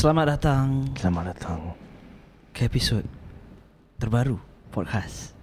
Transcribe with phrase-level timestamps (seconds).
[0.00, 1.76] Selamat datang Selamat datang
[2.56, 3.04] ke episod
[4.00, 4.40] terbaru
[4.72, 5.36] podcast.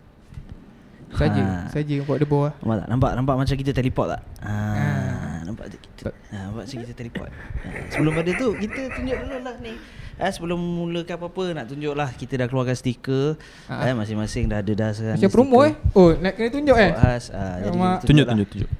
[1.13, 1.69] Saja, Ha.
[1.69, 2.53] saja buat debor lah.
[2.57, 2.87] Nampak tak?
[2.89, 4.21] Nampak nampak macam kita teleport tak?
[4.41, 5.37] Ha, Ah.
[5.45, 6.09] nampak tak kita.
[6.09, 7.29] Ha, nampak macam kita teleport.
[7.29, 9.73] Ha, sebelum pada tu kita tunjuk dulu lah ni.
[10.17, 13.37] Ha, sebelum mulakan apa-apa nak tunjuk lah kita dah keluarkan stiker.
[13.69, 13.93] Ha.
[13.93, 15.21] masing-masing dah ada dah sekarang.
[15.21, 15.73] Macam promo eh.
[15.93, 16.91] Oh, nak kena tunjuk eh.
[16.91, 17.27] Podcast.
[17.29, 18.33] Ha, jadi kita Tunjuk lah.
[18.33, 18.71] tunjuk tunjuk.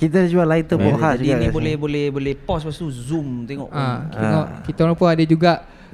[0.00, 3.44] Kita jual lighter bohas Jadi juga ni kat boleh boleh boleh pause lepas tu zoom
[3.44, 3.68] tengok.
[3.68, 4.16] Ah, pun.
[4.16, 5.52] tengok kita orang pun ada juga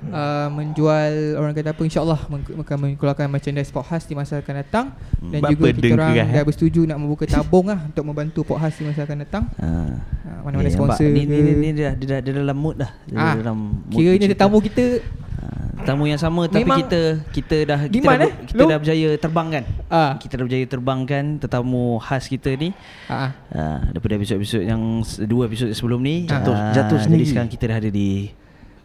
[0.08, 4.86] uh, menjual orang kata apa insyaallah akan mengeluarkan merchandise Podcast di masa akan datang
[5.22, 6.44] dan Bapa juga kita orang kerah, dah eh?
[6.44, 9.44] bersetuju nak membuka tabung lah untuk membantu Podcast di masa akan datang.
[9.56, 9.66] Ha.
[9.66, 10.96] Uh, mana-mana Ni, nampak?
[10.96, 12.90] sponsor ni, ni, ni, ni dia, dia, dah, dia dalam mood dah.
[13.04, 14.42] Dia Ah, dalam mood Kira ni ada cerita.
[14.42, 14.84] tamu kita
[15.76, 17.00] Ha, tamu yang sama tapi Memang- kita
[17.30, 18.32] kita dah kita Demand, dah, eh?
[18.48, 18.66] kita Lu?
[18.66, 19.62] dah berjaya terbangkan.
[19.86, 22.72] ah Kita dah berjaya terbangkan tetamu khas kita ni
[23.06, 24.80] ah uh, daripada episod-episod yang
[25.28, 27.24] dua episod sebelum ni Jatuh- Ah, jatuh Jadi sendiri.
[27.28, 28.32] sekarang kita dah ada di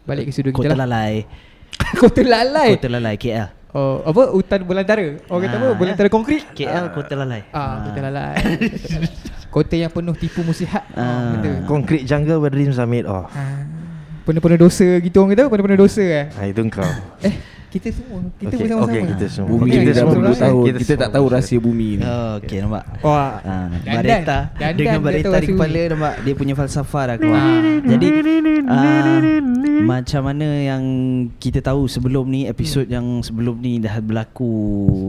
[0.02, 0.86] balik ke Kota kita lah.
[0.86, 1.12] Lalai.
[2.02, 2.68] Kota Lalai.
[2.76, 3.48] Kota Lalai KL.
[3.72, 5.16] Oh, apa hutan belantara.
[5.32, 5.66] Orang kata apa?
[5.72, 6.44] Ah, Belantara konkrit.
[6.52, 7.40] KL Kota Lalai.
[7.56, 8.34] Ah, Kota Lalai.
[9.54, 10.84] Kota yang penuh tipu musihat.
[10.92, 11.36] Ah.
[11.40, 11.64] Ah.
[11.64, 13.64] Concrete jungle where dreams are made of Ah,
[14.22, 16.26] Penuh-penuh dosa gitu orang kata penuh-penuh dosa eh.
[16.30, 16.86] ha, Itu kau
[17.26, 17.34] Eh,
[17.72, 18.84] kita semua, kita Okey, bersama-sama.
[18.86, 19.48] okey, kita semua.
[19.48, 22.58] Bumi kita kita dah semua tahun Kita Kita tak tahu rahsia bumi ni Oh, okey
[22.60, 22.84] nampak.
[23.00, 23.32] Wah.
[23.40, 23.94] Ah, Dandan.
[23.96, 25.90] Bareta Dandan dengan Bareta tahu di kepala bumi.
[25.90, 27.40] nampak dia punya falsafah dah keluar.
[27.40, 27.60] Ah.
[27.82, 28.06] Jadi
[28.66, 29.18] ah,
[29.82, 30.82] macam mana yang
[31.36, 32.92] kita tahu sebelum ni episod Hmm.
[32.92, 34.50] yang sebelum ni dah berlaku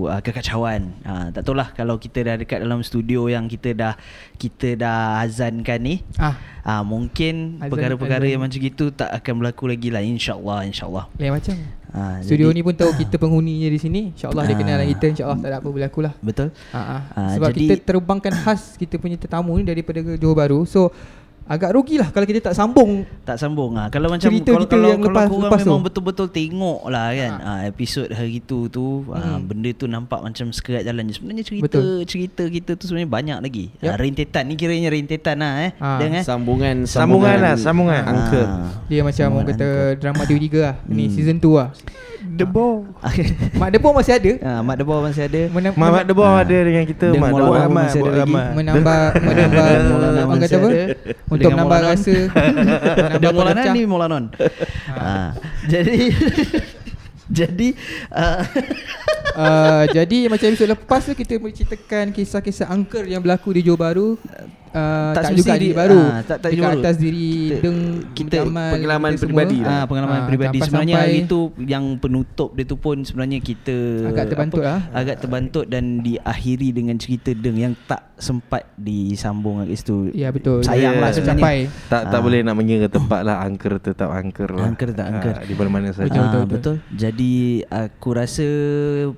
[0.07, 0.95] uh, kekacauan.
[1.01, 3.93] Ah, tak tahulah kalau kita dah dekat dalam studio yang kita dah
[4.35, 5.95] kita dah azankan ni.
[6.15, 8.31] Ah, Ah mungkin Azan- perkara-perkara azan.
[8.31, 11.11] yang macam gitu tak akan berlaku lagi lah insyaallah insyaallah.
[11.17, 11.57] lain macam.
[11.93, 14.01] Ah, Studio jadi- ni pun tahu kita penghuninya di sini.
[14.11, 14.59] InsyaAllah dia Ah.
[14.59, 15.05] kenal kita.
[15.13, 16.13] InsyaAllah tak ada apa berlaku lah.
[16.19, 16.49] betul.
[16.69, 17.01] Ah, ah.
[17.13, 20.65] Ah, Sebab jadi- kita terbangkan khas kita punya tetamu ni daripada Johor Bahru.
[20.65, 20.89] So,
[21.45, 23.03] agak rugilah kalau kita tak sambung.
[23.21, 23.87] Tak sambung ah.
[23.87, 25.85] Kalau macam Cerita kalau kita kalau, yang kalau lepas- korang lepas memang tu.
[25.85, 27.59] betul-betul tengok lah kan ah.
[27.63, 29.43] episod hari tu tu ah, Hmm.
[29.43, 31.13] benda tu nampak macam sekerat jalan je.
[31.13, 32.03] Sebenarnya cerita Betul.
[32.05, 33.65] cerita kita tu sebenarnya banyak lagi.
[33.77, 33.85] Yep.
[33.85, 35.71] Ah, rentetan ni kiranya rentetan lah eh.
[35.77, 35.97] Ah.
[35.97, 38.01] Dengan Sambungan Sambungan lah, sambungan.
[38.01, 38.71] Angker Ah.
[38.85, 39.99] Dia macam Sambungan orang kata angka.
[39.99, 40.75] drama TV3 lah.
[40.85, 41.13] Ni Hmm.
[41.13, 41.69] season 2 lah.
[42.25, 42.87] The ball
[43.59, 44.31] Mak Debor masih ada.
[44.41, 45.41] ah, Mak Debor masih ada.
[45.49, 46.17] Mena- Mamat The Ah.
[46.17, 48.33] Ball ada dengan kita Dan Mak The Ball masih ada lagi.
[48.55, 49.65] menambah menambah
[50.23, 50.69] orang kata apa?
[51.33, 51.97] Untuk Dengan menambah Maulana.
[51.97, 52.15] rasa
[53.17, 54.25] menambah Maulana ni Maulanon.
[54.87, 55.33] ah.
[55.65, 56.13] Jadi
[57.41, 57.67] jadi
[58.13, 58.43] ah,
[59.41, 64.09] uh, jadi macam episod lepas tu kita menceritakan kisah-kisah angker yang berlaku di Johor Bahru.
[64.73, 66.01] Uh, Tak tak, juga semesti di di- Baru.
[66.01, 67.79] ah, tak- tak Dekat atas diri Kita- Deng
[68.11, 69.29] kita- pengalaman kita semua.
[69.29, 69.69] peribadi lah.
[69.71, 73.37] Ah, pengalaman Ah, peribadi sampai- sebenarnya sampai- hari tu yang penutup dia tu pun sebenarnya
[73.37, 74.79] kita Agak terbantut lah.
[74.89, 80.09] Agak terbantut dan diakhiri dengan cerita deng yang tak sempat disambung kat situ.
[80.11, 80.63] Ya betul.
[80.63, 81.43] Sayang lah Ya, sebenarnya.
[81.43, 81.57] Tercapai.
[81.87, 82.23] Tak tak Ah.
[82.23, 85.33] boleh nak mengira tempat lah Angker tetap angker lah Angker tetap angker.
[85.33, 86.75] Ah, Di mana-mana saja Betul, betul, betul, betul.
[86.95, 88.47] Jadi aku rasa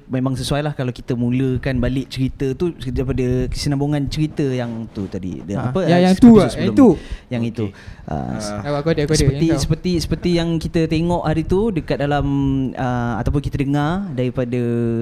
[0.06, 5.45] memang sesuai lah kalau kita mulakan balik cerita tu daripada kesinambungan cerita yang tu tadi.
[5.46, 5.80] Dia, Ah, apa?
[5.80, 6.90] yang- ah, yang tu lah, yang tu.
[6.92, 7.30] ni.
[7.30, 7.66] Yang itu.
[8.04, 9.20] Ah, Ah, aku ada, aku ada.
[9.20, 9.64] seperti yang kau.
[9.64, 12.26] seperti seperti yang kita tengok hari tu dekat dalam
[12.72, 14.62] uh, ataupun kita dengar daripada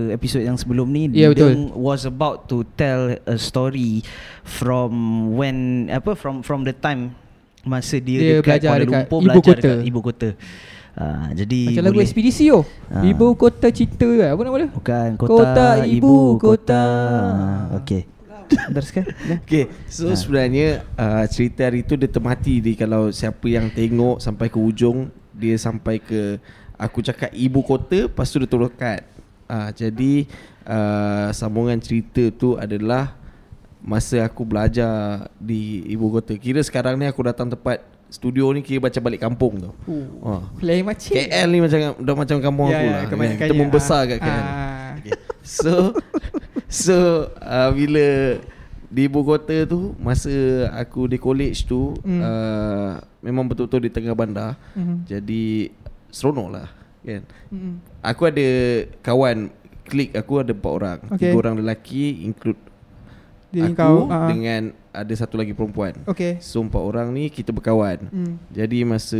[0.10, 1.48] episod yang sebelum ni Ya, betul.
[1.50, 4.04] Deng was about to tell a story
[4.44, 4.92] from
[5.34, 5.56] when
[5.88, 7.16] apa from from the time
[7.64, 9.62] masa dia, Dia dekat belajar Kuala dekat Lumpur ibu belajar kota.
[9.64, 10.30] dekat ibu kota.
[10.94, 12.64] Uh, jadi Macam lagu boleh- ekspedisi oh.
[12.86, 13.02] Ah.
[13.02, 14.26] Ibu kota cinta ke?
[14.30, 14.70] Apa nama dia?
[14.70, 16.84] Bukan kota, Kota, ibu kota.
[16.86, 18.06] Ah, Okey.
[18.70, 19.04] Teruskan.
[19.24, 19.38] Ya.
[19.40, 20.16] Okay So Ha.
[20.16, 25.08] sebenarnya uh, Cerita hari tu dia termati di Kalau siapa yang tengok Sampai ke ujung
[25.32, 26.38] Dia sampai ke
[26.76, 29.02] Aku cakap ibu kota Lepas tu dia turun cut
[29.46, 30.26] uh, Jadi
[30.64, 33.16] uh, Sambungan cerita tu adalah
[33.80, 38.78] Masa aku belajar Di ibu kota Kira sekarang ni aku datang tempat Studio ni kira
[38.80, 40.38] macam balik kampung tau Oh.
[40.38, 40.42] uh.
[40.60, 41.10] Lain macam.
[41.10, 43.02] KL ni macam Dah macam kampung Ya, aku ya, lah
[43.34, 43.58] Kita ya.
[43.58, 44.83] membesar kat KL Ah.
[45.04, 45.14] Okay.
[45.44, 45.92] So
[46.66, 46.96] So
[47.36, 48.40] uh, Bila
[48.88, 50.32] Di ibu kota tu Masa
[50.72, 52.20] aku di college tu Hmm.
[52.20, 55.04] uh, Memang betul-betul di tengah bandar Mhm.
[55.06, 55.70] Jadi
[56.08, 56.68] Seronok lah
[57.02, 57.24] kan?
[57.50, 57.84] Mm.
[58.00, 58.48] Aku ada
[59.02, 59.52] Kawan
[59.84, 61.30] Klik aku ada empat orang Okay.
[61.30, 62.62] Tiga orang lelaki Include
[63.50, 63.98] Dia Aku kau.
[64.08, 64.30] ah.
[64.30, 66.38] Dengan Ada satu lagi perempuan Okay.
[66.38, 68.38] So empat orang ni Kita berkawan Hmm.
[68.48, 69.18] Jadi masa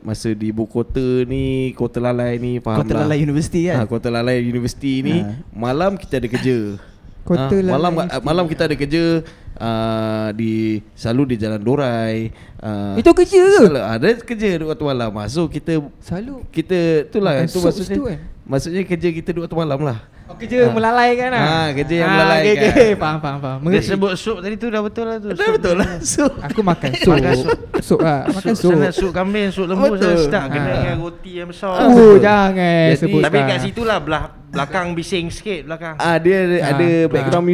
[0.00, 3.76] Masa di ibu kota ni Kota Lalai ni Faham Kota lah Lalai University kan?
[3.76, 5.38] ha, Kota Lalai Universiti ni Ha.
[5.50, 6.76] Malam kita ada kerja
[7.22, 9.22] Kota Ah, lah malam ah, malam kita ada kerja
[9.56, 10.52] uh, di
[10.92, 12.30] selalu di Jalan Dorai.
[12.58, 13.56] Uh, Itu kerja ke?
[13.60, 15.10] Selalu ada kerja di waktu malam.
[15.14, 17.88] Ah, So kita Selalu kita itulah Makan itu sup maksudnya.
[17.90, 18.18] situ kan?
[18.44, 19.98] Maksudnya kerja kita waktu malam lah.
[20.24, 20.72] Oh, kerja Ah.
[20.72, 22.56] melalaikan lah Ah, kerja yang Ah, melalaikan.
[22.56, 22.90] okay, okay.
[22.96, 25.28] Faham faham faham Dia sebut sup tadi tu dah betul lah tu.
[25.30, 25.90] Dah betul lah.
[26.00, 27.58] So Aku makan sup Makan sup.
[27.78, 30.16] Sup lah Makan Sup, sup sana sup kambing, sup lembu Betul.
[30.18, 30.76] sedap kena Ah.
[30.80, 31.76] dengan roti yang besar.
[31.84, 35.94] Oh jangan Jadi- sebut Tapi kat situ lah belah, belakang bising sikit belakang.
[35.94, 37.52] ah dia ada, Ah, ada background ah.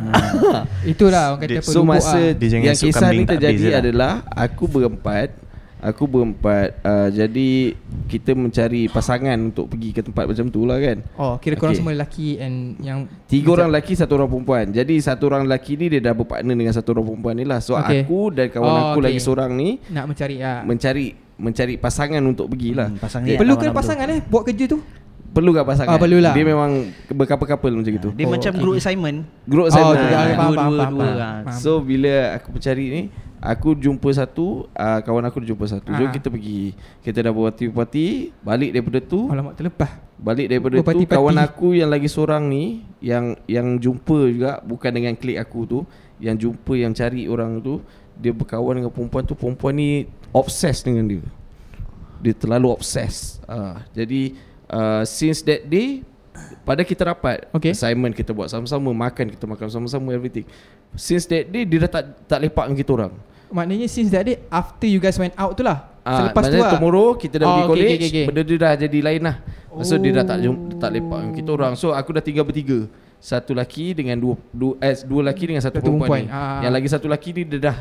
[0.00, 0.64] Music.
[0.92, 2.30] Itulah orang kata So pelubuk masa lah.
[2.32, 3.80] Dia jangan yang kisah ni terjadi lah.
[3.80, 5.28] adalah aku berempat
[5.78, 7.70] Aku berempat uh, Jadi
[8.06, 11.78] kita mencari pasangan untuk pergi ke tempat macam tu lah kan Oh kira korang Okay.
[11.78, 15.86] semua lelaki And yang Tiga orang lelaki, satu orang perempuan Jadi satu orang lelaki ni
[15.88, 18.02] dia dah berpartner dengan satu orang perempuan ni lah So Okay.
[18.02, 19.06] aku dan kawan Oh, aku okay.
[19.06, 21.06] lagi seorang ni Nak mencari lah Mencari
[21.38, 24.20] mencari pasangan untuk pergi lah Hmm, pasang Dia- ni Perlu kawan ke abang pasangan eh
[24.24, 24.78] Buat kerja tu
[25.38, 25.94] Perlu tak pasangan?
[25.94, 26.34] Ah, perlulah.
[26.34, 26.70] Dia memang
[27.08, 28.58] berkapal-kapal macam itu Dia Oh, macam okay.
[28.58, 29.18] group assignment.
[29.46, 30.94] Group Oh, saya okay, okay, faham, faham, faham,
[31.46, 31.54] ah.
[31.54, 33.02] So bila aku mencari ni
[33.38, 36.10] Aku jumpa satu uh, Kawan aku jumpa satu Jom Ah.
[36.10, 41.06] kita pergi Kita dah berparti-parti Balik daripada tu Alamak terlepas Balik daripada tu.
[41.06, 45.78] Kawan aku yang lagi seorang ni Yang yang jumpa juga Bukan dengan klik aku tu
[46.18, 47.78] Yang jumpa yang cari orang tu
[48.18, 49.90] Dia berkawan dengan perempuan tu Perempuan ni
[50.34, 51.22] Obsessed dengan dia
[52.18, 56.04] Dia terlalu obsessed uh, Jadi uh, Since that day
[56.62, 57.72] Pada kita rapat Okay.
[57.74, 60.46] Assignment kita buat sama-sama Makan kita makan sama-sama Everything
[60.94, 63.12] Since that day Dia dah tak, tak lepak dengan kita orang
[63.48, 66.72] Maknanya since that day After you guys went out tu lah Ah, Selepas tu lah
[66.72, 68.24] tomorrow kita dah Oh, pergi okay, college, okay, okay.
[68.24, 69.36] benda dia dah jadi lain lah.
[69.68, 70.56] Maksud dia dah tak Oh.
[70.80, 71.72] tak lepak dengan kita orang.
[71.76, 72.88] So aku dah tinggal bertiga.
[73.20, 76.24] Satu lelaki dengan dua dua eh, dua lelaki dengan satu Satu perempuan.
[76.24, 76.32] perempuan.
[76.32, 76.32] Ni.
[76.32, 76.64] Ah.
[76.64, 77.76] Yang lagi satu lelaki ni dia dah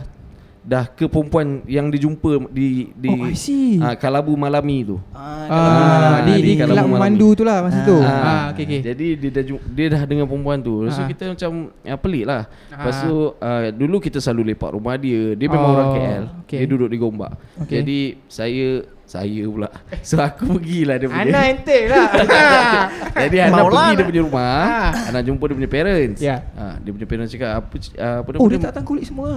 [0.68, 3.80] dah ke perempuan yang dijumpa di di Oh, I see.
[3.80, 5.00] ah, Kalabu Malami tu.
[5.16, 7.96] Ah, Ah, di- di, di kalau kelab malam memandu tu lah masa tu.
[7.98, 8.81] Ah, Ah, okay, okay.
[8.84, 10.84] Jadi dia dah dia dah dengan perempuan tu.
[10.90, 11.08] So Ah.
[11.08, 12.52] kita macam ya, pelik lah.
[12.68, 13.02] Lepas Ah.
[13.02, 15.34] tu uh, dulu kita selalu lepak rumah dia.
[15.34, 16.24] Dia memang Oh, orang KL.
[16.44, 16.60] okay.
[16.60, 17.31] Dia duduk di Gombak.
[17.58, 17.75] Okay.
[17.80, 18.68] Jadi saya
[19.07, 19.71] saya pula.
[20.04, 21.31] So aku pergilah dia punya.
[21.31, 22.07] Ana ente lah.
[23.24, 23.80] Jadi Ana Maulana.
[23.80, 24.59] pergi dia punya rumah.
[24.68, 25.07] Ah.
[25.07, 26.19] Ana jumpa dia punya parents.
[26.19, 26.38] Ya.
[26.59, 29.31] Ah, dia punya parents cakap apa ah, apa oh, dia tak tangkulik semua.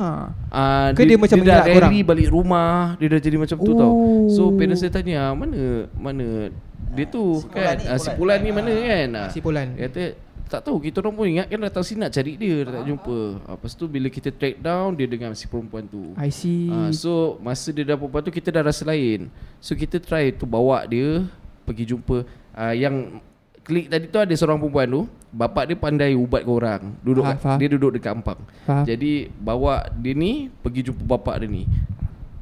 [0.50, 3.92] Ah, Ke dia macam dia dah rally balik rumah Dia dah jadi macam tu tau
[3.94, 4.26] Oh.
[4.30, 6.50] So parents dia tanya Mana Mana
[6.94, 9.28] Dia tu kan ni, ah, Si Pulan ni mana kan ah.
[9.30, 9.78] Si Pulan.
[9.78, 10.04] Dia kata
[10.50, 13.18] tak tahu kita orang pun ingat kan datang sini nak cari dia dah tak jumpa.
[13.40, 16.10] Ah, Lepas tu bila kita track down dia dengan si perempuan tu.
[16.18, 16.66] I see.
[16.66, 19.30] Ah, so masa dia dah perempuan tu kita dah rasa lain.
[19.58, 21.22] So kita try tu bawa dia
[21.62, 23.22] pergi jumpa ah, yang
[23.60, 26.82] klik tadi tu ada seorang perempuan tu, bapak dia pandai ubat ke orang.
[27.00, 27.54] Duduk Ah, faham.
[27.56, 28.40] dia duduk dekat Ampang.
[28.66, 28.82] Faham.
[28.82, 31.64] Jadi bawa dia ni pergi jumpa bapak dia ni.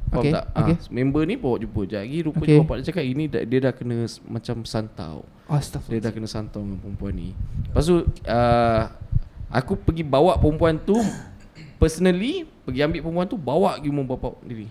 [0.09, 0.45] Faham Okay, tak?
[0.51, 0.73] okay.
[0.73, 1.81] Ah, member ni bawa jumpa.
[1.87, 2.59] Jadi rupanya Okay.
[2.59, 5.15] bapak dia cakap ini dah- dia dah kena macam santau.
[5.47, 5.89] Astaghfirullah.
[5.91, 7.33] Dia dah kena santau dengan perempuan ni
[7.65, 8.83] Lepas tu uh,
[9.49, 10.93] Aku pergi bawa perempuan tu
[11.77, 14.69] Personally Pergi ambil perempuan tu Bawa pergi rumah bapak diri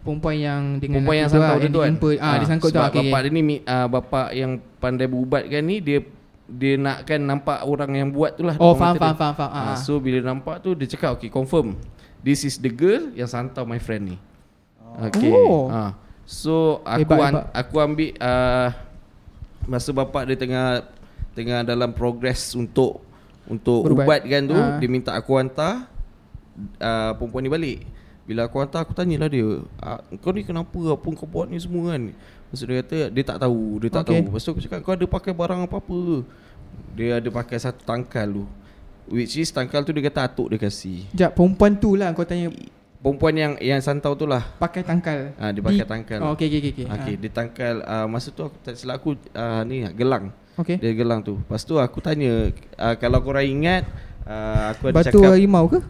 [0.00, 2.88] Perempuan yang dengan Perempuan yang santau lah, dia tu kan ah, dia sangkut tu Sebab
[2.88, 5.98] okay, bapak dia ni uh, Bapak yang pandai berubatkan ni Dia
[6.44, 9.20] dia nakkan nampak orang yang buat tu lah Oh faham faham dia.
[9.20, 9.50] faham faham.
[9.50, 9.76] Ah, Ah.
[9.76, 11.72] So bila nampak tu Dia cakap okay confirm
[12.20, 14.16] This is the girl Yang santau my friend ni
[15.02, 15.66] Okay Oh.
[15.66, 15.92] ah.
[16.24, 17.44] So aku Hebat, an, hebat.
[17.52, 18.68] aku ambil uh,
[19.64, 20.66] Masa bapak dia tengah
[21.32, 23.02] Tengah dalam progress untuk
[23.44, 24.24] Untuk Berubat.
[24.24, 24.76] ubatkan tu Ah.
[24.76, 25.88] Dia minta aku hantar
[26.78, 27.78] uh, Perempuan ni balik
[28.22, 31.92] Bila aku hantar aku tanyalah dia ah, Kau ni kenapa Apa kau buat ni semua
[31.92, 32.14] kan
[32.48, 34.16] Maksud dia kata Dia tak tahu Dia tak Okay.
[34.16, 36.00] tahu Lepas tu aku cakap Kau ada pakai barang apa-apa
[36.94, 38.44] Dia ada pakai satu tangkal tu
[39.06, 42.48] Which is tangkal tu dia kata atuk dia kasih Sekejap, perempuan tu lah kau tanya
[43.04, 45.36] Perempuan yang yang santau tu lah pakai tangkal.
[45.36, 46.24] Ah, dia pakai tangkal.
[46.24, 46.72] Oh, okay, okay, okay.
[46.72, 46.86] okay.
[46.88, 50.80] Okay, dia tangkal uh, Masa tu aku tak silap aku uh, Ni gelang Okay.
[50.80, 53.84] Dia gelang tu Lepas tu aku tanya uh, Kalau korang ingat
[54.24, 55.84] uh, Aku ada Batu cakap harimau ke?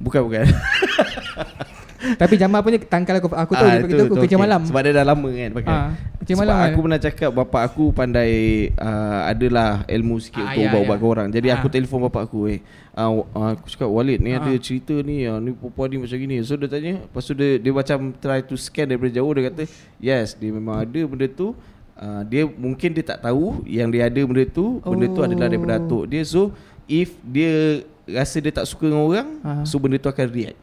[0.00, 0.48] Bukan bukan
[1.98, 4.38] Tapi Jamal punya tangkal aku aku tahu Ah, dia pakai tu aku kerja okey.
[4.40, 4.60] malam.
[4.62, 6.66] Sebab dia dah lama kan pakai Ah, kerja Sebab malam kan?
[6.66, 8.32] aku pernah cakap Bapak aku pandai
[8.72, 11.04] uh, Adalah ilmu sikit Ah, Untuk ya, ubat-ubat ya.
[11.04, 11.72] orang Jadi aku Ah.
[11.72, 12.58] telefon bapak aku eh
[12.94, 14.38] uh, uh, Aku cakap Walid ni Ah.
[14.38, 17.50] ada cerita ni uh, Ni perempuan ni macam gini So dia tanya Lepas tu dia,
[17.56, 19.62] dia macam Try to scan daripada jauh Dia kata
[19.98, 21.58] Yes dia memang ada benda tu
[21.94, 25.26] uh, Dia mungkin dia tak tahu Yang dia ada benda tu Benda tu Oh.
[25.26, 29.64] adalah daripada atuk dia So If dia Rasa dia tak suka dengan orang Ah.
[29.64, 30.56] So benda tu akan react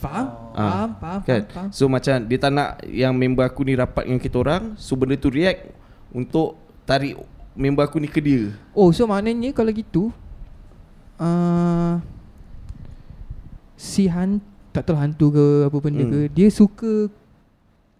[0.00, 0.26] Faham?
[0.50, 1.40] Ah, Faham, faham, kan?
[1.44, 1.68] faham, faham.
[1.70, 5.14] So macam dia tak nak yang member aku ni rapat dengan kita orang So benda
[5.14, 5.68] tu react
[6.10, 7.20] untuk tarik
[7.52, 10.08] member aku ni ke dia Oh, so maknanya kalau gitu
[11.16, 12.00] uh,
[13.74, 14.40] si han
[14.70, 16.12] tak tahu hantu ke apa benda Hmm.
[16.16, 17.10] ke, dia suka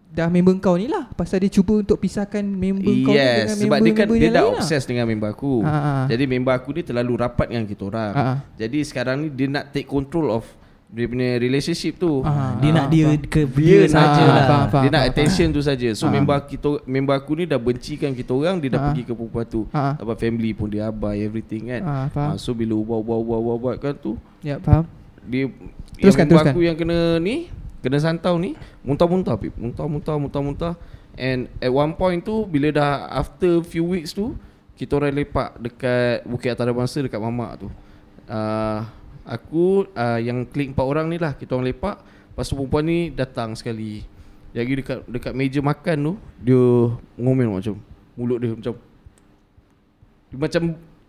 [0.09, 3.59] dah member kau ni lah Pasal dia cuba untuk pisahkan member kau ni dengan Yes,
[3.59, 4.59] sebab dia kan dia yang dah lain lah.
[4.59, 5.53] obses dengan member aku.
[5.61, 6.03] Ah, ah.
[6.05, 8.11] Jadi member aku ni terlalu rapat dengan kita orang.
[8.11, 8.37] Ah, ah.
[8.55, 10.43] Jadi sekarang ni dia nak take control of
[10.91, 12.19] dia punya relationship tu.
[12.21, 13.23] Ah, Dia ah, nak dia faham.
[13.25, 14.43] ke Dia saja Ah, lah.
[14.45, 14.83] faham, faham.
[14.83, 15.89] dia nak attention tu saja.
[15.93, 16.11] So Ah.
[16.11, 18.85] member kita member aku ni dah bencikan kita orang, dia dah Ah.
[18.91, 19.61] pergi ke perempuan tu.
[19.71, 19.95] Ah.
[19.95, 21.81] Sebab family pun dia abai everything kan.
[21.81, 22.29] Ah, faham.
[22.29, 24.83] Ah, so bila ubah-ubah-ubah-ubah kan tu Ya faham
[25.21, 25.47] dia
[25.93, 26.51] Teruskan, yang member teruskan.
[26.51, 27.35] aku yang kena ni
[27.79, 30.73] kena santau ni muntah-muntah pip muntah-muntah muntah-muntah
[31.13, 34.33] and at one point tu bila dah after few weeks tu
[34.73, 37.69] kita orang lepak dekat Bukit Atas Bangsa dekat Mamak tu
[38.27, 38.79] uh,
[39.25, 41.97] aku uh, yang klik empat orang ni lah kita orang lepak.
[42.31, 44.03] Lepas tu perempuan ni datang sekali.
[44.51, 46.13] Jadi dekat dekat meja makan tu
[46.43, 46.63] dia
[47.15, 47.79] ngomel macam
[48.19, 48.73] mulut dia macam
[50.31, 50.61] dia macam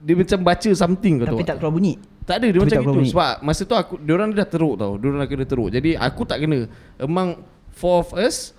[0.03, 1.95] dia macam baca something kau Tapi tak keluar bunyi.
[2.27, 2.93] tak ada dia Tapi macam gitu.
[2.95, 3.11] berani.
[3.11, 4.95] Sebab masa tu aku Diorang dah teruk tau.
[4.99, 5.69] Diorang dah kena teruk.
[5.75, 6.59] Jadi aku tak kena.
[6.99, 7.39] Among
[7.73, 8.53] Four of us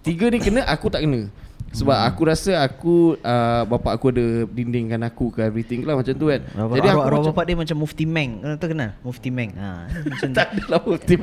[0.00, 1.28] Tiga ni kena Aku tak kena
[1.76, 2.08] Sebab Hmm.
[2.08, 6.40] aku rasa aku uh, Bapak aku ada Dindingkan aku ke everything lah Macam tu kan
[6.48, 8.30] Arwah, Jadi aku arwah, macam bapak dia macam Mufti Meng.
[8.38, 8.90] Kau tahu kenal?
[9.02, 9.50] Mufti Meng.
[9.52, 11.22] Ha, macam Tak ada lah Tim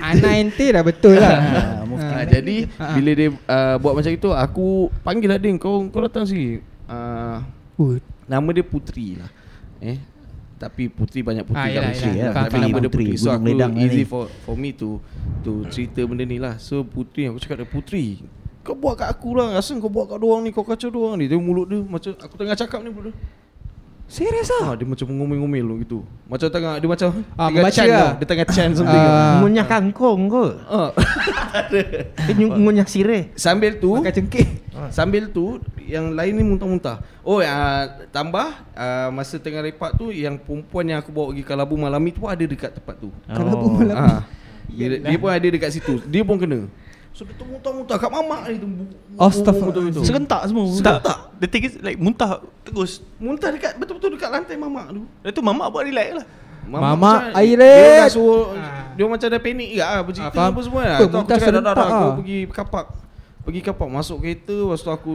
[0.00, 2.28] Anak ente dah betul lah Ah, Mufti Ah, Meng.
[2.28, 2.92] jadi Ah.
[2.92, 4.66] bila dia uh, buat macam itu aku
[5.00, 6.58] panggil lah dia kau kau datang sini.
[6.84, 7.38] Uh,
[8.24, 9.30] nama dia Putri lah.
[9.78, 9.98] Eh
[10.54, 12.32] tapi Putri banyak Putri Ah, kat Malaysia lah.
[12.32, 13.06] Faham, Tapi nama dia Putri.
[13.14, 14.04] So aku lah easy ni.
[14.04, 14.98] for for me to
[15.40, 16.56] to cerita benda ni lah.
[16.58, 18.04] So Putri aku cakap dia Putri
[18.64, 21.24] kau buat kat aku lah Asal kau buat kat doang ni Kau kacau doang ni
[21.24, 23.16] Dia mulut dia Macam aku tengah cakap ni mulut dia
[24.06, 27.72] Serius lah ah, Dia macam ngomel-ngomel tu gitu Macam tengah Dia macam Ah, tengah membaca
[27.74, 28.00] chant lah.
[28.02, 28.12] tau.
[28.14, 29.36] Dia tengah chant something Ah.
[29.38, 30.44] Ngunyah kangkung ke?
[30.66, 30.90] Ah.
[32.20, 33.32] Dia nyu- ngunyah sirih.
[33.34, 34.46] Sambil tu Makan cengkeh
[34.96, 40.40] Sambil tu Yang lain ni muntah-muntah Oh uh, Tambah uh, Masa tengah lepak tu Yang
[40.40, 43.56] perempuan yang aku bawa pergi Kalabu Malami tu Ada dekat tempat tu Oh.
[43.58, 44.20] pun malam ah.
[44.66, 46.68] dia, dia pun ada dekat situ Dia pun kena
[47.14, 48.66] So dia tu muntah-muntah Kat mamak ni tu
[49.14, 50.02] Astaghfirullah.
[50.02, 50.66] Serentak semua.
[50.82, 52.98] Tak, the thing is like muntah terus.
[53.16, 56.26] Muntah dekat Betul-betul dekat lantai mamak tu Lepas tu mamak buat relax lah.
[56.64, 58.90] Mamak, macam- air Dia dah suruh Ah.
[58.92, 60.50] Dia macam dah panik ke ah, Bercerita Ah, faham.
[60.50, 62.14] apa semua lah Apa, aku muntah cakap dah dah serentak Aku ah.
[62.16, 62.84] pergi kapak
[63.44, 65.10] Pergi kapak Masuk kereta Lepas tu aku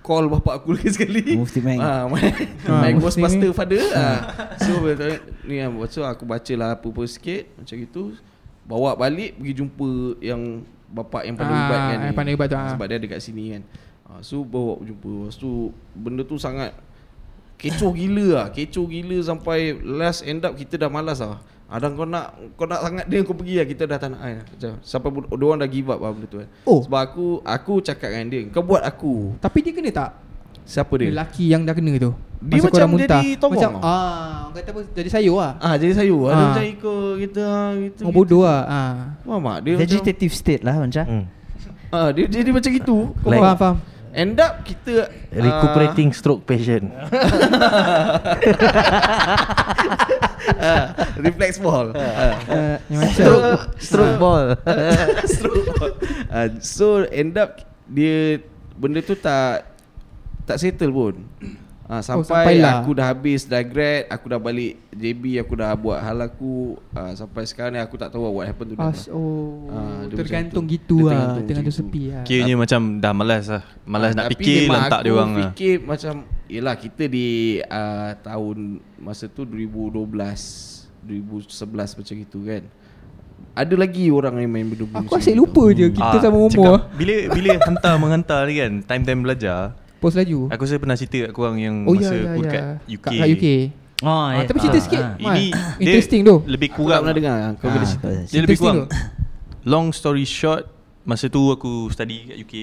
[0.00, 1.76] Call bapak aku lagi sekali Mufti Meng.
[1.76, 2.24] ah, My,
[2.64, 3.52] Ah, Mufti Ghostbuster Meng.
[3.52, 4.18] father ah.
[4.56, 4.80] So
[5.42, 8.02] Ni lah Lepas tu aku baca lah Apa-apa sikit Macam itu
[8.62, 9.90] Bawa balik Pergi jumpa
[10.22, 10.42] Yang
[10.94, 12.70] Bapak yang pandai Ah, ubat kan yang pandai ubat tu, ah.
[12.70, 13.62] Sebab dia ada kat sini kan
[14.06, 16.70] ah, So bawa jumpa Lepas tu Benda tu sangat
[17.58, 22.04] Kecoh gila lah Kecoh gila sampai Last end up Kita dah malas lah ada kau
[22.04, 24.46] nak kau nak sangat dia kau pergi lah kita dah tak nak kan.
[24.84, 26.48] Sampai dia orang dah give up lah benda tu kan.
[26.68, 26.84] Oh.
[26.84, 29.40] Sebab aku aku cakap dengan dia, kau buat aku.
[29.40, 30.10] Tapi dia kena tak
[30.64, 31.12] Siapa dia?
[31.12, 33.20] Lelaki yang dah kena tu Dia Masa macam muntah.
[33.20, 36.20] jadi tongong Macam ah, Orang kata apa Jadi sayur lah Ah jadi sayur.
[36.32, 36.40] Ah.
[36.50, 38.02] macam ikut kita ah, gitu.
[38.08, 38.94] Orang bodoh lah ah.
[39.28, 39.58] Faham tak?
[39.68, 41.04] Dia Vegetative state lah macam.
[41.04, 41.24] Hmm.
[41.28, 42.96] macam ah dia jadi macam gitu.
[43.12, 43.56] Kau Faham faham?
[43.60, 43.76] faham
[44.14, 46.86] End up kita ah, Recuperating stroke patient.
[50.62, 51.90] ah, reflex ball.
[51.98, 52.38] Ah.
[52.46, 54.46] uh, macam Stroke, stroke ball.
[55.34, 55.92] Stroke ball.
[56.30, 57.58] Ah, so end up
[57.90, 58.38] dia
[58.78, 59.73] benda tu tak
[60.44, 61.14] tak settle pun.
[61.84, 62.24] Ah, sampai
[62.56, 62.80] sampailah.
[62.80, 67.12] aku dah habis dah grad, aku dah balik JB, aku dah buat hal aku ah,
[67.12, 68.88] sampai sekarang ni aku tak tahu what happened to them.
[68.88, 70.74] As, oh, Ah, dia tergantung macam tu.
[70.80, 73.62] gitu Dia lah tergantung Tergantung macam sepi lah Kiranya macam dah malas lah.
[73.84, 75.40] Malas Ah, nak tapi fikir memang lantak dia orang lah.
[75.44, 76.14] fikir macam
[76.46, 77.28] Yelah kita di
[77.62, 78.56] uh, tahun
[78.96, 80.08] Masa tu 2012
[81.04, 81.52] 2011
[81.94, 82.62] macam itu kan
[83.52, 85.40] Ada lagi orang yang main benda-benda Aku asyik gitu.
[85.44, 89.76] lupa je Kita Ah, sama umur cakap, Bila bila hantar menghantar ni kan, time-time belajar,
[90.04, 90.52] Post laju?
[90.52, 92.44] Aku saya pernah cerita kat korang yang Oh ya masa ya aku ya.
[92.44, 93.06] Dekat UK.
[93.08, 93.46] Kat, UK
[94.04, 95.00] Oh, ah, Tapi cerita sikit.
[95.00, 95.16] Ah.
[95.16, 95.48] Ini
[95.80, 96.44] Interesting tu.
[96.44, 97.00] Lebih Aku tak kurang.
[97.08, 97.36] pernah dengar.
[97.56, 98.08] Kau boleh Ah, cerita.
[98.28, 98.84] Dia lebih kurang.
[99.64, 100.68] Long story short
[101.08, 102.54] Masa tu aku study kat UK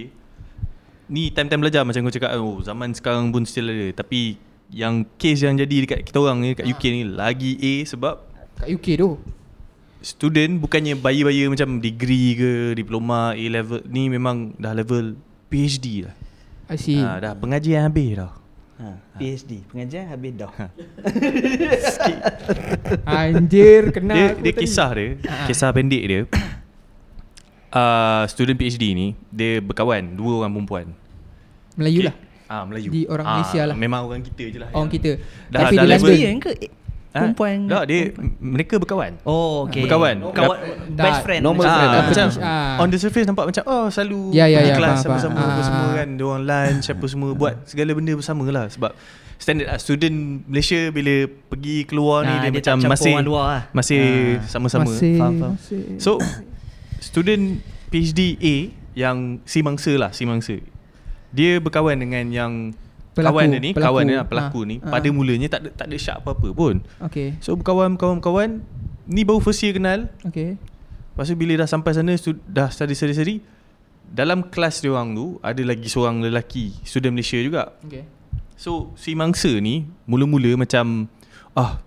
[1.10, 3.89] Ni time-time belajar macam kau cakap oh, Zaman sekarang pun still ada.
[4.05, 4.38] Tapi
[4.69, 8.21] Yang case yang jadi dekat kita orang ni Kat UK ni Lagi A sebab
[8.62, 9.17] Kat UK tu?
[10.05, 15.17] Student bukannya bayar-bayar macam Degree ke Diploma A level Ni memang dah level
[15.50, 16.20] PhD lah
[16.71, 16.95] I see.
[16.97, 18.31] Ha, Dah pengajian habis dah.
[18.79, 20.49] Ha, PhD Pengajian habis dah.
[23.05, 24.61] Anjir Kena Dia, aku dia tadi.
[24.61, 25.45] kisah dia Ah.
[25.45, 26.21] Kisah pendek dia.
[27.69, 30.85] Uh, Student PhD ni Dia berkawan Dua orang perempuan.
[31.73, 32.15] Melayu lah.
[32.47, 32.89] Ah Melayu.
[32.89, 33.75] Di orang Ah, Malaysia lah.
[33.75, 34.69] Memang orang kita je lah.
[34.71, 35.11] Orang yang- kita.
[35.47, 36.51] Dah- Tapi dah di level- London Lesbian ke
[37.12, 38.01] Eh, Ah, Perempuan Tak dia
[38.39, 39.20] mereka berkawan.
[39.22, 40.32] Oh okay Berkawan.
[40.32, 40.58] Kawan
[40.91, 41.91] Dah- Best friend normal macam friend.
[41.91, 42.80] Ah, macam Ah.
[42.80, 45.44] on the surface nampak macam oh selalu Ya, ya, pergi ya, kelas faham, sama-sama faham.
[45.46, 45.65] apa Ah.
[45.65, 48.91] semua kan, dia orang lunch apa semua buat segala benda bersama lah sebab
[49.36, 50.15] standard lah student
[50.46, 51.15] Malaysia bila
[51.50, 53.62] pergi keluar ni Ah, dia, dia macam masih orang luar lah.
[53.72, 54.00] masih
[54.38, 54.48] Ah.
[54.48, 54.88] sama-sama.
[54.88, 55.51] Masih, Faham, faham.
[55.53, 55.82] masih.
[55.98, 56.12] So
[57.00, 58.56] student PhD A
[58.94, 60.56] yang si mangsa lah, si mangsa.
[61.30, 62.53] Dia berkawan dengan yang
[63.12, 63.86] Pelaku, kawan dia ni, pelaku.
[63.86, 64.75] kawan dia lah, pelaku Ah, ni.
[64.77, 64.88] ah.
[64.89, 66.75] Pada mulanya tak ada tak ada syak apa-apa pun.
[67.01, 68.50] Okay So berkawan kawan kawan
[69.06, 70.08] ni baru first year kenal.
[70.22, 70.56] Okay
[71.12, 73.44] Lepas tu bila dah sampai sana stu- dah study-study
[74.08, 77.75] dalam kelas dia orang tu ada lagi seorang lelaki student Malaysia juga.
[77.82, 78.08] Okay
[78.56, 81.12] So si mangsa ni mula-mula macam
[81.51, 81.84] ah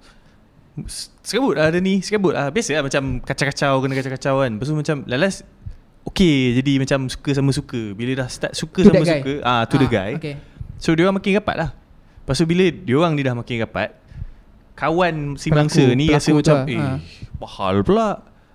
[0.84, 2.50] s- serabut lah ada ni, serabut lah.
[2.50, 4.50] Biasa lah macam kacau-kacau kena kacau-kacau kan.
[4.52, 5.40] Lepas tu macam lalas
[6.04, 7.80] okay jadi macam suka sama suka.
[7.92, 10.12] Bila dah start suka To sama suka, ah to the Ah, guy.
[10.14, 10.36] okay.
[10.84, 11.70] So dia orang makin rapat lah.
[11.72, 13.96] Lepas tu bila dia orang ni dah makin rapat,
[14.76, 16.96] kawan si Pelaku- mangsa ni rasa pelaku tu macam lah, eh ah.
[17.40, 18.10] mahal pula.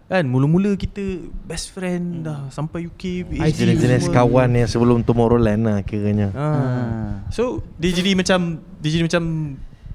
[0.09, 3.33] Kan mula-mula kita best friend dah sampai UK.
[3.33, 6.29] Jenis-jenis kawan yang sebelum Tomorrowland lah kiranya.
[6.37, 7.25] Ah.
[7.33, 9.23] So dia jadi macam dia jadi macam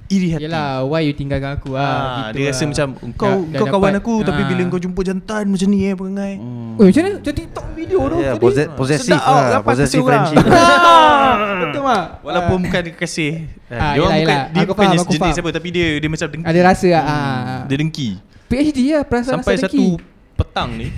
[0.07, 0.45] iri hati.
[0.45, 2.69] Yelah why you tinggalkan aku Ah, ah, dia rasa lah.
[2.69, 4.47] macam kau Dah- dah kau kawan dapat, aku tapi ah.
[4.47, 6.33] bila kau jumpa jantan macam ni eh perangai.
[6.37, 6.75] Hmm.
[6.75, 7.15] Oh macam mana?
[7.17, 9.61] Macam TikTok video tu Ya, possess- possessive lah.
[9.61, 10.37] Possessive friendship.
[11.63, 12.05] Betul mak?
[12.21, 13.33] Walaupun bukan dia kasih.
[13.67, 15.41] Ah, Ah, dia orang bukan dia bukan faham, jenis, aku jenis faham.
[15.41, 16.47] apa tapi dia dia macam dengki.
[16.47, 17.03] Ada rasa ah.
[17.03, 17.61] ah.
[17.65, 18.09] Dia dengki.
[18.45, 20.05] PhD lah perasaan Sampai rasa satu dengki.
[20.35, 20.89] petang ni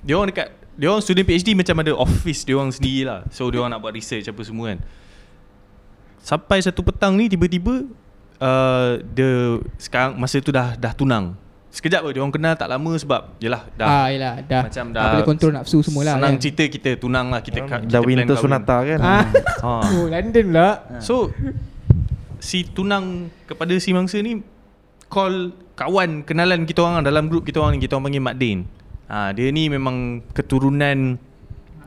[0.00, 3.20] dia orang dekat dia orang student PhD macam ada office dia orang sendiri lah.
[3.28, 4.78] So dia orang nak buat research apa semua kan.
[6.18, 7.82] Sampai satu petang ni tiba-tiba
[8.42, 9.30] uh, dia
[9.78, 11.38] sekarang masa tu dah dah tunang.
[11.70, 14.92] Sekejap pun dia orang kenal tak lama sebab yalah dah Ah yelah dah macam tak
[14.92, 16.42] dah boleh kontrol nafsu semua lah Senang kan.
[16.44, 18.44] cerita kita tunang lah kita, ka- kita Dah winter kahwin.
[18.44, 18.98] sunata kan.
[19.00, 19.24] Ah.
[19.64, 19.72] Ha.
[19.88, 20.68] Oh London pula.
[21.00, 21.32] So
[22.36, 24.44] si tunang kepada si mangsa ni
[25.06, 28.36] call kawan kenalan kita orang lah, dalam grup kita orang ni kita orang panggil Mak
[28.36, 28.58] Din.
[29.08, 29.96] Ha, dia ni memang
[30.32, 31.16] keturunan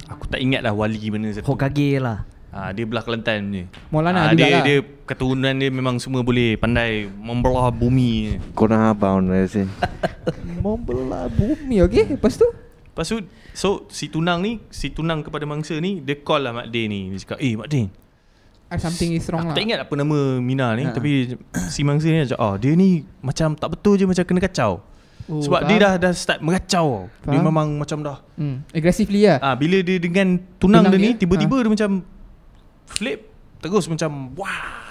[0.05, 1.45] aku tak ingat lah wali mana satu.
[1.45, 2.25] Hokage lah.
[2.55, 3.63] Ha, dia belah Kelantan punya.
[3.91, 4.63] Maulana Ha, dia jugalah.
[4.63, 8.39] dia keturunan dia memang semua boleh pandai membelah bumi.
[8.51, 9.67] Kau nak abang rasa.
[10.57, 13.19] Membelah bumi okay Lepas tu Lepas tu
[13.51, 17.01] so si tunang ni si tunang kepada mangsa ni dia call lah Mak Din ni.
[17.12, 17.85] Dia cakap, "Eh Mak Din,
[18.65, 20.91] ah, Something is wrong Aku lah tak ingat apa nama Mina ni Ha.
[20.91, 21.35] Tapi
[21.67, 24.79] si mangsa ni macam oh, Dia ni macam tak betul je Macam kena kacau
[25.25, 25.69] Oh, Sebab faham.
[25.71, 27.43] dia dah dah start mengacau Dia Faham.
[27.43, 28.69] memang macam dah hmm.
[28.71, 31.19] Aggressively lah ah, Bila dia dengan tunang, Tunang dia, ni dia?
[31.19, 31.62] Tiba-tiba Ha.
[31.62, 31.91] dia macam
[32.88, 33.20] Flip
[33.62, 34.86] Terus macam Wah!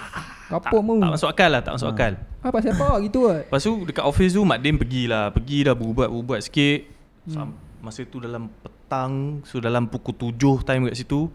[0.45, 1.01] Tak, Kapok mu?
[1.01, 2.13] tak masuk akal lah Tak masuk akal.
[2.45, 2.87] Ah pasal apa?
[3.05, 6.79] Gitu lah Lepas tu dekat office tu Mak Dim pergilah Pergi dah berubat-berubat sikit.
[7.25, 7.57] Hmm.
[7.81, 11.27] Masa tu dalam petang So dalam pukul 7 time kat situ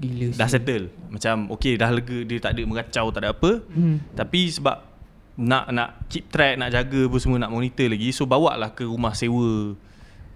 [0.00, 0.88] Gila Dah settle.
[1.12, 3.60] Macam okay dah lega Dia tak ada mengacau Tak ada apa.
[3.68, 4.00] Hmm.
[4.16, 4.90] Tapi sebab
[5.40, 8.12] nak nak keep track, nak jaga apa semua, nak monitor lagi.
[8.12, 9.72] So bawa lah ke rumah sewa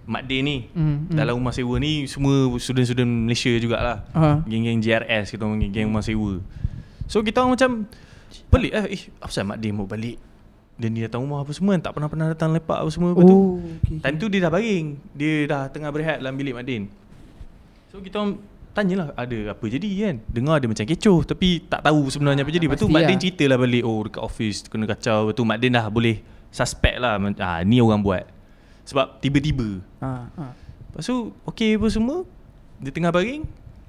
[0.05, 0.57] Mak Din ni.
[0.71, 1.17] Hmm, hmm.
[1.17, 4.05] Dalam rumah sewa ni semua student-student Malaysia jugalah.
[4.13, 4.41] Ah.
[4.45, 6.33] Geng-geng GRS kita orang panggil, geng rumah sewa.
[7.09, 7.71] So kita orang macam
[8.53, 10.17] pelik eh, eh apa pasal Mak Din mau balik?
[10.75, 13.15] Dan dia datang rumah apa semua tak pernah-pernah datang lepak apa semua.
[13.15, 14.85] Lepas tu, Oh okay, Time tu dia dah baring.
[15.15, 16.83] Dia dah tengah berehat dalam bilik Mak Din.
[17.89, 18.37] So kita orang
[18.75, 20.15] tanyalah ada apa jadi kan.
[20.27, 22.65] Dengar dia macam kecoh tapi tak tahu sebenarnya apa jadi.
[22.67, 23.09] Lepas tu pasti Mak lah.
[23.09, 25.31] Din ceritalah balik oh dekat office kena kacau.
[25.31, 26.15] Lepas tu Mak Din dah boleh
[26.51, 27.15] suspect lah.
[27.39, 28.34] Ah ni orang buat.
[28.85, 29.81] Sebab tiba-tiba.
[29.99, 30.53] ah, ah.
[30.93, 32.23] Lepas tu okey apa semua.
[32.79, 33.43] Dia tengah baring.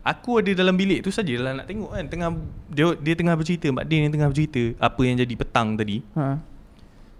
[0.07, 2.05] Aku ada dalam bilik tu sajalah nak tengok kan.
[2.07, 2.29] Tengah
[2.71, 6.03] dia dia tengah bercerita Mak Din yang tengah bercerita apa yang jadi petang tadi.
[6.15, 6.39] Ah.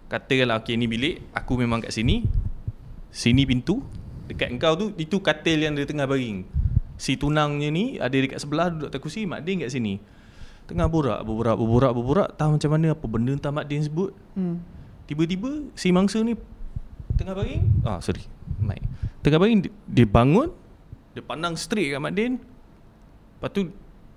[0.07, 2.23] Katakanlah okay ni bilik Aku memang kat sini
[3.11, 3.83] Sini pintu
[4.31, 6.47] Dekat engkau tu Itu katil yang dia tengah baring
[6.95, 9.99] Si tunangnya ni Ada dekat sebelah Duduk atas kursi Mak Din kat sini
[10.71, 14.63] Tengah borak Berborak Berborak Berborak Tahu macam mana Apa benda entah Mak Din sebut Hmm.
[15.11, 16.39] Tiba-tiba Si mangsa ni
[17.17, 18.23] Tengah baring Ah sorry.
[18.61, 18.81] Mic
[19.25, 20.53] Tengah baring dia, dia bangun
[21.17, 22.37] Dia pandang straight kat Mak Din.
[22.37, 23.61] Lepas tu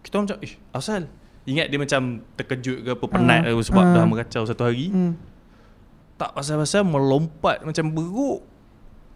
[0.04, 1.02] Kita orang macam Eh asal.
[1.48, 2.02] Ingat dia macam
[2.36, 3.94] Terkejut ke apa Penat Ah, ke Sebab ah.
[3.96, 4.92] dah meracau satu hari.
[4.92, 5.16] Hmm.
[6.20, 8.44] tak pasal-pasal melompat macam beruk.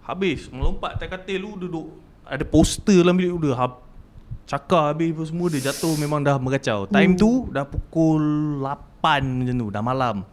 [0.08, 1.92] Habis Melompat atas katil lu duduk.
[2.24, 3.84] Ada poster dalam bilik dia hab,
[4.48, 8.24] Cakar habis apa semua Dia jatuh memang dah meracau Time tu Dah pukul
[8.60, 10.24] 8 macam tu Dah malam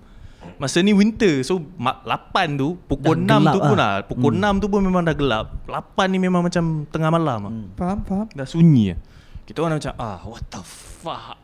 [0.56, 3.92] Masa ni winter So ma- 8 tu Pukul Dah 6 gelap tu pun lah.
[4.00, 5.46] lah Pukul 6 tu pun memang dah gelap.
[5.68, 7.52] 8 ni memang macam Tengah malam lah.
[7.76, 8.26] Faham faham.
[8.32, 8.98] Dah sunyi lah.
[9.44, 11.36] Kita orang macam Ah what the fuck?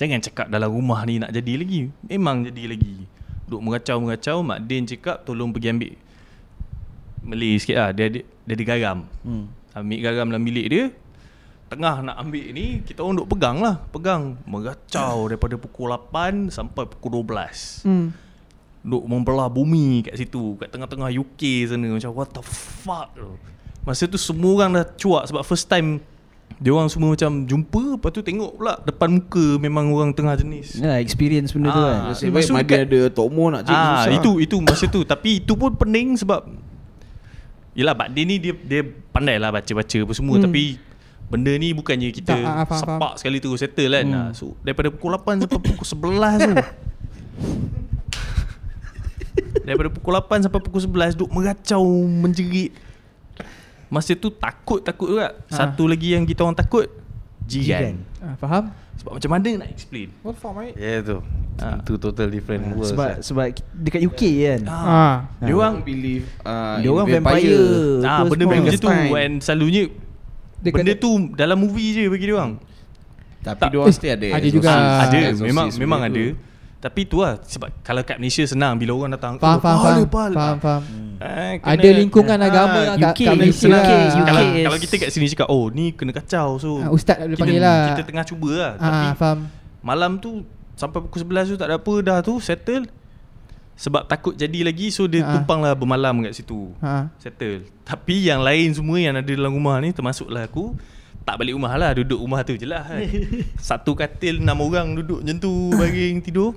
[0.00, 1.92] Jangan cakap dalam rumah ni nak jadi lagi.
[2.08, 3.04] Memang jadi lagi.
[3.48, 5.92] Duk mengacau-mengacau Mak Din cakap Tolong pergi ambil
[7.22, 7.90] Meli sikit lah.
[7.92, 8.98] Dia ada, dia ada garam.
[9.22, 9.46] Hmm.
[9.72, 10.84] Ambil garam dalam bilik dia
[11.72, 13.80] Tengah nak ambil ni Kita orang duk pegang lah.
[13.88, 14.36] Pegang.
[14.44, 18.06] Mengacau daripada pukul 8 Sampai pukul 12 hmm.
[18.82, 21.88] Duk membelah bumi kat situ Kat tengah-tengah UK sana.
[21.88, 23.08] Macam what the fuck?
[23.14, 23.24] Tu
[23.82, 25.98] Masa tu semua orang dah cuak Sebab first time
[26.56, 30.76] Dia orang semua macam jumpa Lepas tu tengok pula Depan muka memang orang tengah jenis.
[30.76, 31.98] Ya, experience benda tu Ah, kan.
[32.10, 34.12] Nasib baik tu Madi ada Tok Mo nak cek Ah susah.
[34.14, 35.00] itu itu masa tu.
[35.02, 36.46] Tapi itu pun pening sebab
[37.72, 40.36] Yelah Pak Din ni dia dia pandai lah baca-baca apa semua.
[40.36, 40.44] Hmm.
[40.44, 40.76] Tapi
[41.32, 44.30] Benda ni bukannya kita Tak, ah, faham, sepak sekali terus settle kan hmm.
[44.36, 46.52] So daripada pukul 8 sampai pukul 11 tu
[49.64, 52.76] Daripada pukul 8 sampai pukul 11 Duk meracau Menjerit
[53.88, 55.56] Masa tu takut-takut juga Ha.
[55.56, 56.88] Satu lagi yang kita orang takut
[57.48, 57.64] Jiran.
[57.64, 58.64] Jiran Ah, faham?
[59.00, 60.76] Sebab macam mana nak explain What for mate?
[60.76, 61.24] Ya tu
[61.60, 61.76] Ah.
[61.78, 64.60] Itu total different world Sebab sebab ki- dekat UK kan.
[64.66, 65.16] Ah.
[65.36, 67.60] Dia orang believe uh, Dia orang vampire.
[68.02, 68.88] Ah, Apa benda macam tu.
[68.88, 69.92] And selalunya
[70.62, 72.54] Dia Benda kata- tu dalam movie je bagi dia orang
[73.40, 73.68] Tapi Tak.
[73.68, 74.70] dia orang Eh, mesti ada ada juga.
[75.02, 76.24] ada memang memang ada
[76.78, 79.86] tapi tu lah sebab kalau kat Malaysia senang bila orang datang Faham, "Oh, faham, pal,
[79.86, 80.06] faham.
[80.08, 80.82] pal." Faham, faham.
[81.16, 83.82] Eh, kena- Ada lingkungan Ah, agama kat, UK, kat Malaysia senang.
[83.82, 83.94] lah.
[84.02, 84.64] UK, kalau, yes.
[84.64, 87.42] kalau kita kat sini cakap oh ni kena kacau so Ah, Ustaz tak boleh kita,
[87.44, 87.78] panggil lah.
[87.88, 89.38] kita tengah cuba lah tapi Ah, faham.
[89.80, 90.30] malam tu
[90.74, 92.82] sampai pukul 11 tu tak ada apa dah tu settle
[93.82, 95.34] sebab takut jadi lagi so dia Ah.
[95.34, 97.10] tumpang lah bermalam kat situ Ha.
[97.16, 100.78] settle tapi yang lain semua yang ada dalam rumah ni termasuklah aku
[101.20, 103.02] tak balik rumah lah duduk rumah tu je lah kan.
[103.58, 106.54] satu katil enam orang duduk macam tu baring tidur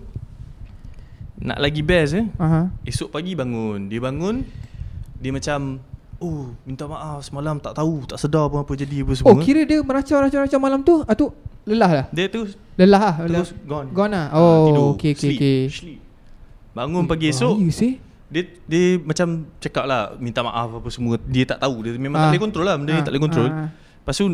[1.38, 2.69] nak lagi best eh Aha.
[2.83, 4.45] esok pagi bangun dia bangun
[5.15, 5.81] dia macam
[6.17, 9.61] oh minta maaf semalam tak tahu tak sedar pun apa jadi apa semua Oh, kira
[9.63, 11.03] dia meracau-racau-racau malam tu.
[11.03, 11.33] Ah tu
[11.63, 12.05] lelah lah.
[12.09, 13.13] dia tu Lelah lah.
[13.19, 13.41] lelah.
[13.41, 14.25] terus gone Gone lah.
[14.29, 15.61] Ah, Oh, tidur, okey, okey, sleep, okey.
[15.67, 15.99] sleep.
[16.75, 17.55] Bangun pagi esok
[18.27, 22.23] dia dia macam cakap lah minta maaf apa semua dia tak tahu dia memang Ah.
[22.25, 23.69] tak boleh kontrol lah benda ni Ah, tak boleh kontrol ah.
[23.71, 24.25] lepas tu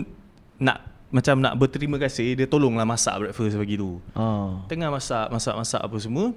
[0.57, 0.77] nak
[1.07, 4.63] macam nak berterima kasih dia tolonglah masak breakfast pagi tu Oh.
[4.65, 6.33] tengah masak masak masak apa semua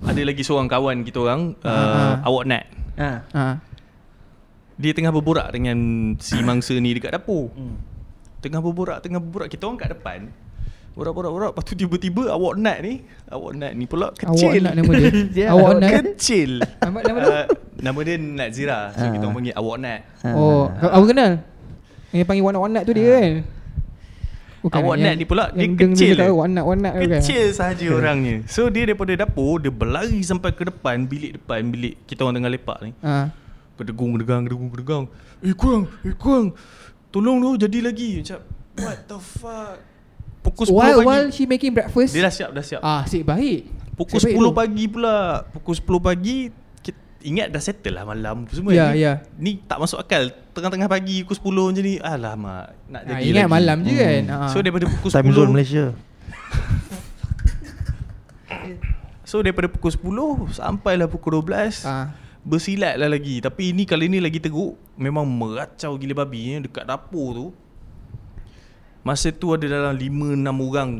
[0.00, 2.14] ada lagi seorang kawan kita orang Ah, uh, ah.
[2.24, 2.64] awak Nat
[2.96, 3.10] Ha.
[3.30, 3.44] Ha.
[4.74, 5.78] dia tengah berborak dengan
[6.16, 7.76] si mangsa ni dekat dapur Hmm.
[8.38, 10.30] tengah berborak tengah berborak kita orang kat depan
[10.98, 14.90] borak-borak-borak lepas tu tiba-tiba awak Nat ni awak Nat ni pula Awak kecil nak nama
[14.92, 15.10] dia.
[15.30, 15.90] Dia Awak nak.
[15.94, 17.30] kecil Nama nama tu?
[17.30, 17.46] Uh,
[17.78, 19.08] nama dia Nat Zira So Ah.
[19.08, 20.28] kita orang panggil awak Nat Ha.
[20.34, 21.32] Oh, kau aku kenal.
[22.10, 23.32] Yang panggil wanat-wanat tu dia kan.
[24.58, 26.40] Bukan Awak Nat ni pula, dia yang tu kecil dia tahu je.
[26.40, 27.20] wanat-wanat tu kan.
[27.22, 31.94] Kecil sahaja orangnya So dia daripada dapur Dia berlari sampai ke depan Bilik depan Bilik
[32.04, 33.30] kita orang tengah lepak ni Ha.
[33.74, 35.04] Berdegung, berdegang, berdegung, berdegang
[35.38, 36.50] Eh korang, eh korang
[37.08, 38.38] Tolong tu jadi lagi Macam
[38.76, 39.78] What the fuck
[40.38, 42.10] Pukul 10 While, pagi while she making breakfast.
[42.10, 43.60] Dia dah siap, dah siap Ah, asyik baik.
[43.92, 44.54] Pukul Asyik 10 baik tu.
[44.54, 45.16] pagi pula
[45.50, 46.38] Pukul 10 pagi
[47.18, 49.26] Ingat dah settle lah malam semua Ya, ni, ya.
[49.34, 53.42] Ni tak masuk akal Tengah-tengah pagi Pukul 10 macam ni Alamak Nak Ha, jadi ingat
[53.42, 54.22] lagi malam je kan.
[54.24, 54.38] Ha.
[54.48, 55.84] So daripada pukul 10 Time zone Malaysia
[59.24, 62.14] So daripada pukul 10 Sampailah pukul 12 Ah.
[62.40, 67.28] Bersilat lah lagi Tapi ini kali ni lagi teruk Memang meracau gila babi Dekat dapur
[67.34, 67.46] tu
[69.00, 70.90] Masa tu ada dalam 5-6 orang.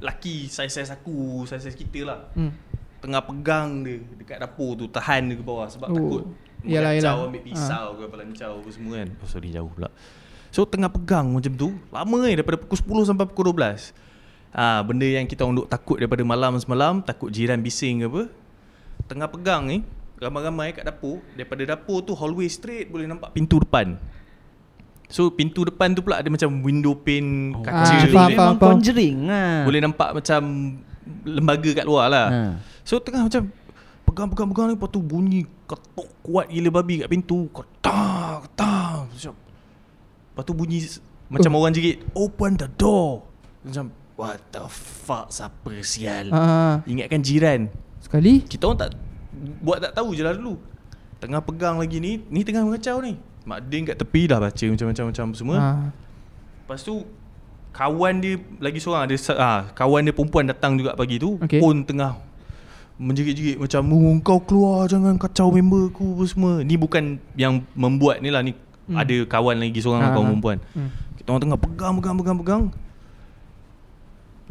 [0.00, 2.20] Laki saiz-saiz aku Saiz-saiz kita lah.
[2.32, 2.56] Hmm.
[3.00, 5.94] Tengah pegang dia Dekat dapur tu Tahan dia ke bawah Sebab Oh.
[5.94, 6.22] takut.
[6.60, 7.20] Yalah, yalah.
[7.22, 9.08] ambil pisau ke Apa lancau apa semua kan.
[9.14, 9.92] Oh sorry jauh pula.
[10.48, 13.92] So tengah pegang macam tu Lama ni daripada pukul 10 sampai pukul 12
[14.50, 18.22] Ah, Benda yang kita orang duk takut daripada malam semalam Takut jiran bising ke apa.
[19.06, 19.84] Tengah pegang ni
[20.16, 21.20] Ramai-ramai kat dapur.
[21.32, 24.00] Daripada dapur tu hallway straight Boleh nampak pintu depan
[25.10, 27.66] So pintu depan tu pula ada macam window pane Oh.
[27.66, 28.54] kaca Ah, faham, boleh, faham.
[28.54, 29.54] Memang conjuring lah.
[29.66, 30.40] boleh nampak macam
[31.26, 32.28] lembaga kat luar lah.
[32.30, 32.40] Ha.
[32.86, 33.50] So tengah macam
[34.06, 37.50] pegang-pegang-pegang ni lepas tu bunyi ketuk kuat gila babi kat pintu.
[37.50, 39.10] Ketak, ketak.
[39.10, 39.34] Macam
[40.30, 40.78] Lepas tu bunyi
[41.26, 43.26] macam orang jerit, open the door.
[43.66, 46.30] Macam what the fuck siapa sial.
[46.30, 46.82] Ah.
[46.86, 47.60] Ingatkan jiran.
[47.98, 48.42] Sekali.
[48.42, 48.90] Kita orang tak
[49.58, 50.58] buat tak tahu je lah dulu.
[51.18, 53.18] Tengah pegang lagi ni, ni tengah mengacau ni.
[53.50, 55.56] Mak Din kat tepi dah baca macam-macam macam semua.
[55.58, 55.68] Ha.
[56.62, 57.02] Lepas tu
[57.74, 61.58] kawan dia lagi seorang ada ah kawan dia perempuan datang juga pagi tu okay.
[61.58, 62.18] pun tengah
[62.98, 66.52] menjerit-jerit macam oh, kau keluar jangan kacau member aku apa semua.
[66.62, 68.54] Ni bukan yang membuat ni lah ni
[68.90, 68.98] Hmm.
[68.98, 70.30] ada kawan lagi seorang Ah, kawan ah.
[70.34, 70.58] perempuan.
[70.74, 70.90] Hmm.
[71.14, 72.62] Kita orang tengah pegang pegang pegang pegang.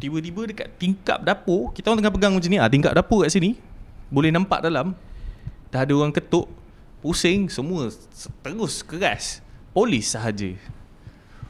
[0.00, 2.56] Tiba-tiba dekat tingkap dapur, kita orang tengah pegang macam ni.
[2.56, 3.60] Ah tingkap dapur kat sini.
[4.08, 4.96] Boleh nampak dalam.
[5.68, 6.48] Dah ada orang ketuk,
[7.00, 7.88] pusing semua
[8.40, 9.40] terus keras.
[9.70, 10.52] Polis sahaja.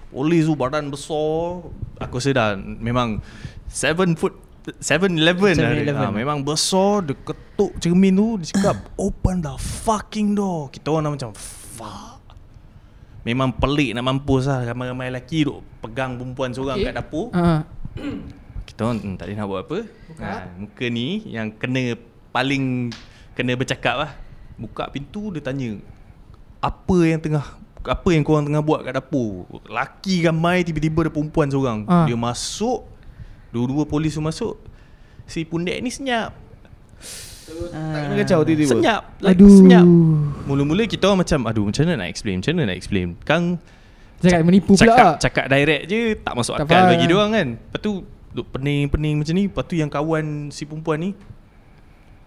[0.09, 1.63] Polis tu badan besar.
[2.01, 3.23] Aku dah memang
[3.67, 5.89] 7 foot 7-Eleven lah dia.
[5.89, 6.05] 7-Eleven.
[6.05, 11.03] ha, Memang besar Dia ketuk cermin tu Dia cakap Open the fucking door Kita orang
[11.03, 12.21] dah macam Fuck
[13.23, 16.87] Memang pelik nak mampus lah Ramai-ramai lelaki duk Pegang perempuan seorang Okey.
[16.87, 17.65] kat dapur Ha.
[18.69, 20.23] Kita orang hmm, tak boleh nak buat apa Buka.
[20.23, 21.83] ha, Muka ni Yang kena
[22.29, 22.65] Paling
[23.33, 24.13] Kena bercakap lah
[24.61, 25.81] Buka pintu Dia tanya
[26.61, 27.43] Apa yang tengah
[27.81, 29.49] Apa yang korang tengah buat kat dapur?
[29.65, 31.89] Laki ramai Tiba-tiba ada perempuan seorang.
[31.89, 32.05] Ah.
[32.05, 32.85] Dia masuk
[33.51, 34.55] Dua-dua polis tu masuk.
[35.27, 36.31] Si pundek ni senyap.
[37.51, 38.79] Tak kena kacau tiba-tiba?
[38.79, 39.03] Senyap.
[39.19, 39.51] Like, Aduh.
[39.51, 39.87] Senyap.
[40.47, 42.39] Mula-mula kita orang macam Aduh macam mana nak explain?
[42.39, 43.07] Macam mana nak explain?
[43.27, 43.59] Kang
[44.21, 45.17] Cakap menipu cakap, pula.
[45.17, 46.01] cakap direct je.
[46.21, 46.91] Tak masuk Tak akal faham.
[46.93, 47.49] bagi dia orang kan.
[47.59, 47.93] Lepas tu
[48.31, 49.45] Duk pening-pening macam ni.
[49.51, 51.11] Lepas tu yang kawan si perempuan ni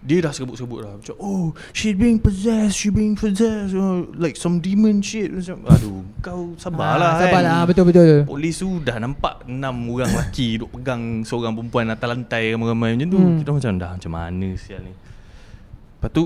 [0.04, 0.94] Dia dah sebut-sebut dah.
[0.94, 3.72] Macam oh She being possessed She being possessed.
[3.72, 5.32] Oh, Like some demon shit.
[5.32, 7.22] Macam Aduh Kau sabarlah Ah, kan?
[7.24, 7.60] Sabarlah.
[7.64, 12.94] Betul-betul Polis tu dah nampak Enam orang lelaki Duk pegang seorang perempuan Atas lantai ramai-ramai
[12.94, 13.16] macam tu.
[13.18, 13.36] Hmm.
[13.40, 14.92] Kita macam dah macam mana sial ni?
[14.92, 16.22] Lepas tu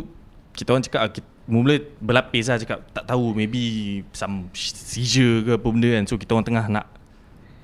[0.51, 3.63] Kita orang cakap ah, kita, Mula berlapis lah cakap Tak tahu maybe
[4.11, 6.05] Some seizure ke apa benda kan.
[6.05, 6.87] So kita orang tengah nak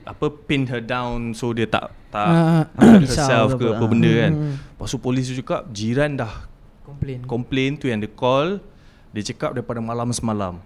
[0.04, 2.28] Apa pin her down So dia tak Tak
[3.02, 3.90] Risau herself ke apa, apa ah.
[3.90, 4.32] benda kan.
[4.32, 4.54] Hmm.
[4.60, 6.32] Lepas tu polis tu cakap Jiran dah
[6.84, 7.18] Komplain.
[7.24, 8.60] Complain tu yang dia call
[9.16, 10.60] Dia cakap daripada malam semalam.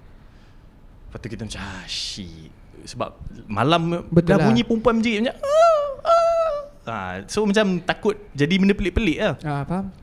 [1.09, 2.51] Lepas tu kita macam ah, Shit.
[2.85, 3.15] Sebab
[3.47, 4.47] malam Betul dah lah.
[4.51, 6.57] bunyi perempuan menjerit macam ah, ah.
[6.91, 9.35] ah, So macam takut Jadi benda pelik-pelik lah.
[9.47, 9.95] Ah, faham.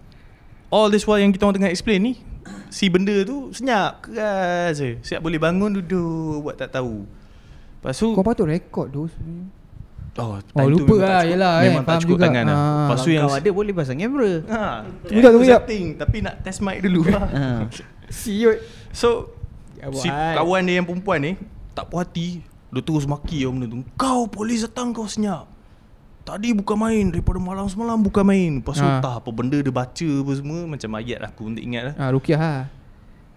[0.72, 2.14] All this while yang kita orang tengah explain ni
[2.72, 5.00] Si benda tu senyap keras je.
[5.04, 7.04] Siap boleh bangun duduk Buat tak tahu
[7.86, 9.46] Lepas tu Kau patut rekod tu sebenarnya.
[10.16, 12.24] Oh, Oh, lupa memang tak lah, cukup- yelah, kan, Memang tak faham cukup juga.
[12.26, 12.56] tangan lah.
[12.56, 12.64] Ah.
[12.82, 14.32] Lepas tu Kalau yang kau ada boleh pasang kamera?
[14.48, 14.64] Ha,
[15.04, 17.02] Tunggu, tunggu, setting, Tapi nak test mic dulu.
[17.06, 17.44] Lah Ha.
[18.10, 18.58] Siut.
[18.90, 19.10] So
[19.76, 21.32] Ya, Si kawan dia yang perempuan ni
[21.72, 22.40] Tak puas hati.
[22.72, 23.78] Dia terus maki orang benda tu.
[23.94, 25.46] Kau polis datang kau senyap.
[26.24, 28.52] Tadi bukan main Daripada malam semalam bukan main.
[28.58, 28.98] Lepas tu Ha.
[28.98, 31.94] entah apa benda dia baca apa semua Macam ayat aku tak ingat lah.
[32.00, 32.62] Ah, Rukiah lah.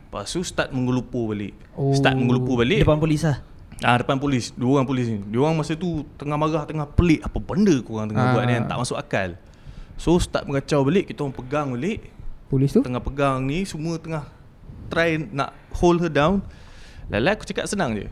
[0.07, 1.53] Lepas tu start menggelupur balik.
[1.75, 1.91] Oh.
[1.91, 2.81] Start menggelupur balik.
[2.81, 3.43] Depan polis lah
[3.79, 5.23] Ah depan polis, dua orang polis ni.
[5.31, 8.33] Dia orang masa tu tengah marah, tengah pelik apa benda kau orang tengah Ah.
[8.35, 9.39] buat ni yang tak masuk akal.
[9.95, 12.11] So start mengacau balik, kita orang pegang balik.
[12.51, 14.27] Polis tu Tengah pegang ni semua tengah
[14.91, 16.43] try nak hold her down.
[17.07, 18.11] Lala aku cakap senang je.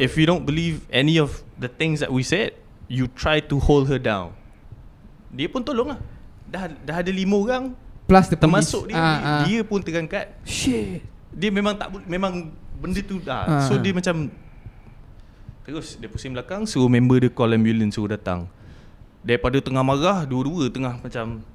[0.00, 2.56] If you don't believe any of the things that we said,
[2.88, 4.36] you try to hold her down.
[5.32, 6.00] Dia pun tolong lah.
[6.48, 7.72] Dah dah ada lima orang
[8.04, 9.42] Plus the police termasuk dia, ah, dia, ah.
[9.48, 11.00] dia pun terangkat Shit
[11.32, 13.46] dia memang tak memang benda tu dah.
[13.46, 14.26] Ah, so dia macam
[15.62, 18.50] terus dia pusing belakang suruh member dia call ambulance suruh datang.
[19.22, 21.46] Daripada tengah marah dua-dua tengah macam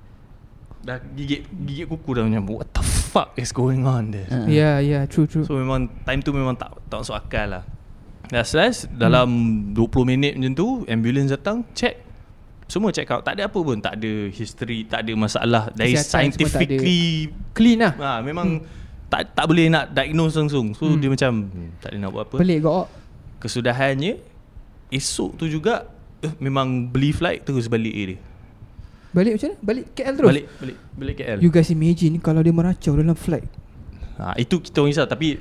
[0.87, 4.31] dah gigit gigit kuku dah macam what the fuck is going on there.
[4.31, 4.47] Ah.
[4.47, 7.63] Ya ya true true So memang time tu memang tak tak masuk akal lah.
[8.31, 9.29] Last last dalam
[9.75, 12.07] 20 minit macam tu ambulance datang check
[12.67, 16.35] semua check out tak ada apa pun tak ada history tak ada masalah dari Kesihatan
[16.35, 18.86] scientifically Clean lah Ha, memang hmm.
[19.07, 20.75] Tak tak boleh nak diagnose langsung.
[20.75, 20.99] So hmm.
[20.99, 22.35] dia macam hmm, tak boleh nak buat apa.
[22.43, 22.85] Pelik kau
[23.37, 24.13] Kesudahannya
[24.89, 25.87] esok tu juga
[26.25, 28.17] eh, memang beli flight terus balik dia.
[29.15, 29.57] Balik macam mana?
[29.63, 30.29] Balik KL terus?
[30.29, 31.37] Balik balik balik KL.
[31.39, 33.47] You guys imagine kalau dia meracau dalam flight
[34.17, 35.37] Ha, itu kita orang risau tapi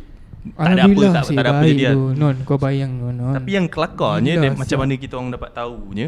[0.52, 1.96] tak ada apa tak, tak ada apa jadi.
[1.96, 2.12] tu.
[2.12, 3.32] Non kau bayang non, non.
[3.32, 6.06] Tapi yang kelakarnya dia, macam mana kita orang dapat tahunya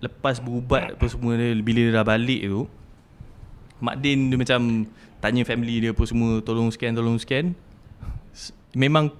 [0.00, 2.64] lepas berubat apa semua dia bila dia dah balik tu
[3.84, 4.60] Mak Din dia macam
[5.20, 7.52] tanya family dia apa semua tolong scan tolong scan.
[8.72, 9.12] Memang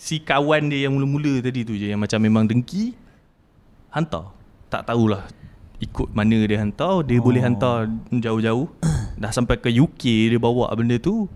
[0.00, 2.96] si kawan dia yang mula-mula tadi tu je yang macam memang dengki
[3.92, 4.32] hantar.
[4.72, 5.28] Tak tahulah
[5.82, 7.24] ikut mana dia hantar dia oh.
[7.26, 8.66] boleh hantar jauh-jauh.
[9.22, 11.28] Dah sampai ke UK dia bawa benda tu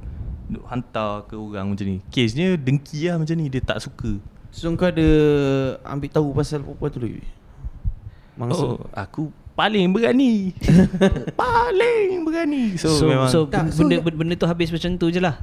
[0.46, 1.98] duk hantar ke orang macam ni.
[2.09, 4.18] Kesnya dengki lah macam ni Dia tak suka.
[4.55, 5.09] So kau ada
[5.85, 7.22] ambil tahu pasal perempuan tu lagi?
[8.40, 10.52] Mangsa Oh aku paling berani.
[11.34, 12.64] Paling berani.
[12.76, 15.06] So, So, so memang so, Tak, so benda, ya- benda, benda tu habis macam tu
[15.08, 15.40] je lah.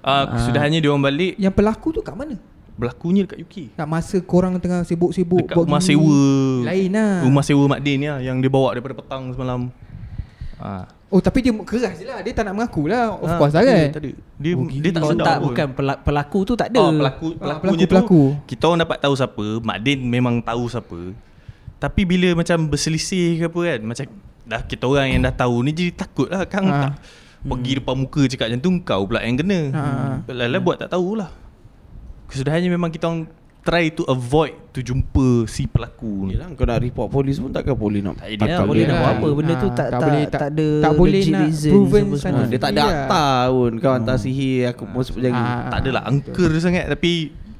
[0.00, 1.34] Uh, Kesudahannya dia orang balik.
[1.36, 2.38] Yang pelaku tu kat mana?
[2.72, 5.90] Berlakunya dekat UK Kat masa korang tengah sibuk-sibuk Dekat buat rumah gini.
[5.90, 6.20] sewa.
[6.62, 7.12] Lain lah.
[7.22, 9.60] Rumah sewa Mak Din lah Yang dia bawa daripada petang semalam.
[10.56, 12.18] Ah, Oh tapi dia keras je lah.
[12.20, 13.14] Dia tak nak mengaku lah.
[13.14, 13.90] Of Ah, course lah dia kan?
[13.92, 14.10] Tak ada.
[14.36, 15.44] Dia, Oh, dia tak sedar tak pun.
[15.48, 15.66] bukan.
[15.72, 16.78] Pela- pelaku tu tak ada.
[16.78, 18.22] Oh, pelaku Ah, pelakunya pelaku, tu pelaku.
[18.44, 19.44] kita orang dapat tahu siapa.
[19.60, 20.98] Mak Din memang tahu siapa.
[21.76, 24.04] Tapi bila macam berselisih ke apa kan, macam
[24.42, 26.78] dah kita orang yang dah tahu ni jadi takut lah Kang Ha.
[26.82, 26.92] tak
[27.46, 29.60] pergi depan muka cakap macam tu kau pula yang kena.
[29.70, 29.82] Ha.
[30.26, 31.30] Lala buat tak tahulah.
[32.26, 36.34] Kesudahannya memang kita orang try to avoid to jumpa si pelaku ni.
[36.34, 39.10] Yelah kau nak report polis pun takkan polis nak Tak takkan boleh dia nak buat
[39.12, 42.02] apa Benda tu Ah, tak, tak tak, boleh, tak, tak- ada tak boleh nak proven
[42.04, 42.16] semua.
[42.16, 42.46] sangat.
[42.46, 46.50] Dia tak ada akta pun Kau hantar sihir Aku masuk penjara Ah, Tak adalah angker
[46.56, 47.12] sangat tapi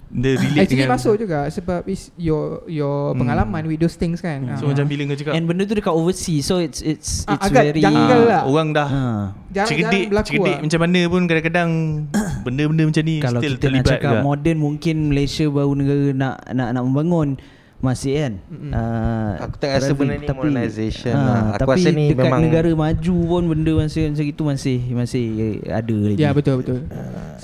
[0.08, 3.18] dia relate Actually dengan masuk juga Sebab is your your Hmm.
[3.18, 6.42] pengalaman with those things kan So macam bila kau cakap And benda tu dekat overseas
[6.44, 8.42] So it's it's Ah, it's agak very janggal lah.
[8.44, 9.24] orang dah Ah.
[9.48, 10.62] Jarang-jarang Cegedik berlaku Cegedik lah.
[10.62, 11.70] macam mana pun Kadang-kadang
[12.44, 14.22] Benda-benda macam ni Kalau Still kita nak terlibat cakap juga.
[14.22, 17.28] moden Mungkin Malaysia baru negara nak nak nak membangun
[17.76, 18.32] masih kan?
[18.48, 18.72] Mm-mm.
[18.72, 21.54] uh, Aku tak rasa benda ni modernisation lah.
[21.54, 25.24] Aku tapi rasa ni dekat memang- negara maju pun benda masih macam itu masih masih
[25.68, 26.18] ada lagi.
[26.18, 26.88] Ya betul betul.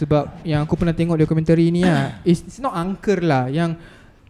[0.01, 3.53] Sebab yang aku pernah tengok dokumentari ni lah it's, it's not angker lah.
[3.53, 3.77] Yang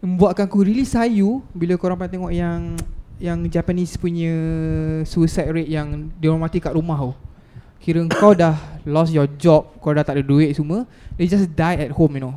[0.03, 2.75] membuatkan aku really sayu Bila korang pernah tengok yang
[3.23, 4.35] Yang Japanese punya
[5.07, 7.15] Suicide rate yang Dia orang mati kat rumah tu.
[7.79, 8.51] Kira kau dah
[8.83, 10.83] lost your job Kau dah tak ada duit semua
[11.15, 12.35] They just die at home you know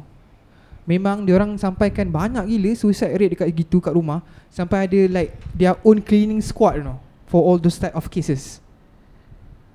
[0.87, 4.23] Memang orang sampaikan banyak gila Suicide rate dekat gitu kat rumah.
[4.55, 8.63] Sampai ada like Their own cleaning squad you know For all those type of cases.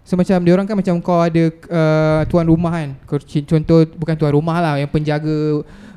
[0.07, 2.89] So macam orang kan macam kau ada uh, tuan rumah kan.
[3.27, 5.35] Contoh bukan tuan rumah lah Yang penjaga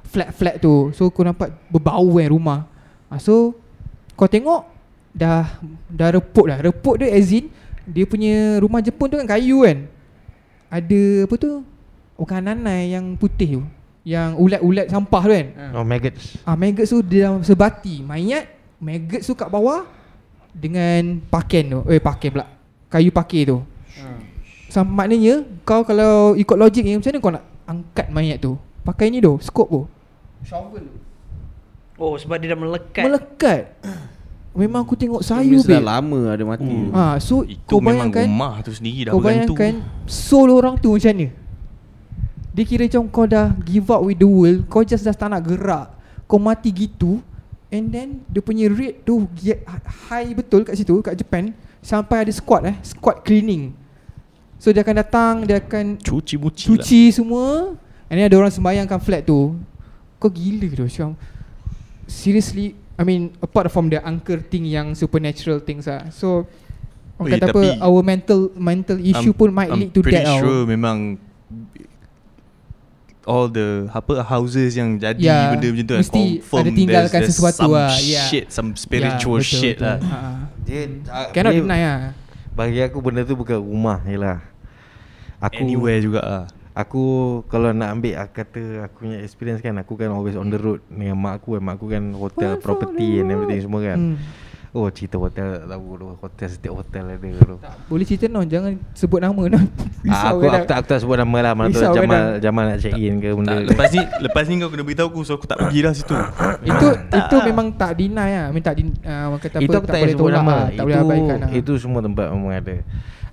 [0.03, 0.91] flat-flat tu.
[0.99, 2.61] So kau nampak berbau kan rumah.
[3.07, 3.55] Uh, So
[4.19, 4.67] kau tengok
[5.15, 7.47] Dah dah reput dah Reput dia as in
[7.87, 9.87] Dia punya rumah Jepun tu kan kayu kan.
[10.75, 11.63] Ada apa tu?
[12.19, 13.65] Bukan nanai yang putih tu
[14.05, 15.47] Yang ulat-ulat sampah tu kan?
[15.73, 16.37] Oh maggots.
[16.43, 18.45] Ah maggots tu dia dalam sebati Mayat
[18.77, 19.89] Maggots tu kat bawah
[20.51, 21.81] Dengan pakaian tu.
[21.89, 22.47] Eh pakaian pula.
[22.87, 23.65] Kayu pakai tu.
[24.67, 28.55] Sama maknanya Kau kalau ikut logik ni Macam mana kau nak Angkat mayat tu?
[28.83, 29.83] Pakai ni tu Skop tu
[30.43, 30.85] Shovel.
[30.85, 31.01] Tu
[31.95, 33.07] Oh sebab dia dah melekat.
[33.07, 33.63] Melekat.
[34.59, 35.87] Memang aku tengok Dia sayu sudah babe.
[35.89, 36.67] lama ada mati.
[36.67, 36.91] Hmm.
[36.91, 39.55] ha, So Itu kau memang bayangkan rumah tu sendiri dah Kau bergantung.
[39.55, 39.73] bayangkan
[40.05, 41.27] Soul orang tu macam mana
[42.55, 45.43] Dia kira macam kau dah Give up with the world Kau just dah tak nak
[45.43, 45.91] gerak.
[46.25, 47.19] Kau mati gitu
[47.69, 49.67] And then Dia punya rate tu get
[50.07, 51.51] High betul kat situ Kat Japan
[51.83, 53.75] Sampai ada squad eh Squad cleaning.
[54.57, 56.79] So dia akan datang Dia akan Cuci muci lah.
[56.79, 57.75] Cuci semua
[58.07, 59.59] And then ada orang sembayangkan flat tu.
[60.17, 61.19] Kau gila tu Macam
[62.07, 66.07] Seriously I mean Apart from the angker thing Yang supernatural things lah.
[66.09, 66.47] So
[67.19, 70.23] Orang Oi, kata apa Our mental Mental issue I'm- pun Might I'm lead to pretty
[70.23, 70.71] that sure tau.
[70.71, 71.19] memang
[73.25, 77.03] all the apa houses yang jadi Ya, benda macam tu kan mesti confirm ada tinggalkan
[77.09, 78.25] there's, there's sesuatu some lah, ya.
[78.29, 79.89] shit some Ya, spiritual betul, shit betul.
[79.89, 80.31] lah Ha, ha.
[80.65, 81.99] Dia uh, Cannot dia, deny lah
[82.53, 84.39] Bagi aku benda tu bukan rumah je lah
[85.41, 87.03] Aku anywhere juga lah Aku
[87.47, 90.83] kalau nak ambil aku kata aku punya experience kan aku kan always on the road
[90.91, 93.99] dengan mak aku kan mak aku kan hotel property and everything semua kan.
[93.99, 94.17] hmm.
[94.75, 96.07] Oh cerita hotel tak tahu tu.
[96.19, 97.57] Hotel setiap hotel ada tu.
[97.63, 99.63] tak, Boleh cerita non Jangan sebut nama non
[100.11, 101.53] Ah, aku, aku, tak, aku tak sebut nama lah.
[101.55, 102.43] Mana tu Jamal.
[102.43, 105.21] Jamal nak check in ke benda tak, lepas ni lepas ni kau kena beritahu aku
[105.23, 106.15] so aku tak pergi lah situ.
[106.75, 108.47] Itu itu memang tak deny lah.
[108.51, 110.51] Tak din, uh, orang kata Itu apa, aku tak tak boleh tolak nama.
[110.51, 111.49] lah, Tak boleh Itu abaikan lah.
[111.55, 112.75] Itu semua tempat memang ada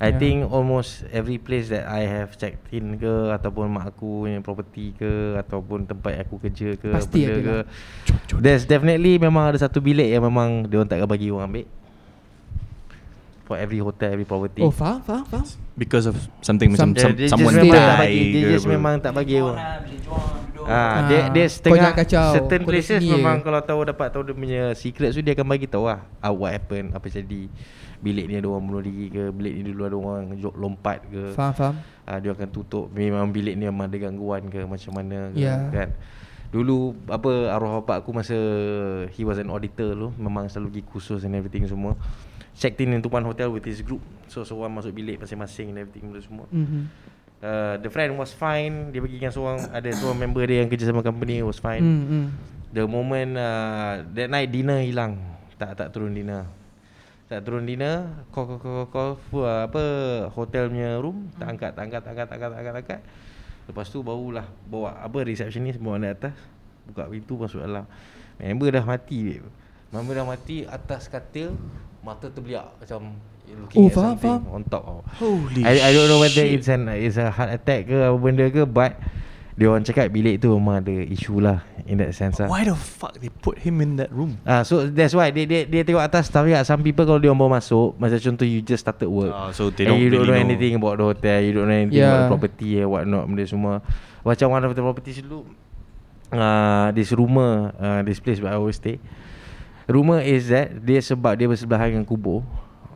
[0.02, 0.18] I Ya.
[0.18, 4.98] think almost every place that I have checked in ke Ataupun mak aku punya property
[4.98, 7.66] ke Ataupun tempat aku kerja ke Pasti benda ada ke lah.
[8.36, 11.68] There's definitely memang ada satu bilik yang memang Dia orang tak akan bagi orang ambil.
[13.44, 14.64] For every hotel, every property.
[14.64, 15.44] Oh faham faham faham.
[15.76, 18.50] Because of something Some- macam some, dia, dia someone just memang tak bagi, Dia ke
[18.50, 19.60] just memang tak bagi orang.
[20.62, 22.28] Ah, Ah, dia dia kau setengah kacau.
[22.32, 25.84] certain places memang kalau tahu dapat tahu dia punya secret so dia akan bagi tahu
[25.84, 27.50] lah ah, what happened apa jadi
[28.02, 29.30] bilik ni ada orang bunuh diri ke?
[29.30, 31.38] Bilik ni dulu ada orang jok lompat ke?
[31.38, 31.76] Faham faham.
[32.04, 32.90] Ah, dia akan tutup.
[32.92, 34.66] Memang bilik ni memang ada gangguan ke?
[34.66, 35.40] Macam mana ke?
[35.40, 35.70] Ya.
[35.70, 35.90] kan?
[36.52, 38.36] Dulu apa arwah bapak aku masa
[39.16, 41.96] he was an auditor tu memang selalu pergi kursus and everything semua.
[42.52, 44.04] Checked in into one hotel with his group.
[44.28, 46.50] So seorang masuk bilik masing-masing and everything semua.
[46.52, 46.84] Mm-hmm.
[47.42, 48.92] Uh, the friend was fine.
[48.92, 51.82] Dia pergi dengan seorang Ada seorang member dia yang kerja sama company Was fine.
[51.82, 52.26] Mm, mm.
[52.70, 55.18] The moment uh, That night dinner hilang.
[55.58, 56.61] Tak tak turun dinner
[57.32, 59.84] Tak turun dinner Call call call call, call uh, Apa
[60.36, 63.02] Hotel punya room Tak angkat tak angkat tak angkat tak angkat tak angkat, tak angkat.
[63.72, 66.36] Lepas tu barulah Bawa apa receptionist Bawa naik atas
[66.92, 67.88] Buka pintu masuk dalam
[68.36, 69.48] Member dah mati babe.
[69.96, 71.56] Member dah mati Atas katil
[72.04, 73.16] Mata terbeliak Macam
[73.52, 74.56] Looking Oh, at faham, something faham.
[74.56, 75.02] On top oh.
[75.20, 76.56] holy I, I don't know whether shit.
[76.56, 78.96] it's an it's a heart attack ke apa benda ke but
[79.52, 82.48] dia orang cakap bilik tu memang ada isu lah in that sense lah.
[82.48, 85.68] why the fuck they put him in that room Ah so that's why dia dia
[85.68, 88.82] dia tengok atas tapi some people kalau dia orang baru masuk macam contoh you just
[88.82, 89.34] started work.
[89.34, 90.46] Ah, so they and don't you don't really know, know.
[90.48, 92.10] anything about the hotel, you don't know anything Yeah.
[92.10, 93.84] about the property eh what not benda semua.
[94.24, 95.44] Macam one of the properties dulu
[96.32, 98.98] uh, this rumor uh, this place where I always stay.
[99.92, 102.46] Rumor is that dia sebab dia bersebelahan dengan kubur.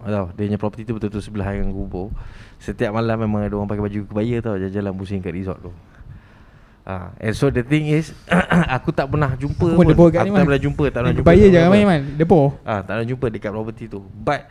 [0.05, 2.13] Tahu, dia punya property tu betul-betul sebelahan dengan kubur.
[2.61, 5.73] Setiap malam memang ada orang pakai baju kebaya tau jalan-jalan pusing kat resort tu.
[6.85, 8.13] Ah, and so the thing is
[8.77, 11.25] aku tak pernah jumpa Aku pun kat Aku tak pernah jumpa, tak pernah jumpa.
[11.25, 14.05] Bayar jangan main man Depo Ah, tak pernah jumpa dekat property tu.
[14.05, 14.45] But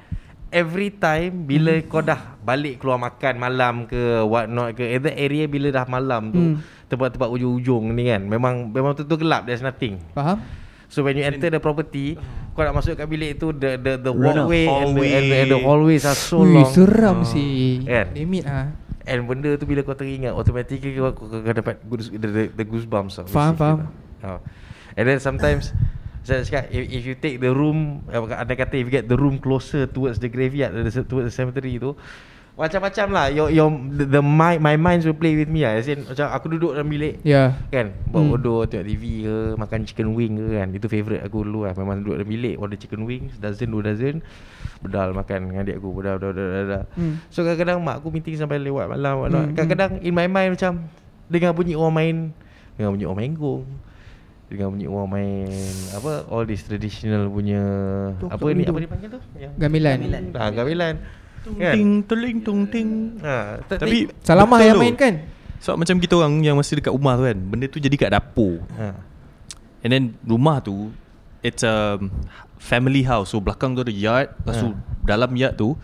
[0.50, 1.86] every time bila hmm.
[1.86, 5.82] kau dah balik keluar makan malam ke what not ke in that area bila dah
[5.84, 6.58] malam tu Hmm.
[6.84, 10.02] tempat-tempat ujung-ujung ni kan memang memang tu tu gelap there's nothing.
[10.12, 10.42] Faham
[10.86, 12.14] So when you enter the property
[12.50, 15.48] kau nak masuk kat bilik tu the the the walkway and the, and, the, and
[15.50, 15.66] the Hallway.
[15.96, 16.70] hallways are so Ui, long.
[16.70, 17.26] seram Ah.
[17.26, 18.06] sih Kan?
[18.14, 18.66] Limit ah.
[19.04, 22.64] And benda tu bila kau teringat automatically kau, kau, kau, dapat goose, the, the, the
[22.64, 23.78] goosebumps Faham, faham.
[24.20, 24.36] tau.
[24.36, 24.40] Oh.
[24.96, 25.76] And then sometimes
[26.26, 29.36] saya cakap if, if you take the room Anda kata if you get the room
[29.36, 30.72] closer towards the graveyard
[31.04, 31.92] Towards the cemetery tu
[32.54, 35.90] Macam-macam lah Your, your the, the my, my mind will play with me lah As
[35.90, 38.30] in, Macam aku duduk dalam bilik Ya Kan Buat Hmm.
[38.30, 42.00] bodoh Tengok TV ke Makan chicken wing ke kan Itu favourite aku dulu lah Memang
[42.00, 44.22] duduk dalam bilik Order chicken wing Dozen dua dozen
[44.78, 46.82] Bedal makan dengan adik aku Bedal bedal bedal, bedal.
[46.94, 47.14] Hmm.
[47.26, 49.46] So kadang-kadang mak aku meeting sampai lewat malam Hmm, hmm.
[49.52, 50.72] Kadang-kadang in my mind macam
[51.26, 52.16] Dengar bunyi orang main
[52.78, 53.66] Dengar bunyi orang main gong
[54.46, 55.50] Dengar bunyi orang main
[55.90, 57.58] Apa All this traditional punya
[58.22, 58.62] Tu Apa ni.
[58.62, 59.96] Apa dipanggil tu Yang Gamelan.
[59.98, 60.24] Gamelan.
[60.38, 60.96] Ah, gamelan
[61.44, 61.72] Tung Kan?
[61.72, 62.88] ting tuling tung ting.
[63.20, 64.82] ha, Tapi Salamah yang tu.
[64.82, 65.14] main kan
[65.60, 68.60] Sebab macam kita orang yang masa dekat rumah tu kan, benda tu jadi kat dapur.
[68.74, 68.96] ha.
[69.80, 70.92] And then rumah tu
[71.40, 72.00] it's a
[72.56, 73.28] family house.
[73.28, 74.72] So belakang tu ada yard, lepas tu
[75.02, 75.76] dalam yard tu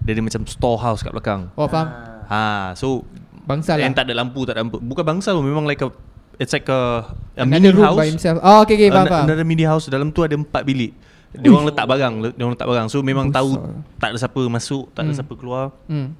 [0.00, 1.48] dia ada macam storehouse kat belakang.
[1.52, 1.88] Oh faham
[2.26, 3.06] Ha, so
[3.42, 4.76] Bangsa lah And tak ada lampu, tak ada lampu.
[4.76, 5.88] Bukan bangsa pun, memang like a
[6.36, 7.96] it's like a, a Another mini room house.
[7.96, 10.90] by himself Oh okay okay faham faham Another mini house dalam tu ada empat bilik.
[11.32, 12.86] Dia orang letak barang, dia orang letak barang.
[12.86, 13.38] So memang Besar.
[13.40, 13.50] tahu
[13.96, 15.18] tak ada siapa masuk, tak ada Hmm.
[15.18, 15.64] siapa keluar.
[15.86, 16.14] Hmm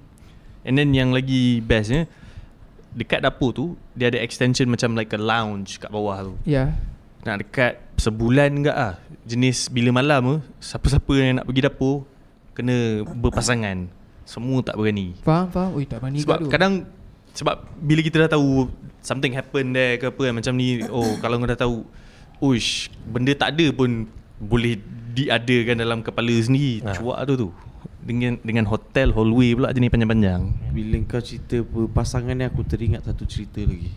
[0.63, 2.11] And then yang lagi bestnya
[2.91, 6.75] Dekat dapur tu Dia ada extension macam like a lounge kat bawah tu Ya
[7.23, 12.03] Nak dekat sebulan enggak ah Jenis bila malam tu Siapa-siapa yang nak pergi dapur
[12.51, 12.75] Kena
[13.07, 13.87] berpasangan
[14.25, 16.83] Semua tak berani Faham faham Ui tak berani Sebab kadang
[17.31, 18.67] Sebab bila kita dah tahu
[18.99, 21.77] Something happen there ke apa Macam ni Oh kalau kau dah tahu
[22.43, 24.83] Uish Benda tak ada pun Boleh
[25.17, 26.93] diadakan dalam kepala sendiri Ha.
[26.93, 27.49] Cuak tu tu
[28.07, 30.43] dengan dengan hotel hallway pula jenis panjang-panjang.
[30.71, 31.59] Bila kau cerita
[31.91, 33.91] pasangan ni aku teringat satu cerita lagi.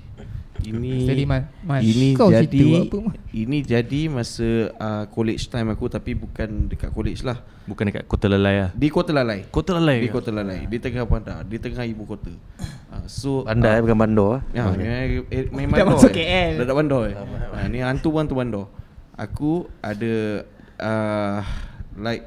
[0.60, 1.48] Ini Steady, Mas.
[1.64, 3.16] Mas, ini kau jadi apa, Mas?
[3.32, 7.40] ini jadi masa uh, college time aku tapi bukan dekat college lah.
[7.64, 8.72] Bukan dekat Kota Lalai lah.
[8.76, 9.48] Di Kota Lalai.
[9.48, 10.04] Kota Lalai.
[10.04, 10.68] Di Kota Lalai.
[10.68, 12.34] Di tengah bandar, di tengah ibu kota.
[12.90, 14.42] Uh, so Bandar eh uh, bukan bandar ah.
[14.52, 15.86] Ya, eh, eh, Dah bandar.
[15.96, 16.26] masuk eh.
[16.28, 16.54] KL.
[16.60, 17.02] Dah dah bandar.
[17.08, 17.16] Eh.
[17.56, 18.66] Ha, ni hantu hantu bandar.
[19.16, 20.44] Aku ada
[20.80, 21.44] uh,
[21.96, 22.24] like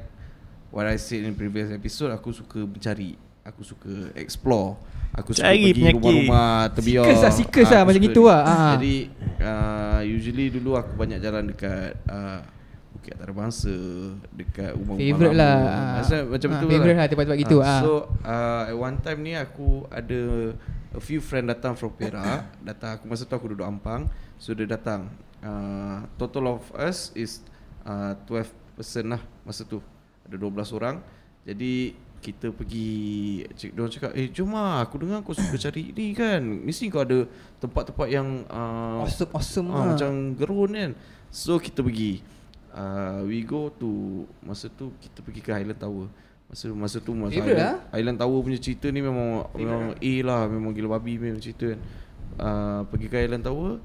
[0.69, 4.77] what I said in previous episode, aku suka mencari, aku suka explore.
[5.13, 5.93] Aku suka Cari pergi penyakit.
[5.95, 7.05] rumah-rumah terbiar.
[7.05, 8.41] Seekers lah, seekers lah, aku macam gitu lah.
[8.41, 8.71] Ah.
[8.73, 8.95] Jadi
[9.37, 12.41] uh, usually dulu aku banyak jalan dekat uh,
[12.89, 13.77] Bukit Antarabangsa,
[14.31, 15.43] dekat rumah-rumah Favourite lama.
[15.43, 15.57] lah.
[15.69, 15.93] Ah.
[15.99, 17.79] Masa, macam Ah, tu favourite lah tempat-tempat gitu, Ah, ah.
[17.79, 17.91] So
[18.25, 20.21] uh, at one time ni aku ada
[20.93, 24.05] a few friend datang from Perak datang aku masa tu aku duduk Ampang
[24.37, 25.09] so dia datang
[25.41, 27.41] uh, total of us is
[27.87, 29.79] uh, 12 person lah masa tu.
[30.27, 31.03] Ada 12 orang.
[31.43, 36.15] Jadi kita pergi cik dia cakap eh jom lah aku dengar kau suka cari ni
[36.15, 36.39] kan.
[36.39, 37.27] Mesti kau ada
[37.59, 39.85] tempat-tempat yang uh, Awesome awesome ah, lah.
[39.93, 40.91] macam gerun kan.
[41.27, 42.23] So kita pergi.
[42.73, 46.07] Uh, we go to masa tu kita pergi ke Highland Tower.
[46.49, 47.75] Masa masa tu masa Highland, lah.
[47.91, 51.79] Highland Tower punya cerita ni memang memang A lah memang gila babi memang cerita kan.
[52.33, 53.83] Uh, pergi ke Highland Tower.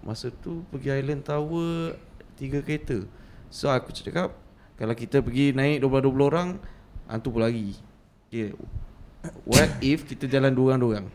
[0.00, 1.98] Masa tu pergi Highland Tower
[2.38, 3.04] tiga kereta
[3.50, 4.32] so aku cakap
[4.74, 6.48] kalau kita pergi naik 12-12 orang
[7.04, 7.76] hantu pun lari.
[8.26, 8.54] Okay.
[9.44, 11.08] what if kita jalan dua orang dua orang?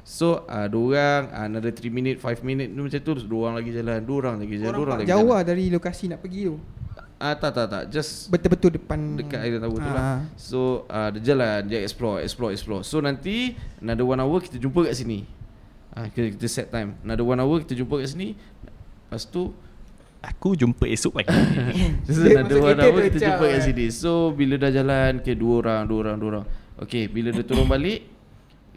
[0.00, 3.10] So uh, dua orang uh, Another 3 minit 5 minit tu Macam tu.
[3.12, 5.36] Terus Dua orang lagi jalan Dua orang lagi jalan Dua orang lagi Jauh jalan.
[5.36, 6.56] lah dari lokasi nak pergi tu?
[7.20, 7.82] Ah tak tak tak.
[7.92, 9.94] Just Betul-betul depan dekat Island Tower tu Ah.
[9.94, 10.18] lah.
[10.34, 10.58] So
[10.88, 12.80] uh, dia jalan Dia explore Explore explore.
[12.82, 15.28] So nanti Another one hour Kita jumpa kat sini.
[15.92, 16.96] Ah, kita, kita set time.
[17.04, 18.32] Another one hour Kita jumpa kat sini.
[19.04, 19.52] Lepas tu
[20.20, 21.32] Aku jumpa esok pagi.
[22.04, 23.64] So Dia kereta hour tu Kita jumpa kat eh.
[23.64, 23.86] sini.
[23.88, 26.46] So bila dah jalan Okay dua orang Dua orang Dua orang.
[26.76, 28.04] Okay bila dia turun balik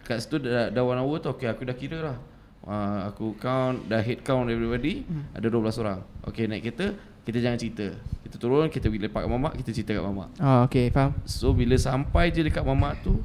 [0.08, 2.18] Kat situ dah, dah one hour tu Okay aku dah kira lah.
[2.64, 5.28] Uh, Aku count Dah head count everybody Hmm.
[5.36, 6.00] Ada 12 orang.
[6.24, 6.96] Okay naik kereta
[7.28, 7.88] Kita jangan cerita.
[8.24, 10.30] Kita turun Kita pergi lepak kat mamak Kita cerita kat mamak.
[10.40, 11.12] Oh okay faham.
[11.28, 13.20] So bila sampai je dekat mamak tu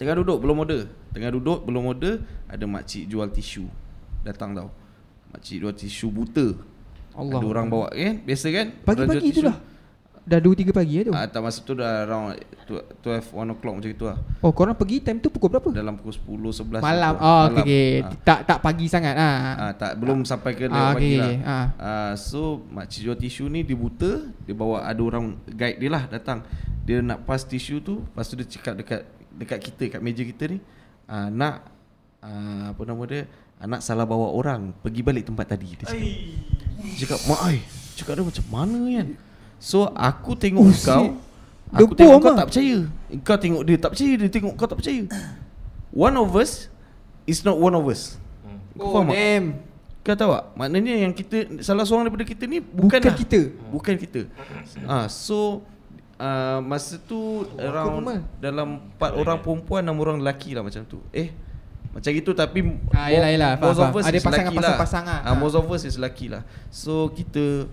[0.00, 0.88] Tengah duduk belum order.
[1.12, 3.68] Tengah duduk belum order Ada makcik jual tisu.
[4.24, 4.72] Datang tau.
[5.36, 6.69] Makcik jual tisu buta
[7.12, 9.46] Allah Ada orang bawa kan Biasa kan Pagi-pagi tu tisu.
[9.46, 9.56] dah
[10.20, 12.38] Dah 2-3 pagi ya tu Ah, tak masa tu dah around
[12.68, 15.74] 12, 1 o'clock macam itu lah Oh korang pergi time tu pukul berapa?
[15.74, 16.14] Dalam pukul
[16.54, 17.14] 10, 11 Malam.
[17.18, 17.90] Oh okay, okay.
[17.98, 18.14] Ah.
[18.22, 19.36] Tak tak pagi sangat ah.
[19.58, 21.26] Ah, tak belum sampai ke Ah, lewat pagi okay, lah.
[21.26, 21.36] okay.
[21.42, 21.66] Ah.
[21.76, 26.06] Ah, so makcik jual tisu ni dia buta, dia bawa ada orang guide dia lah
[26.06, 26.46] datang.
[26.80, 29.00] Dia nak pass tisu tu, lepas tu dia cakap dekat
[29.32, 30.58] dekat kita kat meja kita ni,
[31.04, 31.66] ah, nak
[32.20, 33.26] ah, apa nama dia?
[33.60, 36.00] Anak salah bawa orang pergi balik tempat tadi dia cakap.
[36.00, 37.58] Dia cakap, "Mak ai."
[38.00, 39.08] Cakap dia macam mana kan?
[39.60, 41.12] So aku tengok Oh, oh, kau shit.
[41.76, 42.38] Aku tengok kau ah.
[42.42, 42.78] tak percaya
[43.22, 45.04] Kau tengok dia tak percaya Dia tengok kau tak percaya
[45.92, 46.66] One of us
[47.28, 48.16] Is not one of us
[48.74, 49.20] Kau Oh faham tak?
[49.20, 49.46] damn
[50.02, 50.44] Kau tahu tak?
[50.56, 53.40] Maknanya yang kita Salah seorang daripada kita ni Bukan, Bukan kita.
[53.70, 54.20] Bukan kita
[54.88, 55.62] ah, So
[56.18, 58.20] uh, Masa tu Around Mal.
[58.42, 61.30] Dalam 4 orang perempuan 6 orang lelaki lah macam tu Eh
[61.90, 64.04] macam gitu tapi Ah, yelah, yelah, most faham, of us.
[64.04, 65.20] Ada is pasangan- pasang-pasang lah.
[65.20, 65.28] ah.
[65.28, 66.42] Ah, most of us is lelaki lah.
[66.68, 67.66] So kita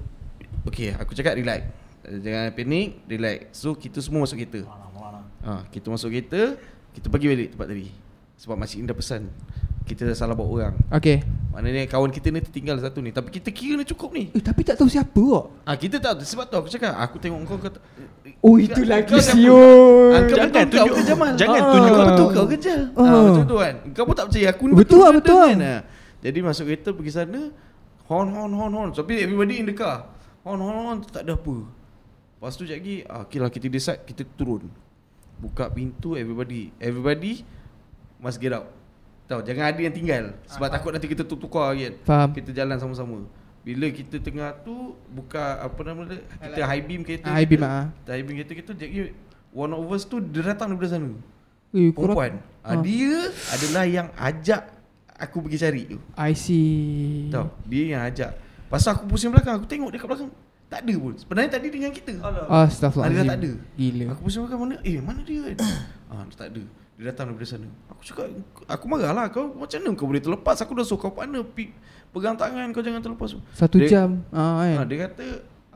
[0.63, 1.63] Okay aku cakap relax.
[2.03, 3.39] Jangan panik Relax.
[3.53, 4.63] So kita semua masuk kereta.
[5.39, 6.59] Ha, Kita masuk kereta
[6.91, 7.87] Kita pergi balik tempat tadi.
[8.35, 9.21] Sebab Makcik ni dah pesan
[9.83, 10.75] Kita dah salah bawa orang.
[10.89, 11.23] Okay
[11.57, 14.61] Maknanya kawan kita ni tertinggal satu ni Tapi kita kira ni cukup ni Eh tapi
[14.61, 17.81] tak tahu siapa kok Ah kita tak sebab tu aku cakap aku tengok kau kata
[18.45, 21.31] Oh itu lagi kau siul Ah, kau Jangan betul kau tunjuk- ke Jamal?
[21.33, 22.81] jangan Ah, tunjuk kau betul kau ke Jal?
[22.93, 23.01] Ah.
[23.01, 23.75] Ah, macam tu kan.
[23.89, 25.41] Kau pun tak percaya aku ni Betul lah, ke betul.
[25.49, 25.57] kan?
[25.59, 25.81] Ah.
[26.21, 27.41] Jadi masuk kereta pergi sana
[28.05, 30.13] Horn horn horn horn Tapi everybody in the car
[30.45, 31.55] Horn horn horn tak ada apa
[32.37, 34.69] Lepas tu sekejap lagi ah, Okay lah kita decide Kita turun
[35.35, 37.41] Buka pintu everybody Everybody
[38.19, 38.76] Must get out
[39.27, 40.23] Tahu jangan ada yang tinggal.
[40.47, 41.93] Sebab takut nanti kita tukar kan.
[42.07, 42.29] Faham.
[42.31, 43.27] Kita jalan sama-sama.
[43.67, 46.23] Bila kita tengah tu Buka apa nama dia?
[46.39, 47.91] Kita high beam kereta High beam, ah.
[48.07, 49.11] High beam kereta kita Jadi
[49.51, 51.11] One of us tu Dia datang daripada sana.
[51.75, 52.39] Eh, Perempuan.
[52.63, 52.79] Ah.
[52.79, 52.79] Ah.
[52.79, 54.71] Dia adalah yang ajak
[55.19, 55.99] Aku pergi cari tu.
[56.15, 57.27] I see.
[57.27, 58.31] Tahu Dia yang ajak.
[58.71, 60.31] Pasal aku pusing belakang Aku tengok dia kat belakang.
[60.71, 61.13] Tak ada pun.
[61.19, 62.13] Sebenarnya tadi dengan kita.
[62.47, 63.19] Astaghfirullahaladzim.
[63.19, 63.51] Ada tak ada.
[63.75, 64.05] Gila.
[64.15, 65.57] Aku pusing belakang mana Eh mana dia kan?
[66.07, 66.63] Ah, tak ada
[66.97, 67.69] Dia datang daripada sana.
[67.93, 68.25] Aku cakap
[68.65, 69.53] Aku marah lah Kau.
[69.53, 70.57] Macam mana kau boleh terlepas?
[70.65, 71.45] Aku dah suruh kau partner.
[71.45, 71.69] Pi,
[72.09, 73.37] Pegang tangan kau jangan terlepas.
[73.53, 74.25] Satu dia, jam.
[74.33, 74.89] Ah, ah, kan?
[74.89, 75.27] Dia kata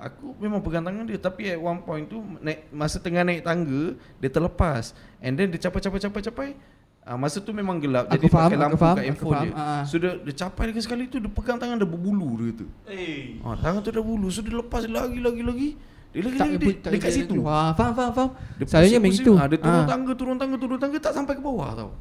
[0.02, 3.94] Aku memang pegang tangan dia Tapi at one point tu naik, Masa tengah naik tangga
[4.18, 4.98] Dia terlepas.
[5.22, 6.58] And then dia capai-capai-capai-capai
[7.02, 8.06] Ah, masa tu memang gelap.
[8.14, 9.54] Aku Jadi faham, pakai lampu faham, kat handphone faham, dia.
[9.58, 9.82] Ah.
[9.90, 12.66] So dia, dia capai dengan sekali tu Dia pegang tangan dah berbulu dia kata.
[12.94, 13.42] Eh.
[13.42, 14.30] Ah, tangan tu dah bulu.
[14.30, 15.70] So dia lepas lagi lagi lagi
[16.12, 17.36] Dia lagi Tak, dia, tak, Dekat tak, situ.
[17.40, 18.30] Wah, faham, faham, faham.
[18.60, 19.34] Dia Selalunya macam itu.
[19.34, 19.88] ah, Dia turun Ah.
[19.88, 21.92] tangga Turun tangga Turun tangga Tak sampai ke bawah tau.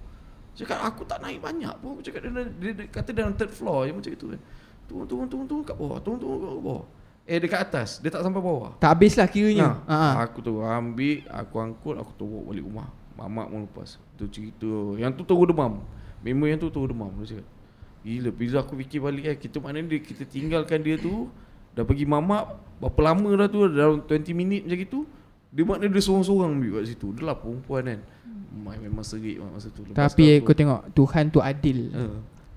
[0.51, 1.95] Cakap aku tak naik banyak pun.
[1.95, 4.41] Aku cakap dia, dia, dia, kata dalam third floor je macam itu kan.
[4.85, 6.83] Turun turun turun turun kat bawah Turun turun kat bawah.
[7.23, 8.75] Eh dekat atas Dia tak sampai bawah.
[8.77, 9.63] Tak habis lah kiranya.
[9.63, 10.27] Nah, Ah, ah.
[10.27, 12.89] Aku tu ambil Aku angkut Aku bawa balik rumah.
[13.15, 13.91] Mamak pun lepas.
[14.17, 15.87] Tu cerita Yang tu terus demam.
[16.21, 17.47] Memang yang tu terus demam Dia cakap.
[18.01, 21.31] Gila Bila aku fikir balik kan Kita maknanya dia, Kita tinggalkan dia tu
[21.73, 22.45] Dah pergi mamak
[22.77, 25.01] Berapa lama dah tu Dalam 20 minit macam itu
[25.49, 28.01] Dia maknanya dia seorang-seorang ambil kat situ Dia lah perempuan kan
[28.53, 31.79] Mai memang serik masa tu Lepas Tapi tu eh, aku- kau tengok Tuhan tu adil.
[31.93, 32.05] Ha.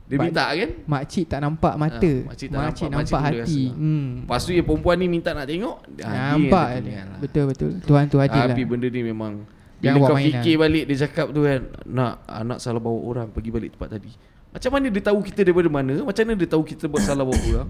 [0.03, 1.95] Dia minta kan Makcik tak nampak mata.
[2.03, 3.63] Ah, makcik tak nampak, makcik nampak boleh hati.
[3.63, 3.79] rasa.
[3.79, 4.09] Hmm.
[4.19, 6.91] Lepas tu yang perempuan ni minta nak tengok dia Nampak dia.
[6.99, 7.17] lah.
[7.19, 7.71] Betul betul.
[7.81, 8.51] Tuhan tu adil lah.
[8.51, 10.61] Tapi benda ni memang Bila Jangan buat kau fikir lah.
[10.61, 14.11] balik Dia cakap tu kan Nak anak salah bawa orang Pergi balik tempat tadi
[14.49, 17.39] Macam mana dia tahu kita daripada mana Macam mana dia tahu kita buat salah bawa
[17.49, 17.69] orang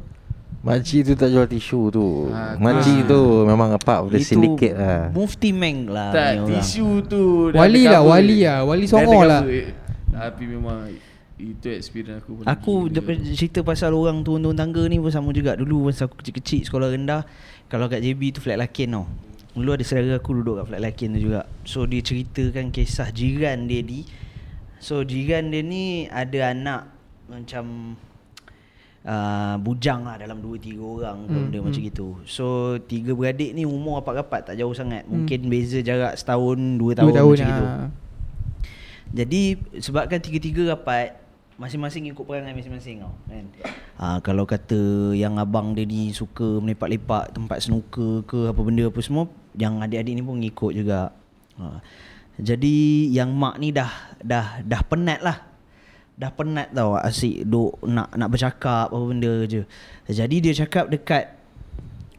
[0.63, 3.07] Makcik tu tak jual tisu tu Ah, Makcik ah.
[3.11, 7.99] tu memang part of the syndicate lah Mufti Meng lah Tak tisu tu Wali lah,
[7.99, 8.11] cover.
[8.15, 8.59] wali lah.
[8.63, 9.43] Wali Songo lah.
[10.07, 10.87] Tapi memang
[11.35, 15.91] Itu experience aku Aku daripada cerita pasal orang turun-turun tangga ni pun sama juga Dulu
[15.91, 17.27] masa aku kecil-kecil sekolah rendah
[17.67, 19.05] Kalau kat JB tu flat lakin tau
[19.53, 23.67] Dulu ada saudara aku duduk kat flat lakin tu juga So dia ceritakan kisah jiran
[23.67, 24.07] dia ni
[24.79, 26.87] So jiran dia ni ada anak
[27.27, 27.99] Macam
[29.05, 31.65] uh, Bujang lah dalam 2-3 orang Hmm, benda hmm.
[31.69, 36.57] macam gitu So tiga beradik ni umur rapat-rapat tak jauh sangat Mungkin beza jarak setahun
[36.79, 37.09] 2 tahun, Hmm.
[37.11, 37.89] Dua tahun macam gitu ah.
[39.13, 39.41] jadi
[39.77, 41.21] sebabkan tiga-tiga rapat
[41.53, 43.45] masing-masing ikut perangai masing-masing tau kan.
[44.01, 48.99] Ha, kalau kata yang abang dia ni suka melepak-lepak tempat snooker ke apa benda apa
[49.05, 51.13] semua yang adik-adik ni pun ngikut juga.
[51.61, 51.77] Ha.
[52.41, 55.52] Jadi yang mak ni dah dah dah penat lah.
[56.13, 59.65] Dah penat tau asyik duk nak nak bercakap apa benda je.
[60.05, 61.33] Jadi dia cakap dekat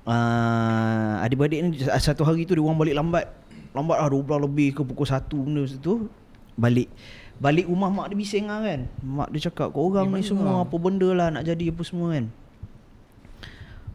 [0.02, 3.26] uh, adik-beradik ni satu hari tu dia orang balik lambat.
[3.74, 6.06] Lambat lah 12 lebih ke pukul 1 benda tu
[6.54, 6.86] balik
[7.34, 8.86] balik rumah mak dia bising lah kan.
[9.02, 10.66] Mak dia cakap kau orang ni semua lah?
[10.66, 12.26] apa benda lah nak jadi apa semua kan.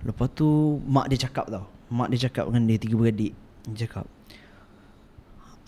[0.04, 1.68] Lepas tu mak dia cakap tau.
[1.92, 3.34] Mak dia cakap dengan dia tiga beradik.
[3.68, 4.08] Dia cakap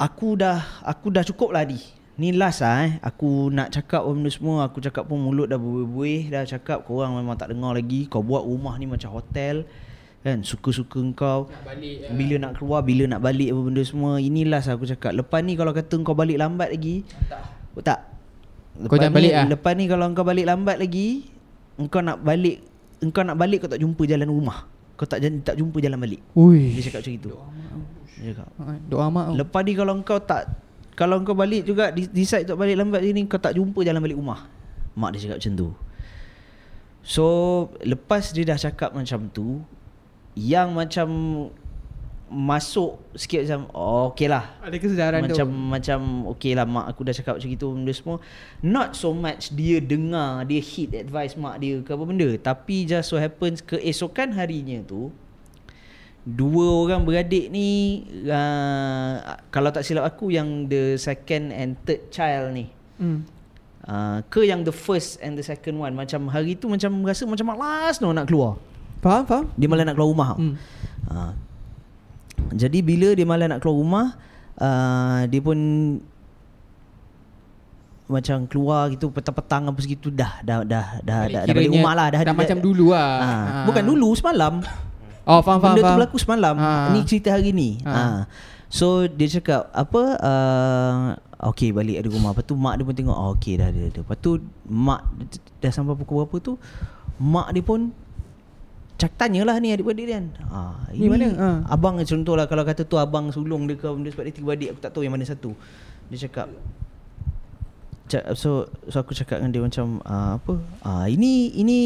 [0.01, 1.77] Aku dah aku dah cukup lah Adi.
[2.21, 2.91] Ni last lah eh.
[3.01, 4.69] Aku nak cakap apa benda semua.
[4.69, 6.85] Aku cakap pun mulut dah berbuih dah cakap.
[6.85, 8.05] Korang memang tak dengar lagi.
[8.05, 9.65] Kau buat rumah ni macam hotel.
[10.21, 12.13] Kan suka-suka kau Nak balik ah.
[12.13, 15.57] Bila nak keluar Bila nak balik apa benda semua Ini last aku cakap Lepas ni
[15.57, 17.41] kalau kata kau balik lambat lagi Tak
[17.81, 17.99] Tak
[18.85, 19.49] Kau jangan balik ah?
[19.49, 21.25] Lepas ni kalau kau balik lambat lagi
[21.81, 22.61] Engkau nak balik
[23.01, 26.69] Engkau nak balik kau tak jumpa jalan rumah Kau tak tak jumpa jalan balik Ui.
[26.77, 27.29] Dia cakap macam itu
[28.21, 29.33] Dia cakap Ah, Doa mak.
[29.33, 30.53] Lepas ni kalau kau tak
[31.01, 34.21] Kalau kau balik juga de- Decide untuk balik lambat ni Kau tak jumpa jalan balik
[34.21, 34.45] rumah.
[34.93, 35.67] Mak dia cakap macam tu.
[37.01, 37.25] So
[37.81, 39.65] Lepas dia dah cakap macam tu
[40.37, 41.07] Yang macam
[42.31, 44.55] Masuk sikit macam oh, Okay lah.
[44.63, 45.67] Ada kesedaran macam tu.
[45.67, 45.99] macam
[46.31, 48.17] okay lah mak aku dah cakap macam itu benda semua.
[48.63, 52.31] Not so much dia dengar dia hit advice mak dia ke apa benda.
[52.39, 55.11] Tapi just so happens keesokan harinya tu
[56.23, 59.17] dua orang beradik ni uh,
[59.49, 63.25] kalau tak silap aku yang the second and third child ni Hmm.
[63.83, 67.47] uh, ke yang the first and the second one macam hari tu macam rasa macam
[67.47, 68.61] malas no nak keluar
[68.99, 69.45] Faham, faham?
[69.55, 70.53] dia malah nak keluar rumah Hmm.
[71.09, 71.33] Ha.
[72.51, 74.05] Jadi bila dia malah nak keluar rumah
[74.55, 75.57] uh, Dia pun
[78.05, 81.93] macam keluar gitu petang-petang apa segitu dah dah dah dah dah, dah balik Kiranya rumah
[81.95, 83.65] lah dah, Dah macam dulu lah Ha, Ah.
[83.65, 84.53] bukan dulu semalam.
[85.25, 86.55] Oh faham faham Benda tu berlaku semalam.
[86.57, 86.89] Ah.
[86.93, 87.77] Ni cerita hari ni.
[87.85, 87.93] Ah.
[87.93, 88.03] Ha.
[88.71, 90.99] So dia cakap apa uh,
[91.51, 93.99] Okay balik ada rumah Lepas tu mak dia pun tengok oh, Okay dah ada, ada
[93.99, 95.03] Lepas tu mak
[95.59, 96.55] dah sampai pukul berapa tu
[97.19, 97.91] Mak dia pun
[98.95, 100.59] Cak tanyalah ni adik-beradik dia kan ha,
[100.95, 101.27] Ni mana?
[101.35, 101.49] Ha.
[101.67, 104.79] Abang contohlah Kalau kata tu abang sulung dia ke benda Sebab dia tiga adik Aku
[104.79, 105.51] tak tahu yang mana satu
[106.07, 106.47] Dia cakap
[108.11, 110.53] Cak, so so aku cakap dengan dia macam uh, apa?
[110.83, 111.79] Ah ini ini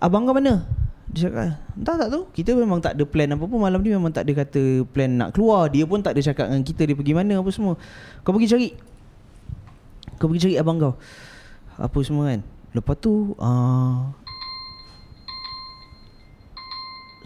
[0.00, 0.64] abang kau mana?
[1.06, 2.24] Dia cakap, entah tak tahu.
[2.34, 5.30] Kita memang tak ada plan apa pun malam ni memang tak ada kata plan nak
[5.32, 5.70] keluar.
[5.70, 7.78] Dia pun tak ada cakap dengan kita dia pergi mana apa semua.
[8.26, 8.68] Kau pergi cari.
[10.18, 10.94] Kau pergi cari abang kau.
[11.78, 12.40] Apa semua kan.
[12.74, 14.12] Lepas tu uh,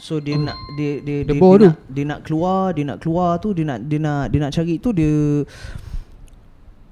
[0.01, 1.61] So dia nak dia dia dia, dia, tu.
[1.61, 4.81] nak, dia nak keluar, dia nak keluar tu dia nak dia nak dia nak cari
[4.81, 5.45] tu dia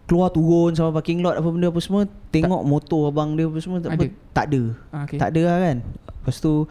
[0.04, 3.80] keluar turun sama parking lot apa benda apa semua tengok motor abang dia apa semua
[3.80, 3.96] tak Ada?
[3.96, 4.04] apa
[4.36, 4.62] tak ada.
[4.92, 5.18] Ah, okay.
[5.20, 5.76] Tak ada lah kan.
[6.20, 6.66] Lepas tu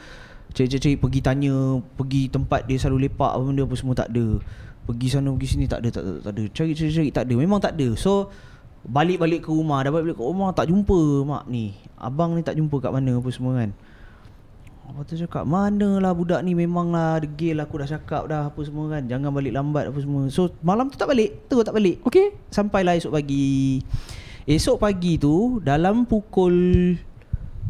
[0.55, 4.41] cari-cari pergi tanya, pergi tempat dia selalu lepak apa benda apa semua tak ada.
[4.87, 6.43] Pergi sana pergi sini tak ada tak ada tak ada.
[6.51, 7.33] Cari-cari tak ada.
[7.35, 7.87] Memang tak ada.
[7.99, 8.31] So
[8.87, 11.75] balik-balik ke rumah, dah balik ke rumah tak jumpa mak ni.
[11.99, 13.75] Abang ni tak jumpa kat mana apa semua kan.
[14.87, 18.87] Lepas tu cakap Manalah budak ni Memang lah Degil aku dah cakap dah Apa semua
[18.87, 22.31] kan Jangan balik lambat apa semua So malam tu tak balik Terus tak balik Okay
[22.47, 23.83] Sampailah esok pagi
[24.47, 26.55] Esok pagi tu Dalam pukul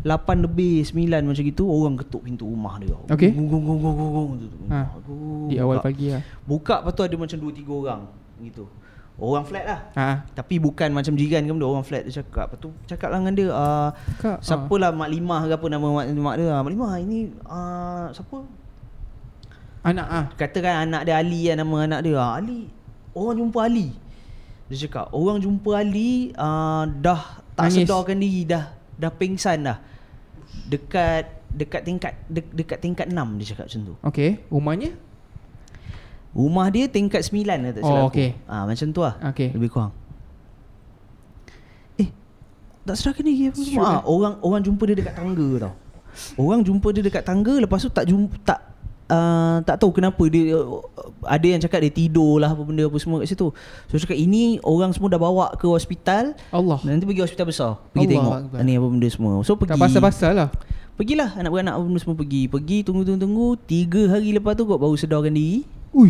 [0.05, 2.93] 8 lebih 9 macam gitu Orang ketuk pintu rumah dia.
[3.09, 3.33] Okey.
[3.33, 4.29] Gong gong gong gong gong
[4.69, 5.85] Ha, Aduh, Di awal buka.
[5.85, 8.01] pagi lah Buka lepas tu ada macam 2-3 orang
[8.37, 8.63] Gitu.
[9.17, 9.79] Orang flat lah.
[9.97, 10.09] Ha.
[10.29, 12.53] Tapi bukan macam jiran ke benda Orang flat dia cakap.
[12.53, 15.87] Lepas tu cakap lah dengan dia uh, Kak, Siapa lah Mak Limah ke apa nama
[15.89, 16.53] mak, mak dia?
[16.55, 18.37] Mak Limah ini uh, Siapa?
[19.81, 20.25] Anak ah.
[20.35, 22.15] Katakan anak dia Ali lah nama anak dia.
[22.15, 22.69] Ah, Ali
[23.11, 23.89] Orang jumpa Ali.
[24.69, 27.89] Dia cakap Orang jumpa Ali uh, Dah tak Nangis.
[27.89, 29.77] sedarkan diri Dah dah pingsan dah.
[30.65, 33.93] Dekat Dekat tingkat de, Dekat tingkat 6 Dia cakap macam tu.
[34.03, 34.91] Okay Rumahnya?
[36.31, 38.29] Rumah dia tingkat 9 lah tak Oh, silap okey.
[38.35, 38.51] aku.
[38.51, 39.15] ah, Macam tu lah.
[39.31, 39.49] Okay.
[39.49, 39.91] Lebih kurang.
[41.95, 42.09] Eh
[42.83, 43.85] Tak sedarkan diri apa semua?
[43.87, 45.73] Ah, Orang orang jumpa dia dekat tangga tau.
[46.35, 48.59] Orang jumpa dia dekat tangga Lepas tu tak jumpa Tak
[49.07, 50.55] uh, tak tahu kenapa dia
[51.23, 53.49] ada yang cakap dia tidur lah apa benda apa semua kat situ.
[53.87, 58.05] So cakap ini orang semua dah bawa ke hospital Allah nanti pergi hospital besar pergi
[58.05, 58.59] Allah tengok Akbar.
[58.63, 59.31] ni apa benda semua.
[59.43, 60.49] So pergi Tak pasal-pasal lah
[60.97, 62.49] Pergilah anak beranak apa benda semua pergi.
[62.49, 65.61] Pergi tunggu tunggu tunggu tiga hari lepas tu kot baru sedarkan diri.
[65.93, 66.09] Ui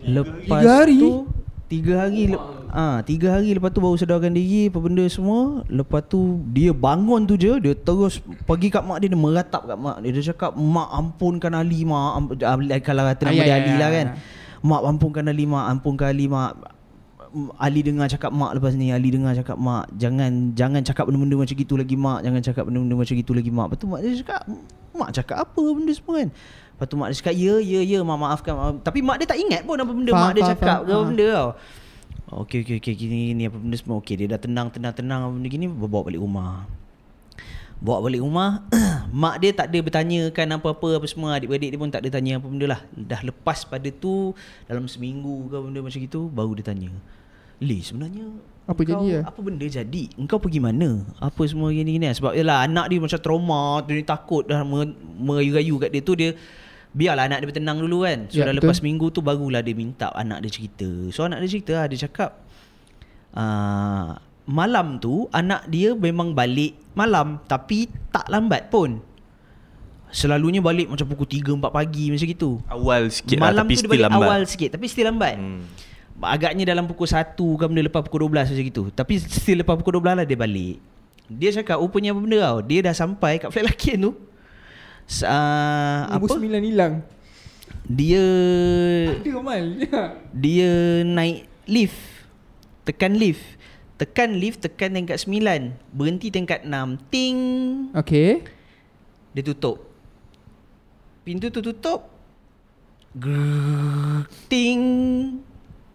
[0.00, 0.96] Lepas Tiga hari?
[0.96, 1.28] tu
[1.70, 5.62] Tiga hari le- ah Tiga hari lepas tu baru sedarkan diri Apa benda semua.
[5.64, 9.78] Lepas tu Dia bangun tu je Dia terus Pergi kat mak dia Dia meratap kat
[9.78, 10.10] mak dia.
[10.10, 12.10] Dia cakap Mak ampunkan Ali mak.
[12.16, 14.06] Amp- ah, Kalau kata nama Ah, ya, dia ya, Ali ya, lah kan.
[14.10, 14.14] ya.
[14.60, 16.50] Mak ampunkan Ali mak Ampunkan Ali mak.
[17.56, 19.86] Ali dengar cakap mak lepas ni Ali dengar cakap mak.
[19.94, 22.26] Jangan Jangan cakap benda-benda macam gitu lagi mak.
[22.26, 23.66] Jangan cakap benda-benda macam gitu lagi mak.
[23.70, 24.42] Lepas tu mak dia cakap
[24.90, 26.28] Mak cakap apa benda semua kan
[26.80, 28.80] Lepas tu mak dia cakap Ya ya ya mak maafkan mak.
[28.80, 30.80] Tapi mak dia tak ingat pun Apa benda Faham, mak dia faham, cakap faham.
[30.80, 31.50] ke apa benda tau
[32.32, 35.32] Okey okey okey gini gini apa benda semua okey dia dah tenang tenang tenang apa
[35.34, 36.64] benda gini bawa balik rumah.
[37.76, 38.60] Bawa balik rumah
[39.10, 42.44] Mak dia tak ada bertanyakan apa-apa Apa semua Adik-beradik dia pun tak ada tanya apa
[42.44, 46.92] benda lah Dah lepas pada tu Dalam seminggu ke benda macam itu Baru dia tanya
[47.58, 48.28] Li sebenarnya
[48.64, 49.22] Apa jadi lah?
[49.26, 52.04] Apa benda jadi Engkau pergi mana Apa semua gini-gini.
[52.06, 56.12] Sebab yalah anak dia macam trauma Dia ni takut dah mer- Merayu-rayu kat dia tu
[56.12, 56.36] Dia
[56.90, 58.66] Biarlah anak dia bertenang dulu kan So Ya, dah betul.
[58.66, 61.98] lepas minggu tu Barulah dia minta anak dia cerita So anak dia cerita lah Dia
[62.02, 62.30] cakap
[63.38, 64.18] uh,
[64.50, 68.98] Malam tu Anak dia memang balik Malam Tapi tak lambat pun
[70.10, 72.58] Selalunya balik macam pukul 3 4 pagi macam gitu.
[72.66, 74.26] Awal sikit Malam lah tapi tu dia still balik lambat.
[74.26, 75.34] awal sikit tapi still lambat.
[75.38, 75.62] Hmm.
[76.20, 78.82] Agaknya dalam pukul 1 ke benda lepas pukul 12 macam gitu.
[78.90, 80.82] Tapi still lepas pukul 12 lah dia balik.
[81.30, 82.58] Dia cakap rupanya apa benda tau.
[82.66, 84.10] Dia dah sampai kat flat lelaki tu.
[85.10, 86.22] Uh, apa?
[86.22, 86.94] Nombor sembilan hilang
[87.90, 88.26] Dia
[89.10, 89.64] Ada Amal
[90.46, 91.98] dia naik lift.
[92.86, 93.42] Tekan lift.
[93.98, 95.92] Tekan lift tekan tingkat 9.
[95.92, 97.10] Berhenti tingkat 6.
[97.10, 97.38] Ting.
[97.92, 98.42] Okay
[99.34, 99.90] Dia tutup.
[101.26, 102.08] Pintu tu tutup.
[103.14, 104.82] Grrrr, ting.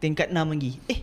[0.04, 0.78] Tingkat 6 lagi.
[0.92, 1.02] Eh.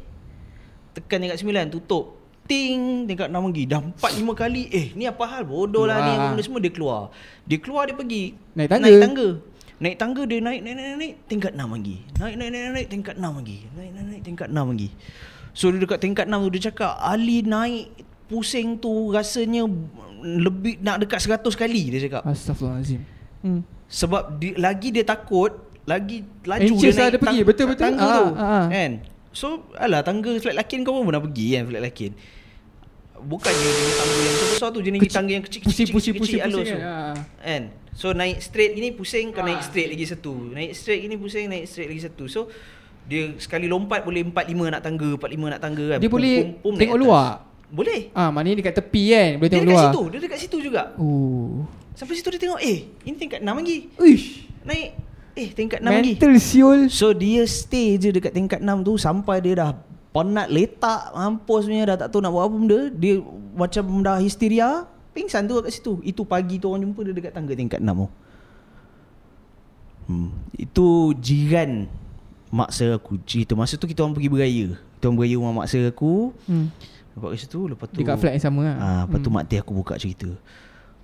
[0.95, 2.22] Tekan tingkat 9 tutup.
[2.43, 3.65] Ting tingkat 6 lagi.
[3.65, 4.63] Dah 4 5 kali.
[4.69, 5.43] Eh, ni apa hal?
[5.43, 7.15] Bodoh lah ni benda semua dia keluar.
[7.43, 8.85] Dia keluar dia pergi Naik tangga.
[8.85, 9.29] Naik tangga.
[9.79, 11.97] Naik tangga dia naik naik naik naik, naik tingkat 6 lagi.
[12.15, 13.59] Naik naik naik naik, tingkat 6 lagi.
[13.73, 14.89] Naik naik naik tingkat 6 lagi.
[15.53, 17.85] So dia dekat tingkat 6 tu dia cakap Ali naik
[18.25, 19.63] pusing tu rasanya
[20.23, 22.23] lebih nak dekat 100 kali dia cakap.
[22.25, 23.01] Astaghfirullahalazim
[23.43, 23.61] hmm.
[23.85, 27.37] Sebab di, lagi dia takut Lagi laju Anxious dia lah naik dia pergi.
[27.37, 27.83] tang- Betul, betul.
[27.85, 28.67] tangga Ah, tu ah, ah.
[28.71, 28.93] Kan
[29.33, 32.13] So alah tangga flat lakin kau pun pernah pergi kan flat lakin?
[33.15, 36.39] Bukannya jenis tangga yang besar tu Jenis Kecil- tangga yang kecil pusing, kecil, pusing, pusing,
[36.39, 36.77] kecil, halus pusing tu.
[36.77, 36.91] kan?
[37.07, 37.15] Ah.
[37.41, 37.63] Kan?
[37.93, 39.65] So naik straight gini pusing Kau naik Ah.
[39.65, 40.33] straight lagi satu.
[40.51, 42.25] Naik straight gini pusing Naik straight lagi satu.
[42.27, 42.41] So
[43.03, 44.35] dia sekali lompat boleh 4-5
[44.69, 45.99] nak tangga 4-5 nak tangga kan?
[45.99, 47.29] Dia Pum, boleh pum, pum, tengok luar.
[47.69, 48.01] Boleh.
[48.13, 49.87] Ah, maknanya dekat tepi kan Boleh Dia tengok dekat luar.
[49.89, 50.83] situ Dia dekat situ juga.
[50.97, 51.63] Oh
[51.95, 53.79] Sampai situ dia tengok Eh ini tingkat 6 lagi.
[53.97, 54.51] Uish.
[54.63, 54.99] Naik
[55.33, 56.13] Eh tingkat 6 lagi.
[56.17, 56.81] Mental siul.
[56.93, 59.71] So dia stay je dekat tingkat 6 tu Sampai dia dah
[60.13, 62.81] penat letak Mampus punya dah tak tahu nak buat apa benda.
[62.93, 63.15] Dia
[63.57, 65.93] macam dah histeria Pingsan tu kat situ.
[66.05, 68.09] Itu pagi tu orang jumpa dia dekat tangga tingkat 6 tu.
[70.03, 70.31] Hmm.
[70.57, 71.89] Itu jiran
[72.53, 73.17] Maksa aku.
[73.25, 74.67] Cerita Masa tu kita orang pergi beraya.
[74.77, 76.37] Kita orang beraya rumah maksa aku.
[76.45, 76.69] Hmm.
[77.13, 78.77] Lepas kat situ Lepas tu Dekat flat yang sama lah.
[78.77, 80.29] Ah, lepas tu mak teh aku buka cerita.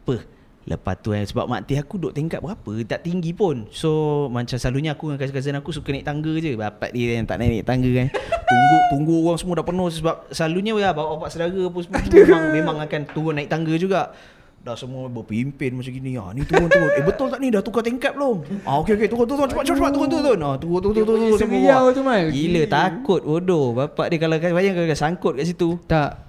[0.05, 0.38] Apa?
[0.68, 2.72] Lepas tu eh, sebab mak teh aku duduk tingkat berapa?
[2.84, 3.64] Tak tinggi pun.
[3.72, 6.60] So macam selalunya aku dengan cousin-cousin aku suka naik tangga je.
[6.60, 8.08] Bapak dia yang tak naik, naik tangga kan.
[8.44, 12.42] Tunggu tunggu orang semua dah penuh sebab selalunya ya bawa bapak saudara apa semua memang
[12.52, 14.12] memang akan turun naik tangga juga.
[14.60, 16.20] Dah semua berpimpin macam gini.
[16.20, 16.90] Ah ni turun turun.
[16.92, 18.44] Eh betul tak ni dah tukar tingkat belum?
[18.68, 20.38] Ah okey okey turun turun cepat cepat turun turun.
[20.44, 22.28] Ah turun turun turun turun.
[22.28, 23.72] Gila takut bodoh.
[23.72, 25.80] Bapak dia kalau bayang kalau sangkut kat situ.
[25.88, 26.28] Tak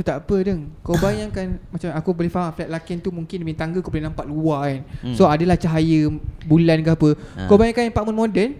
[0.00, 3.52] Tu tak apa deng Kau bayangkan Macam aku boleh faham Flat lakin tu mungkin Demi
[3.52, 5.12] tangga kau boleh nampak luar kan Hmm.
[5.12, 6.08] So adalah cahaya
[6.42, 7.44] Bulan ke apa Ha.
[7.44, 8.50] Kau bayangkan apartment modern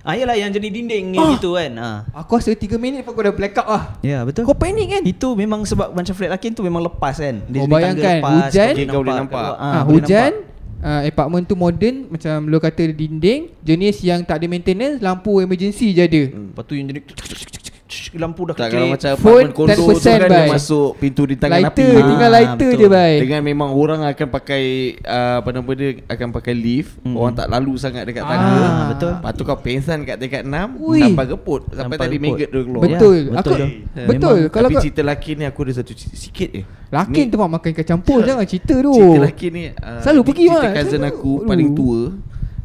[0.00, 1.28] Ah yalah yang jadi dinding Ah.
[1.32, 1.72] gitu kan.
[1.76, 1.98] Ah.
[2.14, 4.44] Aku rasa 3 minit pun kau dah black out lah Ya betul.
[4.44, 7.36] Kau panik kan Itu memang sebab macam flat lakin tu memang lepas kan.
[7.38, 9.44] Kau jenis bayangkan, tangga lepas, hujan, kau boleh nampak.
[9.46, 10.82] ha, Ah, boleh Hujan nampak.
[10.82, 15.92] uh, Apartment tu modern Macam lu kata dinding Jenis yang tak ada maintenance Lampu emergency
[15.92, 16.88] je ada Lepas tu yang
[18.14, 18.94] lampu dah Tak kalau keklik.
[18.94, 20.50] macam Phone kondo tu 10% kan dia bye.
[20.50, 22.02] masuk pintu di tangan Lighter api.
[22.04, 22.80] Tinggal Ah, lighter betul.
[22.80, 24.62] je bye Dengan memang orang akan pakai
[25.00, 27.14] uh, apa nama dia akan pakai lift, Mm.
[27.14, 28.62] orang tak lalu sangat dekat Ah, tangga.
[28.88, 29.12] betul.
[29.16, 31.00] Lepas tu kau pengsan kat tingkat 6 Ui.
[31.00, 32.82] sampai geput sampai Sampai tadi maggot dia keluar.
[32.82, 33.58] Betul Ya, Aku betul.
[34.06, 36.62] Betul Kalau Tapi kau cerita lelaki ni aku ada satu cerita sikit je.
[36.88, 40.20] Lakin Ni- tu mak makan ikan campur Jangan cerita tu Cerita lelaki ni uh, Selalu
[40.24, 40.74] pergi, Cerita Mat.
[40.76, 42.00] cousin aku paling tua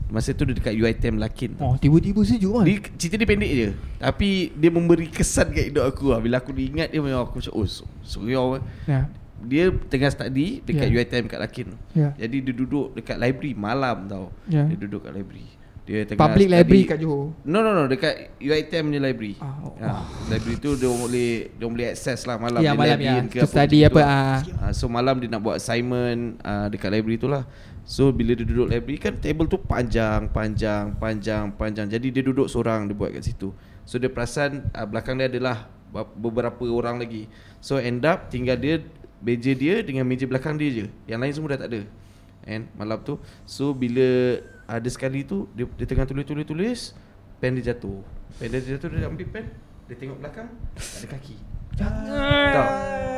[0.05, 1.57] Masa tu dia dekat UiTM Lakin.
[1.57, 2.65] Oh tiba-tiba sejuk kan?
[2.65, 3.67] Dia, cerita dia pendek je.
[3.97, 6.21] Tapi dia memberi kesan kat hidup aku lah.
[6.21, 10.87] Bila aku diingat dia memang aku macam Oh so- serius Ya Dia tengah study dekat
[10.87, 10.93] Ya.
[10.95, 11.67] UiTM kat Lakin.
[11.91, 12.13] Ya.
[12.15, 14.29] Jadi dia duduk dekat library malam tau.
[14.45, 14.63] Ya.
[14.63, 15.49] Dia duduk kat library
[15.85, 19.37] Dia tengah Public study- library kat Johor No no no dekat UiTM punya library.
[19.37, 19.77] Ah, oh.
[19.77, 23.37] ha, library tu dia boleh dia boleh access lah malam Ya dia malam ya ke
[23.37, 24.09] To study apa tu lah.
[24.09, 24.37] ah.
[24.65, 27.45] Ah, so malam dia nak buat assignment uh, dekat library tu lah.
[27.85, 31.85] So bila dia duduk library kan table tu panjang, panjang, panjang, panjang.
[31.85, 33.53] Jadi dia duduk seorang dia buat kat situ.
[33.85, 37.29] So dia perasan uh, belakang dia adalah be- beberapa orang lagi.
[37.61, 38.81] So end up tinggal dia
[39.21, 40.85] meja dia dengan meja belakang dia je.
[41.05, 41.81] Yang lain semua dah tak ada.
[42.45, 46.97] And malam tu So bila ada sekali tu dia, dia tengah tulis-tulis-tulis
[47.37, 48.01] pen dia jatuh.
[48.41, 49.45] Pen dia jatuh dia ambil pen,
[49.85, 51.37] dia tengok belakang tak ada kaki.
[51.75, 52.69] Tahu.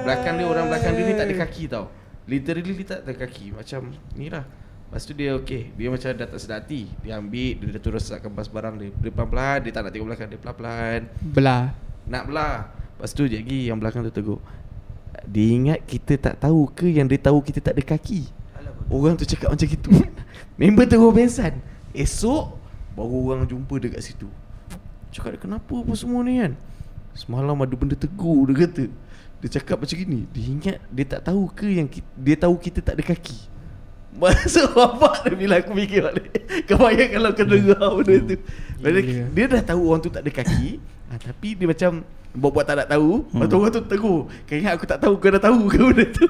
[0.03, 1.85] Belakang dia orang belakang dia ni tak ada kaki tau.
[2.27, 4.43] Literally dia tak ada kaki macam ni lah.
[4.87, 6.87] Lepas tu dia okey, dia macam dah tak sedar hati.
[7.03, 8.89] Dia ambil, dia, dia terus kemas barang dia.
[8.95, 10.99] Dia pelan-pelan, dia tak nak tengok belakang dia pelan-pelan.
[11.19, 11.75] Belah
[12.07, 12.71] Nak belah.
[12.95, 14.39] Lepas tu je lagi yang belakang tu tegur.
[15.27, 18.31] Dia ingat kita tak tahu ke yang dia tahu kita tak ada kaki.
[18.87, 19.91] Orang tu cakap macam gitu.
[20.57, 21.53] Member terus pengsan.
[21.93, 22.57] Esok
[22.93, 24.27] baru orang jumpa dekat situ.
[25.13, 26.53] Cakap dia kenapa apa semua ni kan?
[27.13, 28.85] Semalam ada benda tegur dia kata.
[29.37, 30.25] Dia cakap macam gini.
[30.33, 33.37] Dia ingat dia tak tahu ke yang ki- dia tahu kita tak ada kaki.
[34.17, 36.25] Masa bapak dia bila aku fikir balik
[36.65, 38.35] Kau bayang kalau kau dengar benda tu
[38.81, 39.25] dia, Gila.
[39.29, 42.01] dia dah tahu orang tu tak ada kaki ha, Tapi dia macam
[42.37, 44.19] Buat-buat tak nak tahu Lepas tu orang tu tegur.
[44.29, 46.27] Kau ingat aku tak tahu Kau dah tahu ke benda tu?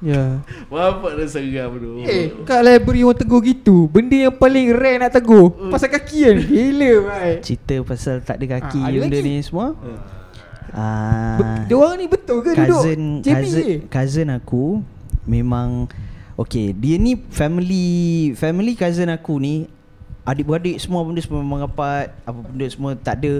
[0.00, 0.38] Ya.
[0.72, 5.10] Bapak dah seram tu Eh kat library orang tegur gitu Benda yang paling rare nak
[5.10, 5.50] tegur.
[5.68, 6.36] Pasal kaki kan?
[6.48, 9.26] Gila baik Cerita pasal tak ada kaki ada benda lagi?
[9.26, 9.74] ni semua.
[9.74, 9.98] Hmm.
[10.70, 12.78] Ah, Be- Dia orang ni betul ke duduk?
[12.78, 13.76] cousin JB cousin je?
[13.84, 14.64] cousin aku
[15.22, 15.90] memang
[16.34, 17.88] okay dia ni family
[18.32, 19.66] family cousin aku ni
[20.30, 23.32] adik-beradik semua benda semua memang rapat apa benda semua tak ada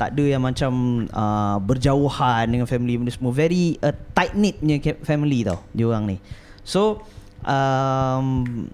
[0.00, 0.72] tak ada yang macam
[1.12, 6.04] uh, berjauhan dengan family benda semua very uh, tight knit punya family tau dia orang
[6.08, 6.16] ni
[6.64, 7.04] so
[7.44, 8.66] um,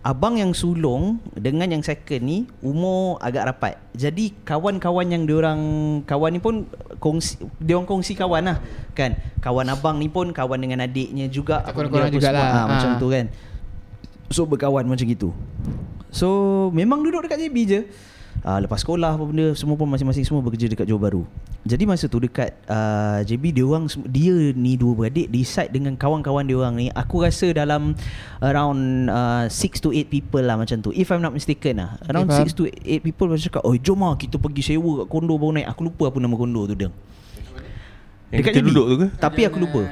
[0.00, 3.74] abang yang sulung dengan yang second ni umur agak rapat.
[3.92, 5.60] Jadi kawan-kawan yang diorang
[6.08, 6.64] kawan ni pun
[6.96, 8.58] kongsi dia orang kongsi kawan lah
[8.96, 9.12] kan.
[9.44, 11.60] Kawan abang ni pun kawan dengan adiknya juga.
[11.68, 12.40] Korang-korang apa jugalah.
[12.40, 12.56] semua.
[12.64, 13.00] Ha, macam Ha.
[13.00, 13.26] tu kan.
[14.32, 15.36] So berkawan macam gitu.
[16.10, 16.28] So
[16.70, 17.80] memang duduk dekat JB je.
[18.40, 21.22] Uh, lepas sekolah apa benda semua pun masing-masing semua bekerja dekat Johor Bahru.
[21.60, 26.48] jadi masa tu dekat uh, JB dia orang dia ni dua beradik decide dengan kawan-kawan
[26.48, 27.92] dia orang ni aku rasa dalam
[28.40, 32.32] around uh, 6 to 8 people lah macam tu if I'm not mistaken lah around
[32.32, 32.48] faham.
[32.48, 35.60] 6 to 8 people macam cakap oh jom lah kita pergi sewa kat kondo baru
[35.60, 36.88] naik aku lupa apa nama kondo tu dia
[38.32, 38.66] Yang kita JB.
[38.72, 39.06] duduk tu ke?
[39.20, 39.82] tapi aku lupa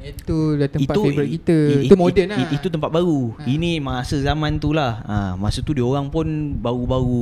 [0.00, 3.20] Itu dah tempat itu favourite kita i- Itu i- modern i- lah Itu tempat baru.
[3.36, 3.44] Ha.
[3.44, 5.04] Ini masa zaman tu lah.
[5.04, 6.24] Ha, masa tu dia orang pun
[6.56, 7.20] baru-baru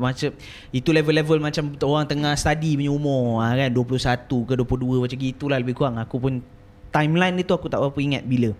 [0.00, 0.30] macam
[0.70, 5.58] itu level-level macam orang tengah study punya umur ha, kan 21 ke 22 macam gitulah
[5.60, 6.00] lebih kurang.
[6.00, 6.40] Aku pun
[6.88, 8.50] timeline itu aku tak berapa ingat bila.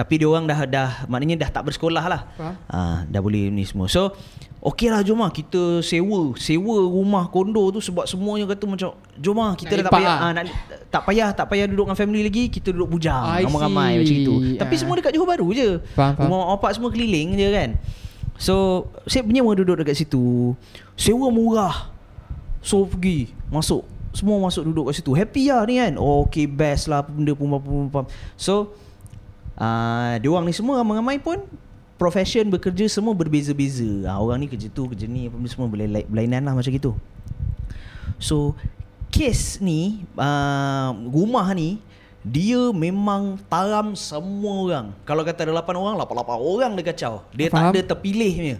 [0.00, 2.20] Tapi dia orang dah dah maknanya dah tak bersekolah lah.
[2.32, 2.54] Faham.
[2.64, 3.84] Ah, dah boleh ni semua.
[3.84, 4.16] So,
[4.60, 9.36] okey lah jom lah kita sewa, sewa rumah kondo tu sebab semuanya kata macam jom
[9.36, 10.18] lah kita Nak dah tak payah lah.
[10.18, 10.44] ah, nak,
[10.88, 13.98] tak payah tak payah duduk dengan family lagi, kita duduk bujang ramai-ramai see.
[14.00, 14.34] macam itu.
[14.56, 14.78] Tapi Ah.
[14.78, 15.68] semua dekat Johor Bahru je.
[15.92, 16.26] Faham, faham.
[16.26, 17.70] Rumah bapak semua keliling je kan.
[18.36, 18.54] So,
[19.04, 20.56] saya menyewa duduk dekat situ.
[20.96, 21.92] Sewa murah.
[22.60, 25.12] So pergi masuk semua masuk duduk kat situ.
[25.12, 25.96] Happy lah ni kan.
[25.96, 27.48] Oh, okay best lah benda pun.
[27.52, 28.04] apa.
[28.34, 28.74] So
[29.60, 31.44] uh, dia orang ni semua ramai-ramai pun
[32.00, 34.08] profession bekerja semua berbeza-beza.
[34.08, 36.96] Ah orang ni kerja tu, kerja ni apa semua berlai- berlainan lah macam gitu.
[38.16, 38.56] So
[39.12, 41.76] kes ni uh, rumah ni
[42.20, 44.86] dia memang taram semua orang.
[45.08, 47.14] Kalau kata ada 8 orang, 8-8 orang dia kacau.
[47.32, 47.72] Dia Faham.
[47.72, 48.58] tak ada terpilih punya.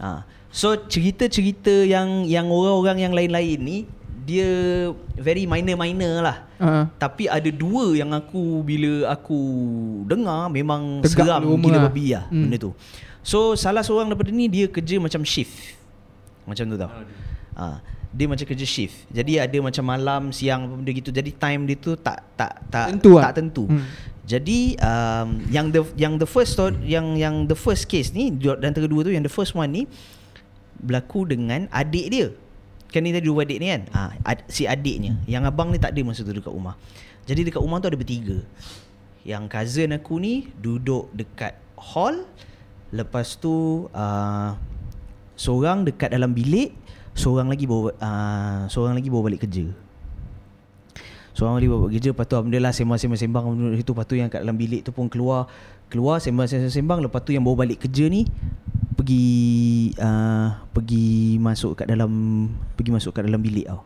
[0.00, 0.08] Ha.
[0.52, 3.78] So cerita-cerita yang yang orang-orang yang lain-lain ni
[4.24, 4.48] dia
[5.14, 6.36] very minor-minor lah.
[6.56, 9.36] uh, Tapi ada dua yang aku bila aku
[10.04, 11.82] dengar memang Tegak seram gila lah.
[11.84, 12.48] babi lah Hmm.
[12.48, 12.72] benda tu.
[13.20, 15.76] So salah seorang daripada ni dia kerja macam shift.
[16.44, 16.90] Macam tu tau.
[17.54, 19.08] Ha, dia macam kerja shift.
[19.08, 21.08] Jadi ada macam malam, siang apa benda gitu.
[21.08, 23.22] Jadi time dia tu tak tak tak Tentu lah.
[23.24, 23.64] tak tentu.
[23.64, 23.84] Hmm.
[24.24, 28.48] Jadi um, yang the yang the first story, yang yang the first case ni di
[28.48, 29.84] antara dua tu yang the first one ni
[30.76, 32.28] berlaku dengan adik dia.
[32.94, 33.82] Kan ni tadi dua adik ni kan?
[33.90, 35.18] Ah, ad, si adiknya.
[35.26, 36.78] Yang abang ni tak ada masa tu dekat rumah.
[37.26, 38.38] Jadi dekat rumah tu ada bertiga.
[39.26, 42.22] Yang cousin aku ni duduk dekat hall.
[42.94, 44.54] Lepas tu uh,
[45.34, 46.70] seorang dekat dalam bilik,
[47.18, 49.74] seorang lagi bawa uh, seorang lagi bawa balik kerja.
[51.34, 54.86] Seorang lagi bawa balik kerja Lepas tu Alhamdulillah sembang-sembang-sembang Lepas tu yang kat dalam bilik
[54.86, 55.50] tu pun keluar
[55.90, 58.22] Keluar sembang-sembang Lepas tu yang bawa balik kerja ni
[59.04, 62.08] Pergi uh, Pergi masuk kat dalam
[62.72, 63.84] Pergi masuk kat dalam bilik tau.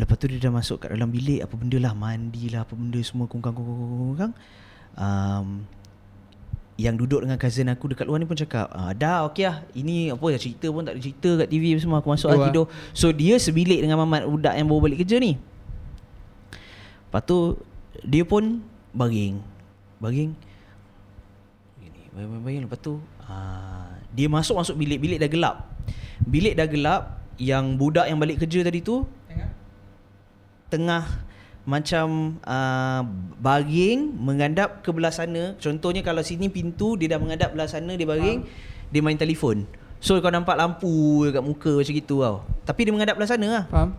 [0.00, 2.96] Lepas tu dia dah masuk kat dalam bilik Apa benda lah Mandi lah Apa benda
[3.04, 4.32] semua Kungkang-kungkang
[4.96, 5.68] um,
[6.80, 9.68] Yang duduk dengan cousin aku Dekat luar ni pun cakap ah, Dah okey lah.
[9.76, 12.00] Ini apa ya cerita pun tak ada cerita Kat TV semua.
[12.00, 12.72] Aku masuk lah tidur.
[12.96, 15.36] So dia sebilik dengan mamat Budak yang bawa balik kerja ni.
[17.04, 17.60] Lepas tu
[18.00, 18.64] Dia pun
[18.96, 19.44] Baring.
[20.00, 20.32] Baring.
[21.84, 22.96] Gini Baring-baring Lepas tu
[23.28, 23.75] uh,
[24.16, 24.98] Dia masuk-masuk bilik.
[24.98, 25.56] Bilik dah gelap.
[26.24, 27.02] Bilik dah gelap
[27.36, 29.04] Yang budak yang balik kerja tadi tu
[30.72, 31.04] Tengah?
[31.68, 33.02] Macam uh,
[33.38, 35.54] Baring Menghadap ke belah sana.
[35.60, 38.42] Contohnya kalau sini pintu Dia dah menghadap belah sana Dia baring
[38.88, 39.68] Dia main telefon.
[40.00, 42.44] So kau nampak lampu dekat muka macam gitu tau.
[42.68, 43.64] Tapi dia menghadap belah sana lah.
[43.66, 43.90] Faham?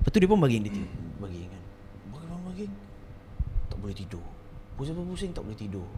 [0.00, 1.62] Lepas tu dia pun baring dia tidur Baring kan?
[2.12, 2.72] Baring baring baring.
[3.72, 4.24] Tak boleh tidur.
[4.76, 5.88] Pusing-pusing tak boleh tidur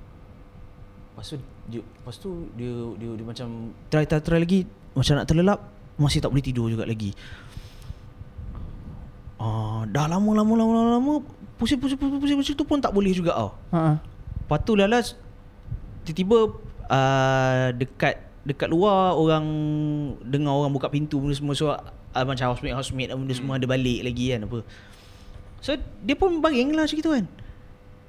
[1.13, 1.37] Lepas tu
[1.69, 3.49] dia, Lepas tu dia, dia, dia macam
[3.93, 4.65] Try try try lagi
[4.97, 5.61] Macam nak terlelap
[6.01, 7.13] Masih tak boleh tidur juga lagi
[9.43, 11.13] Ah, dah lama lama lama lama, lama
[11.59, 13.51] pusing pusing pusing pusing pusing tu pun tak boleh juga tau.
[13.75, 13.99] Ha.
[13.99, 15.19] Lepas tu lalas
[16.07, 19.43] tiba-tiba uh, dekat dekat luar orang
[20.23, 21.79] dengar orang buka pintu benda semua so uh,
[22.23, 24.59] macam housemate housemate benda semua ada balik lagi kan apa.
[25.59, 25.75] So
[26.07, 27.27] dia pun baring lah macam gitu kan.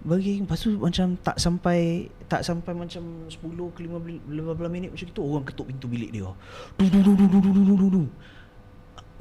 [0.03, 3.39] Baring lepas tu macam tak sampai tak sampai macam 10
[3.71, 6.27] ke 15, 15 minit macam gitu orang ketuk pintu bilik dia.
[6.75, 8.03] Du du du du du du du du.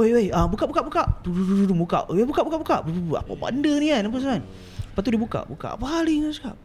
[0.03, 1.05] Oi oi ah buka buka buka.
[1.23, 2.11] Du du du du, du buka.
[2.11, 2.77] Oi buka buka buka.
[2.83, 4.43] Apa benda ni kan apa kan?
[4.43, 5.69] Lepas tu dia buka, buka.
[5.79, 6.59] Apa hal ni cakap?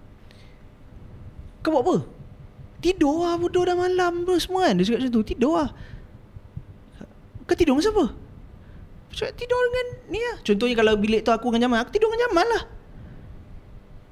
[1.61, 1.95] Kau buat apa?
[2.81, 5.69] Tidur lah bodoh dah malam apa semua kan Dia cakap macam tu Tidur lah
[7.49, 8.05] Kau tidur dengan siapa?
[9.17, 12.29] Cakap tidur dengan ni lah Contohnya kalau bilik tu aku dengan Jamal Aku tidur dengan
[12.29, 12.63] Jamal lah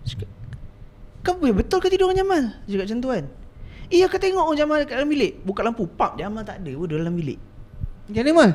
[0.06, 0.30] Cakap
[1.26, 2.44] Kau boleh betul ke tidur dengan Jamal?
[2.70, 3.26] Dia cakap macam tu kan.
[3.90, 5.42] Iya kau tengok oh, Jamal kat dalam bilik.
[5.42, 7.42] Buka lampu Pap Jamal tak ada bodoh dalam bilik.
[8.06, 8.52] Macam mana Mal?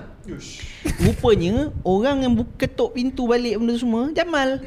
[1.06, 4.62] Rupanya Orang yang bu- ketuk pintu balik benda semua Jamal.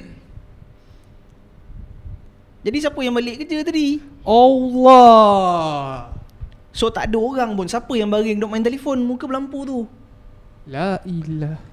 [2.63, 3.99] Jadi siapa yang balik kerja tadi?
[4.23, 6.11] Allah.
[6.75, 7.67] So tak ada orang pun.
[7.67, 9.79] Siapa yang baring duk main telefon Muka berlampu tu?
[10.67, 11.72] La ilah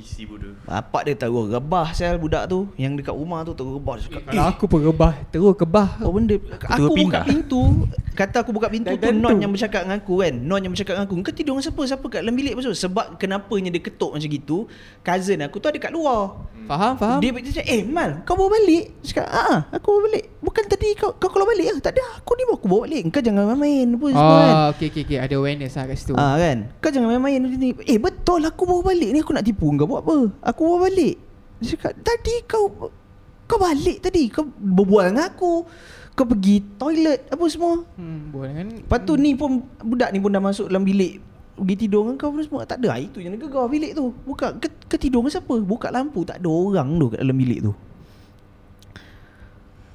[0.00, 0.56] Si bodoh.
[0.64, 2.72] Bapak dia tahu rebah sel budak tu.
[2.80, 3.94] Yang dekat rumah tu terus rebah.
[4.00, 5.88] Dia cakap Kalau aku pun rebah Terus kebah.
[6.00, 6.36] Apa benda
[6.72, 7.22] Aku buka pindah.
[7.28, 7.62] pintu.
[8.16, 9.12] Kata aku buka pintu tu.
[9.12, 10.34] Non yang bercakap dengan aku kan.
[10.40, 11.14] Non yang bercakap dengan aku.
[11.20, 12.72] Kau tidur dengan siapa Siapa kat dalam bilik pasal?
[12.72, 14.58] Sebab kenapanya dia ketuk macam gitu
[15.04, 16.48] Cousin aku tu ada kat luar.
[16.64, 17.18] Faham, faham?
[17.20, 18.92] Dia cakap Eh Mal kau bawa balik?
[19.04, 20.24] Dia cakap ah, Aku bawa balik.
[20.40, 21.78] Bukan tadi kau kau keluar balik ah.
[21.84, 23.02] Tak ada Aku ni aku bawa balik.
[23.12, 23.86] Kau jangan main-main.
[23.94, 24.54] Apa semua kan.
[24.56, 25.18] Oh, okay, okay, okay.
[25.20, 26.14] Ada awareness lah kat situ.
[26.16, 26.72] Ah kan?
[26.80, 27.40] Kau jangan main-main.
[27.44, 27.76] Ni.
[27.84, 29.20] Eh betul aku bawa balik ni.
[29.20, 30.16] Aku nak tipu kau buat apa?
[30.54, 31.18] Aku bawa balik.
[31.58, 32.90] Dia cakap Tadi kau
[33.48, 34.30] Kau balik tadi.
[34.30, 35.66] Kau berbual dengan aku.
[36.14, 37.82] Kau pergi toilet Apa semua.
[37.98, 38.68] Hmm, boleh kan?
[38.84, 41.18] Lepas tu ni pun Budak ni pun dah masuk dalam bilik.
[41.58, 42.62] Pergi tidur dengan kau pun semua.
[42.62, 44.14] Tak ada Ah, Itu yang gegar bilik tu.
[44.22, 45.54] Buka ke, ke dengan siapa?
[45.58, 47.74] Buka lampu Tak ada orang tu kat dalam bilik tu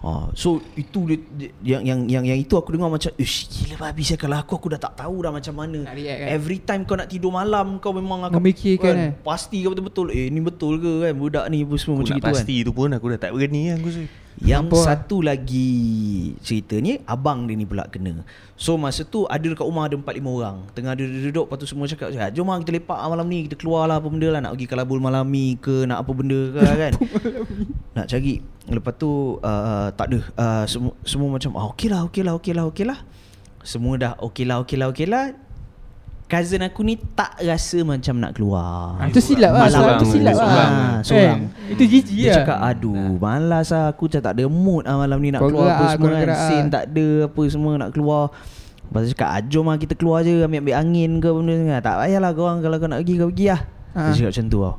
[0.03, 3.87] Ha, so itu dia, dia, yang yang yang yang itu aku dengar macam ish gila
[3.87, 5.79] babi saya kalau aku aku dah tak tahu dah macam mana.
[5.87, 6.27] React kan?
[6.27, 9.11] Every time kau nak tidur malam kau memang akan Memikirkan, eh?
[9.23, 12.27] Pasti kau betul-betul eh ni betul ke kan budak ni semua Aku macam nak itu
[12.27, 12.35] kan.
[12.35, 14.03] pasti tu pun aku dah tak berani kan aku rasa.
[14.41, 14.77] Yang Apa?
[14.81, 15.69] satu lagi
[16.41, 18.25] ceritanya abang dia ni pula kena.
[18.57, 20.55] So masa tu ada dekat rumah ada 4 5 orang.
[20.73, 23.45] Tengah dia duduk lepas tu semua cakap "Ah, jom lah kita lepak lah malam ni
[23.45, 26.61] kita keluar lah apa benda lah nak pergi kalabul malami ke nak apa benda ke
[26.65, 26.93] kan.
[27.97, 28.41] nak cari.
[28.65, 32.53] Lepas tu uh, tak ada uh, semua semua macam ah okey lah okey lah okey
[32.55, 32.99] lah lah.
[33.63, 35.25] Semua dah okey lah okey lah okey lah.
[36.33, 38.97] Cousin aku ni tak rasa macam nak keluar.
[38.97, 39.69] Ah, tu silap lah.
[39.69, 40.41] Seorang, Itu silap lah.
[40.41, 40.71] seorang.
[40.73, 41.39] Ah, seorang.
[41.45, 42.35] Eh, itu jijik Dia lah.
[42.41, 45.63] cakap aduh malas lah aku macam tak ada mood lah malam ni nak Kau keluar
[45.63, 46.39] gerak apa ah, semua kan ah.
[46.43, 48.23] Scene tak ada apa semua nak keluar
[48.83, 51.95] Lepas tu cakap ah, jom lah kita keluar je ambil-ambil angin ke benda ni Tak
[51.99, 53.61] payahlah korang kalau kau nak pergi kau pergi lah
[53.93, 54.09] Ha.
[54.09, 54.75] Dia cakap macam tu tau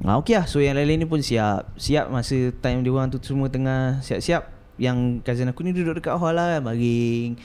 [0.00, 3.18] Ah, okay lah so yang lain-lain ni pun siap Siap masa time dia orang tu
[3.20, 4.42] semua tengah siap-siap
[4.74, 7.38] Yang cousin aku ni duduk dekat hall lah kan Baring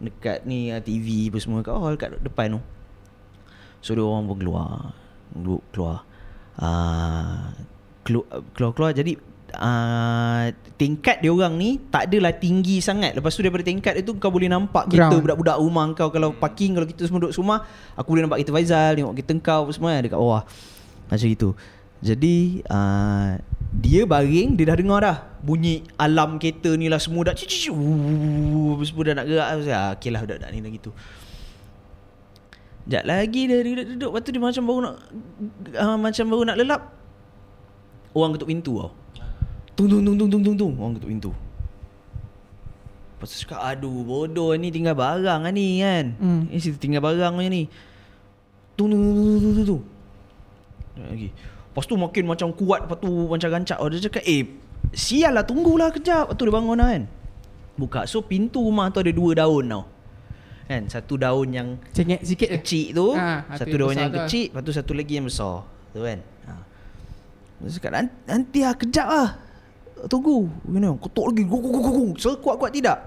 [0.00, 2.60] Dekat ni ah, TV apa semua kat hall kat depan tu.
[3.80, 4.92] So dia orang pun keluar
[5.32, 6.04] Duduk keluar.
[6.60, 7.52] Uh,
[8.04, 8.24] kelu,
[8.56, 8.92] Keluar-keluar.
[8.92, 9.16] Jadi
[9.56, 10.44] uh,
[10.76, 13.16] Tingkat dia orang ni Tak adalah tinggi sangat.
[13.16, 15.24] Lepas tu daripada tingkat itu Kau boleh nampak kita Ground.
[15.24, 16.08] Budak-budak rumah kau.
[16.12, 17.64] Kalau parking Kalau kita semua duduk rumah
[17.96, 20.44] Aku boleh nampak kita Faizal Tengok kita kau apa semua Dekat bawah.
[21.08, 21.50] Macam itu
[22.00, 23.36] Jadi uh,
[23.76, 25.16] Dia baring Dia dah dengar dah.
[25.44, 27.36] Bunyi alam kereta ni lah Semua dah.
[27.36, 29.48] Cici Semua dah nak gerak.
[29.68, 30.90] Ah, Okay lah budak-budak ni dah gitu.
[32.90, 34.10] Sekejap lagi dia duduk-duduk.
[34.10, 34.94] Lepas tu dia macam baru nak
[35.78, 36.82] uh, Macam baru nak lelap.
[38.10, 38.90] Orang ketuk pintu tau.
[39.78, 40.56] Tung tung tung tung tung tung.
[40.58, 41.30] Tung Orang ketuk pintu.
[43.14, 46.16] Lepas tu cakap Aduh bodoh ni tinggal barang lah ni kan?
[46.18, 46.42] Hmm.
[46.50, 47.70] Ni situ tinggal barang macam ni.
[48.74, 49.82] Tung tung tung tung tung tung tung.
[50.98, 51.30] Lagi
[51.70, 53.78] Lepas tu makin macam kuat Lepas tu macam rancak.
[53.78, 54.42] Oh, Dia cakap eh
[54.90, 56.26] Sial lah tunggulah kejap.
[56.26, 57.02] Lepas tu dia bangun lah kan.
[57.76, 58.00] Buka.
[58.04, 59.84] So pintu rumah tu ada dua daun tau.
[60.66, 60.82] Kan?
[60.86, 64.24] Satu daun yang Cengek sikit kecil tu Ah, ha, satu yang daun yang lah.
[64.24, 65.62] kecil Lepas tu satu lagi yang besar.
[65.90, 66.18] Tu kan?
[66.44, 66.52] Ha.
[67.58, 69.28] Dia cakap "Nan- Nanti lah kejap lah.
[70.06, 70.46] Tunggu.
[70.64, 71.42] Gini Ketuk lagi.
[71.44, 72.98] Guk guk guk guk Sekuat-kuat tidak.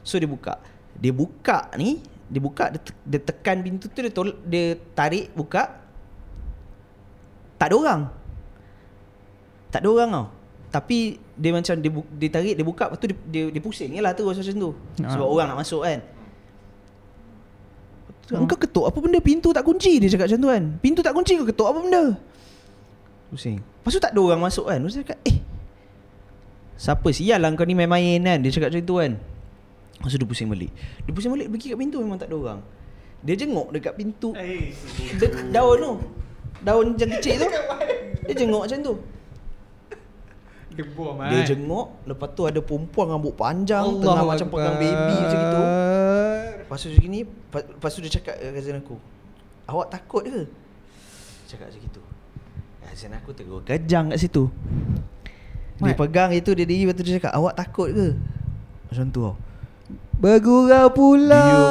[0.00, 0.56] So dia buka.
[0.94, 5.30] Dia buka ni Dia buka Dia, te- dia tekan pintu tu Dia, tol, dia tarik
[5.30, 5.86] Buka
[7.58, 8.00] Tak ada orang.
[9.68, 10.26] Tak ada orang tau.
[10.68, 13.88] Tapi Dia macam Dia, bu, dia tarik Dia buka Lepas tu dia, dia, dia pusing
[13.88, 14.70] je lah terus macam tu.
[15.00, 15.16] Ah.
[15.16, 16.00] Sebab orang nak masuk kan.
[18.28, 19.18] Engkau ketuk apa benda?
[19.24, 20.62] Pintu tak kunci Dia cakap macam tu kan.
[20.84, 22.02] Pintu tak kunci kau ketuk apa benda?
[23.32, 23.60] Pusing.
[23.60, 24.78] Lepas tu tak ada orang masuk kan.
[24.80, 25.36] Lepas tu cakap Eh
[26.78, 28.38] Siapa sial lah kau ni main-main kan?
[28.38, 29.12] Dia cakap macam tu kan.
[29.98, 30.70] Lepas tu dia pusing balik.
[31.08, 32.60] Dia pusing balik pergi kat pintu memang tak ada orang.
[33.24, 34.30] Dia jenguk dekat pintu.
[35.16, 35.92] De, Daun tu
[36.62, 37.48] Daun yang kecil tu.
[38.28, 38.94] Dia jenguk macam tu.
[40.78, 45.62] Gebor Dia jenguk Lepas tu ada perempuan rambut panjang Tengah macam pegang baby macam gitu
[46.62, 48.96] Lepas tu macam ni Lepas tu dia cakap ke cousin aku
[49.68, 50.42] Awak takut ke?
[51.50, 52.00] Cakap macam gitu.
[52.84, 54.48] Cousin aku terus kejang kat situ.
[55.76, 55.98] Dia Mat.
[56.00, 58.08] pegang itu dia diri Lepas tu dia cakap Awak takut ke?
[58.88, 59.36] Macam tu tau.
[60.18, 61.44] Bergurau pula.
[61.46, 61.62] Dia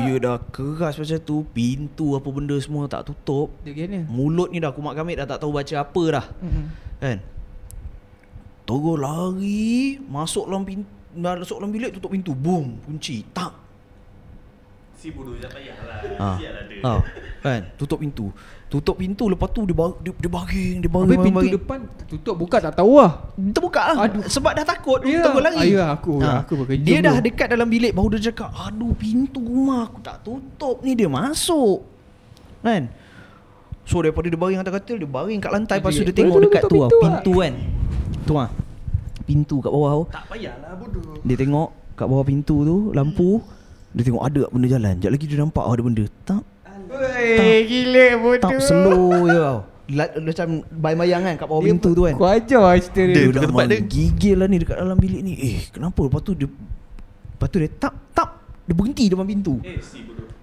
[0.00, 3.52] dia dah keras macam tu Pintu apa benda semua tak tutup.
[3.62, 4.04] Dia gini.
[4.08, 6.26] Mulut ni dah kumat kamit dah tak tahu baca apa dah.
[6.40, 6.66] Mm-mm.
[7.02, 7.18] Kan?
[8.62, 12.32] Terus lari Masuk dalam pintu Masuk dalam bilik tutup pintu.
[12.32, 13.22] Boom Kunci.
[13.30, 13.61] Tak
[15.02, 15.98] Si bodoh tak payahlah.
[16.16, 16.30] ha.
[16.80, 16.92] ha.
[17.42, 18.30] Kan Tutup pintu
[18.68, 21.54] Tutup pintu Lepas tu dia, bar, dia, dia baring Dia baring Habis baring, pintu baring.
[21.58, 23.12] depan tutup buka tak tahu lah.
[23.50, 24.22] Terbuka lah Aduh.
[24.24, 25.26] Sebab dah takut Ya.
[25.26, 27.26] Terus lari Ah, ya, aku- aku berkejut Dia dah tu.
[27.26, 31.82] dekat dalam bilik Baru dia cakap Aduh pintu rumah aku tak tutup ni Dia masuk
[32.62, 32.86] Kan
[33.82, 36.62] So daripada dia baring atas katil Dia baring kat lantai Lepas tu dia tengok dekat
[36.64, 37.54] tu lah pintu Pintu kan
[38.22, 38.48] Tu lah
[39.24, 41.18] Pintu kat bawah tu Tak payahlah bodoh.
[41.20, 43.42] Dia tengok kat bawah pintu tu Lampu
[43.92, 44.92] Dia tengok ada benda jalan.
[44.96, 46.04] Sekejap lagi dia nampak oh, ada benda.
[46.24, 46.42] Tak.
[46.92, 48.42] Weh, gila bodoh.
[48.44, 49.60] Tak slow je tau.
[49.92, 52.14] La- Macam bayang-bayang kan kat bawah pintu tu kan.
[52.16, 53.14] Kau ajar lah cerita Dia.
[53.28, 53.32] Dia.
[53.32, 53.80] dah tempat dia.
[53.84, 55.32] gigil lah ni dekat dalam bilik ni.
[55.36, 56.00] Eh kenapa?
[56.06, 58.30] Lepas tu dia Lepas tu dia tap tap.
[58.62, 59.58] Dia berhenti depan pintu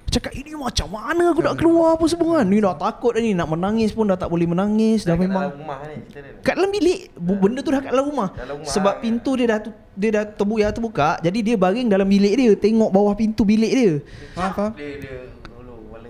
[0.09, 2.45] Cakap ini macam mana aku nak keluar apa semua kan?
[2.45, 5.05] Ni dah takut dah ni Nak menangis pun dah tak boleh menangis.
[5.05, 6.41] Dah memang rumah ni cerita dia.
[6.41, 6.99] Kat dalam bilik.
[7.13, 9.01] Bu- Benda tu dah kat dalam rumah, Dalam rumah, Sebab kan?
[9.01, 12.89] pintu dia dah tu, Dia dah terbuka, terbuka Jadi dia baring dalam bilik dia Tengok
[12.89, 13.91] bawah pintu bilik dia.
[14.33, 14.73] Faham.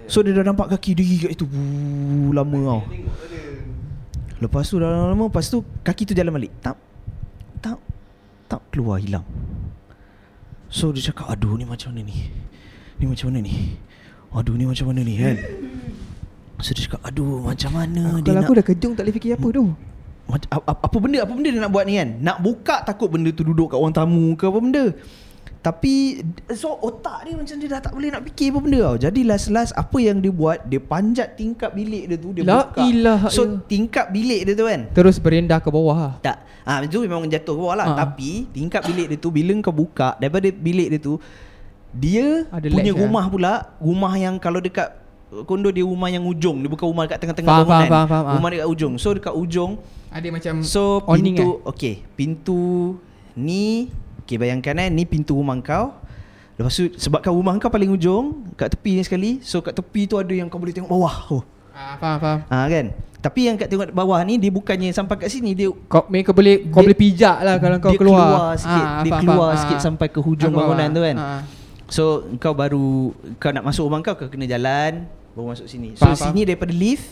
[0.08, 2.82] So dia dah nampak kaki dia kat itu Buh, Lama tau.
[4.40, 6.56] Lepas tu dah lama Lepas tu kaki tu jalan balik.
[6.58, 6.80] Tak
[7.60, 7.78] Tak
[8.48, 9.28] Tak keluar hilang.
[10.68, 12.32] So dia cakap Aduh ni macam mana ni?
[12.96, 13.76] Ni macam mana ni
[14.30, 15.38] Aduh ni macam mana ni kan?
[16.60, 19.32] So dia cakap Aduh macam mana dia Kalau nak aku dah kejung tak boleh fikir
[19.40, 19.66] apa tu.
[20.54, 22.10] Apa benda apa benda dia nak buat ni kan?
[22.22, 24.86] Nak buka takut benda tu duduk kat orang tamu ke apa benda.
[25.60, 26.24] Tapi
[26.56, 28.98] so otak dia macam dia dah tak boleh nak fikir apa benda tau.
[29.02, 32.70] Jadi last last apa yang dia buat dia panjat tingkap bilik dia tu dia La
[32.70, 32.80] buka.
[32.86, 33.66] ilaha so illallah.
[33.68, 34.82] tingkap bilik dia tu kan?
[34.94, 36.14] Terus berendah ke bawah lah.
[36.22, 36.38] Tak.
[36.64, 37.88] Ah itu memang jatuh ke bawah lah.
[37.92, 37.98] Ah.
[38.06, 41.18] tapi tingkap bilik dia tu bila kau buka daripada bilik dia tu
[41.90, 44.94] dia Ada punya rumah pula rumah yang kalau dekat
[45.46, 48.26] kondo dia rumah yang ujung dia bukan rumah dekat tengah-tengah Faham, bangunan faham, faham, faham,
[48.26, 48.34] ah.
[48.38, 49.72] rumah dekat ujung so dekat ujung
[50.10, 51.70] Ada macam So pintu eh?
[51.70, 52.98] Okay Pintu
[53.38, 53.94] Ni
[54.26, 55.94] Okay bayangkan eh Ni pintu rumah kau
[56.58, 60.18] Lepas tu Sebabkan rumah kau paling ujung Kat tepi ni sekali So kat tepi tu
[60.18, 61.44] ada yang kau boleh tengok bawah oh.
[61.78, 62.86] ah, Faham faham ha, kan
[63.22, 66.26] Tapi yang kat tengok bawah ni Dia bukannya sampai kat sini Dia Kau, kau boleh
[66.74, 68.26] kau Dia- boleh pijak lah kalau kau dia keluar.
[68.26, 68.86] keluar sikit.
[69.06, 71.18] Dia keluar sikit sampai ke hujung faham, bangunan tu kan.
[71.22, 71.42] ah.
[71.90, 72.04] So
[72.38, 76.16] kau baru Kau nak masuk rumah kau Kau kena jalan Baru masuk sini So Faham,
[76.16, 77.06] sini daripada lift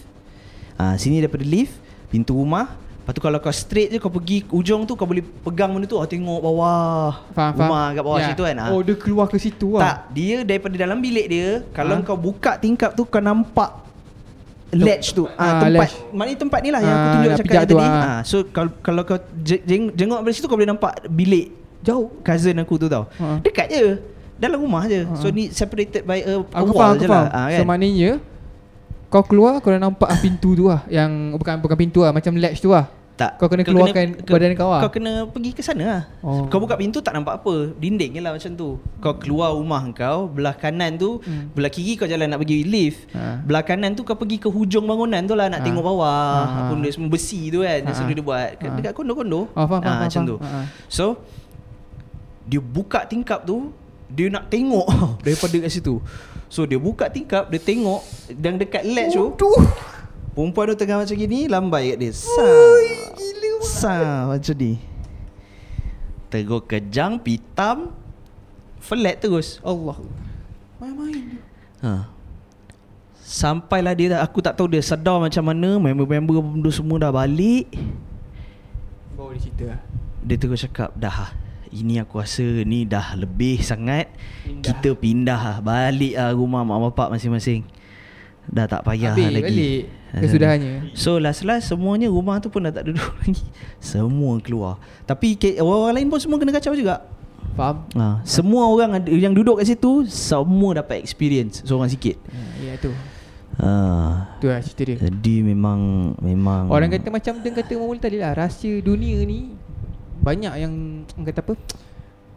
[0.75, 1.73] ha, Sini daripada lift
[2.07, 2.69] Pintu rumah
[2.99, 5.95] Lepas tu kalau kau straight je Kau pergi ujung tu Kau boleh pegang benda tu
[5.95, 7.59] oh, Tengok bawah Faham, faham.
[7.63, 8.27] Rumah kat bawah Ya.
[8.27, 8.65] situ kan ha.
[8.69, 9.81] Oh, dia keluar ke situ lah.
[9.81, 12.03] Tak Dia daripada dalam bilik dia Kalau Ha?
[12.03, 13.89] kau buka tingkap tu Kau nampak
[14.69, 15.89] Ledge tu Ah, ah, Tempat.
[16.11, 17.95] Maknanya tempat ni lah Yang aku Ah, tunjuk nak cakap tadi ah.
[17.95, 18.19] ah.
[18.21, 22.11] So kalau, kalau kau je- jeng, Jengok dari situ Kau boleh nampak bilik Jauh.
[22.19, 23.39] Cousin aku tu tau Ha.
[23.39, 23.83] Dekat je
[24.37, 25.13] Dalam rumah je Ha.
[25.15, 27.43] So ni separated by a, a Aku wall faham, je lah faham.
[27.43, 28.11] ah, So maknanya
[29.07, 32.35] kau keluar kau dah nampak ah pintu tu lah yang bukan bukan pintu lah macam
[32.35, 32.91] latch tu lah.
[33.17, 34.83] tak, kau kena keluarkan badan kau lah.
[34.83, 36.45] Kau kena pergi ke sana lah Oh.
[36.45, 40.27] Kau buka pintu tak nampak apa Dinding je lah macam tu Kau keluar rumah kau
[40.27, 41.49] Belah kanan tu Hmm.
[41.49, 43.41] Belah kiri kau jalan nak pergi lift Ha.
[43.41, 45.65] Belah kanan tu kau pergi ke hujung bangunan tu lah Nak Ha.
[45.65, 46.13] tengok bawah
[46.45, 46.57] Ha.
[46.59, 48.05] Apa benda semua besi tu kan Yang Ha.
[48.11, 48.75] dia buat Ha.
[48.75, 50.29] Dekat kondo-kondo Oh, faham, Ah, faham, Macam faham.
[50.29, 50.59] tu Ha, ha.
[50.85, 51.05] So
[52.43, 53.73] Dia buka tingkap tu
[54.07, 54.87] Dia nak tengok
[55.25, 55.99] Daripada kat situ
[56.47, 58.01] So dia buka tingkap Dia tengok
[58.31, 59.51] Dan dekat ledge tu
[60.31, 62.47] Perempuan tu tengah macam gini Lambai kat dia Sa
[63.59, 63.95] Sa
[64.29, 64.79] Macam ni
[66.27, 67.91] Terus kejang Pitam
[68.77, 69.99] Flat terus Allah.
[70.77, 71.41] Main-main.
[71.81, 72.07] ha.
[73.17, 76.39] Sampailah dia dah- Aku tak tahu dia sedar macam mana Member-member
[76.69, 77.67] semua dah balik
[79.17, 79.81] Bawa dia cerita lah.
[80.23, 81.33] Dia terus cakap Dah
[81.69, 84.11] Ini aku rasa Ni dah lebih sangat
[84.41, 84.63] Pindah.
[84.63, 87.65] Kita pindah lah Balik lah rumah mak bapak masing-masing
[88.45, 90.73] Dah tak payah Habis lagi balik kesudahannya.
[90.93, 93.43] So last-last semuanya rumah tu pun dah tak duduk lagi
[93.77, 97.03] Semua keluar Tapi orang-orang lain pun semua kena kacau juga
[97.53, 97.83] Faham?
[97.93, 102.73] ha, Semua orang ada, yang duduk kat situ Semua dapat experience Seorang sikit Ha, ya
[102.77, 102.93] tu.
[103.57, 104.97] ha, Tu lah cerita dia.
[105.03, 105.79] Jadi memang
[106.17, 109.56] Memang Orang kata macam dia kata Maul tadi lah Rahsia dunia ni
[110.27, 110.73] Banyak yang
[111.07, 111.53] Orang kata apa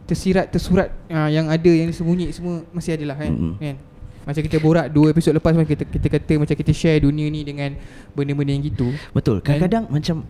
[0.03, 3.55] Tersirat tersurat uh, Yang ada Yang disembunyi semua Masih ada lah kan, Mm-mm.
[3.57, 3.75] kan?
[4.21, 7.41] Macam kita borak Dua episod lepas macam kita, kita kata Macam kita share dunia ni
[7.41, 7.75] Dengan
[8.11, 10.23] Benda-benda yang gitu Betul Kadang-kadang macam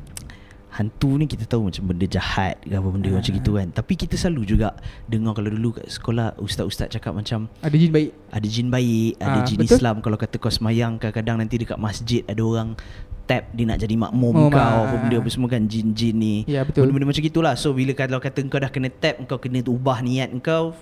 [0.72, 3.20] Hantu ni kita tahu macam benda jahat ke apa benda Ah.
[3.20, 4.72] macam gitu kan Tapi kita selalu juga
[5.04, 9.36] Dengar kalau dulu kat sekolah Ustaz-ustaz cakap macam Ada jin baik Ada jin baik Ada
[9.36, 9.76] Ah, jin betul.
[9.76, 12.80] Islam Kalau kata kau semayang Kadang-kadang nanti dekat masjid Ada orang
[13.24, 16.36] Tap dia nak jadi makmum Oh, kau Apa benda apa semua kan Jin-jin ni.
[16.46, 16.84] Ya, betul.
[16.84, 17.54] Benda-benda macam gitulah.
[17.54, 20.74] So bila kalau kata kau dah kena tap Kau kena ubah niat kau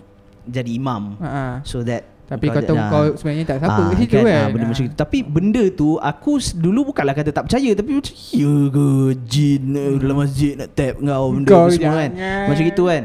[0.44, 1.20] Jadi imam.
[1.20, 3.82] Ha, So that Tapi kau tahu dah- kau sebenarnya tak siapa.
[3.82, 7.44] Ah, situ kan, ah, Benda macam itu Tapi benda tu Aku dulu bukanlah kata tak
[7.46, 8.86] percaya Tapi macam Ya ke
[9.26, 12.12] Jin eh, dalam masjid nak tap kau Benda Kau semua kan?
[12.14, 12.48] jangan.
[12.48, 13.04] Macam itu kan?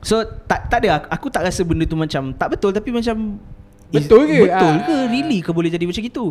[0.00, 0.14] So
[0.44, 0.88] tak tak ada.
[0.98, 3.40] Aku, aku tak rasa benda tu macam Tak betul Tapi macam
[3.86, 4.38] Betul ke?
[4.44, 4.82] Betul Ah.
[4.82, 4.96] ke?
[5.08, 6.24] Really ke boleh jadi macam itu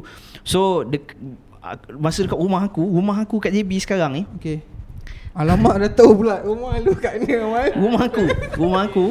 [0.43, 1.52] So ah,
[1.95, 4.59] Masa dekat rumah aku Rumah aku kat JB sekarang ni Okay
[5.33, 9.05] Alamak dah tahu pula Rumah lu kat mana Amal Rumah aku Rumah aku.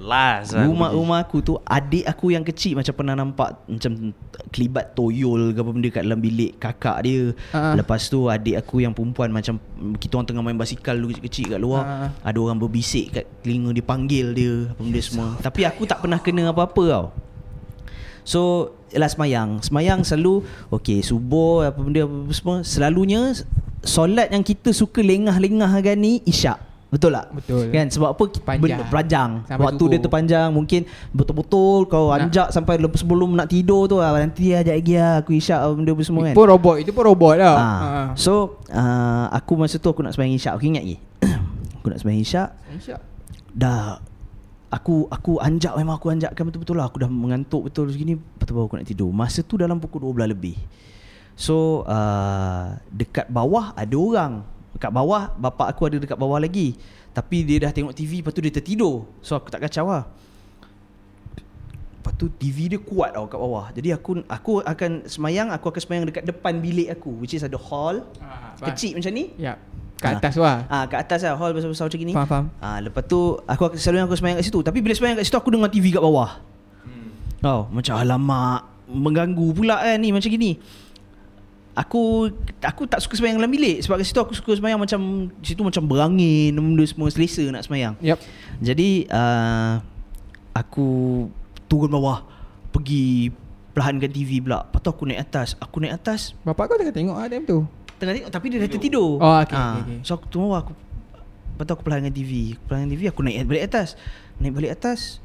[0.00, 0.96] Last lah Rumah aku pergi.
[0.96, 4.16] rumah aku tu adik aku yang kecil macam pernah nampak macam
[4.48, 7.36] kelibat toyol ke apa benda kat dalam bilik kakak dia.
[7.52, 7.76] Ha.
[7.76, 9.60] Lepas tu adik aku yang perempuan macam
[10.00, 11.82] kita orang tengah main basikal dulu kecil-kecil kat luar.
[11.84, 11.94] Ha.
[12.32, 15.28] Ada orang berbisik kat telinga dia panggil dia apa benda semua.
[15.36, 17.06] Tapi aku tak pernah kena apa-apa tau.
[18.30, 18.40] So
[18.94, 23.34] Ialah semayang Semayang selalu Okay subuh Apa benda apa semua Selalunya
[23.82, 27.30] Solat yang kita suka lengah-lengah kan ni Isyak Betul tak?
[27.30, 27.70] Betul.
[27.70, 28.82] Kan sebab apa Panjang.
[28.90, 29.30] panjang.
[29.46, 29.90] Sampai Waktu subuh.
[29.94, 30.80] dia tu panjang mungkin
[31.14, 35.38] betul-betul kau Nak- anjak sampai sebelum nak tidur tu ah, nanti ajak lagi ah, aku
[35.38, 36.34] isyak ah, benda apa semua kan.
[36.34, 37.54] Itu robot, itu pun robot lah.
[37.54, 37.62] Ah.
[37.62, 38.00] Ha.
[38.18, 40.98] So uh, aku masa tu aku nak sembahyang isyak Aku ingat lagi
[41.78, 42.96] Aku nak sembahyang isyak Insya.
[43.54, 44.02] Dah
[44.70, 46.86] Aku aku anjak memang aku anjakkan betul-betul lah.
[46.86, 48.14] Aku dah mengantuk betul segini
[48.46, 49.10] tu baru aku nak tidur.
[49.10, 50.54] Masa tu dalam pukul 12 lebih.
[51.34, 54.46] So uh, Dekat bawah ada orang.
[54.70, 56.78] Dekat bawah Bapak aku ada dekat bawah lagi.
[57.10, 59.10] Tapi dia dah tengok TV Lepas tu dia tertidur.
[59.18, 60.06] So aku tak kacau lah.
[61.98, 63.74] Lepas tu TV dia kuat tau kat bawah.
[63.74, 67.58] Jadi aku aku akan semayang Aku akan semayang dekat depan bilik aku Which is ada
[67.58, 68.06] hall.
[68.22, 69.34] Ah, Kecil macam ni.
[69.34, 69.58] Ya.
[70.00, 70.64] Kat atas tu lah.
[70.72, 72.14] Ah, kat atas lah hall besar-besar macam ni.
[72.16, 72.46] Faham, faham.
[72.56, 74.60] Ah, lepas tu aku selalu aku semayang kat situ.
[74.64, 76.40] Tapi bila semayang kat situ aku dengar TV kat bawah.
[76.88, 77.12] Hmm.
[77.44, 80.56] Oh, macam alamak mengganggu pula kan ni macam gini.
[81.76, 82.32] Aku
[82.64, 85.84] aku tak suka semayang dalam bilik sebab kat situ aku suka semayang macam situ macam
[85.86, 87.94] berangin, benda semua selesa nak semayang.
[88.00, 88.18] Yep.
[88.64, 89.84] Jadi uh,
[90.56, 90.88] aku
[91.70, 92.26] turun bawah
[92.74, 93.30] pergi
[93.70, 94.66] perlahankan TV pula.
[94.66, 95.54] Lepas tu aku naik atas.
[95.62, 97.58] Aku naik atas Bapak kau tengah tengok ah time tu.
[98.00, 99.20] Tengah tengok tapi dia dah tertidur.
[99.20, 99.98] Oh, okey, Ah, okey, okey.
[100.08, 100.72] So aku tunggu aku
[101.52, 103.88] Lepas tu aku perlahankan TV Aku Perlahankan TV aku naik balik atas.
[104.40, 105.20] Naik balik atas.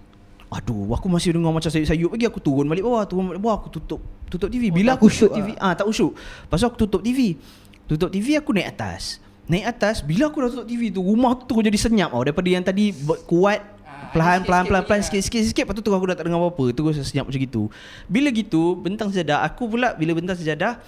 [0.52, 2.28] Aduh aku masih dengar macam sayup-sayup lagi.
[2.28, 3.64] Aku turun balik bawah Turun balik bawah.
[3.64, 6.66] Aku tutup tutup TV Oh, Bila tak aku tutup TV ah Tak usyuk Lepas tu
[6.68, 7.40] aku tutup TV
[7.88, 9.24] Tutup TV aku naik atas.
[9.48, 12.28] Naik atas Bila aku dah tutup TV tu Rumah tu terus jadi senyap tau.
[12.28, 12.92] Daripada yang tadi
[13.24, 13.64] Kuat
[14.12, 15.64] Perlahan sikit-sikit pelan pelan pelan sikit sikit sikit.
[15.64, 17.64] Lepas tu terus aku dah tak dengar apa-apa Terus senyap macam gitu.
[18.12, 20.84] Bila gitu Bentang sejadah Aku pula bila bentang sejadah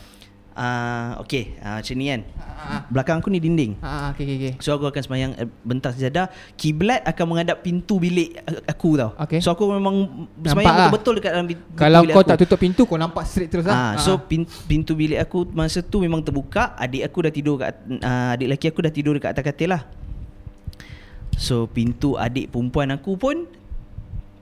[0.58, 2.22] uh, Okay uh, Macam ni kan
[2.58, 4.54] Ah, Belakang aku ni dinding ah, okey okey okey.
[4.60, 6.28] So aku akan semayang eh, Bentas sejadah
[6.58, 8.34] Kiblat akan menghadap pintu bilik
[8.66, 9.40] aku tau Okey.
[9.40, 10.90] So aku memang Semayang lah.
[10.90, 12.30] betul-betul dekat dalam pintu Kalau bilik kau aku.
[12.30, 14.02] tak tutup pintu kau nampak straight terus Ah, lah.
[14.02, 16.74] so pintu, pintu bilik aku masa tu memang terbuka.
[16.76, 19.82] Adik aku dah tidur kat uh, adik lelaki aku dah tidur dekat atas katil lah.
[21.38, 23.46] So pintu adik perempuan aku pun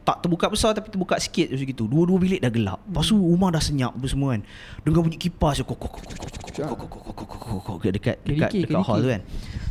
[0.05, 1.83] tak terbuka besar tapi terbuka sikit macam gitu.
[1.89, 2.79] Dua-dua bilik dah gelap.
[2.85, 4.41] Lepas tu rumah dah senyap apa semua kan.
[4.85, 9.01] Dengar bunyi kipas kok kok kok kok kok kok kok dekat dekat Kediki, dekat hall
[9.01, 9.21] tu kan.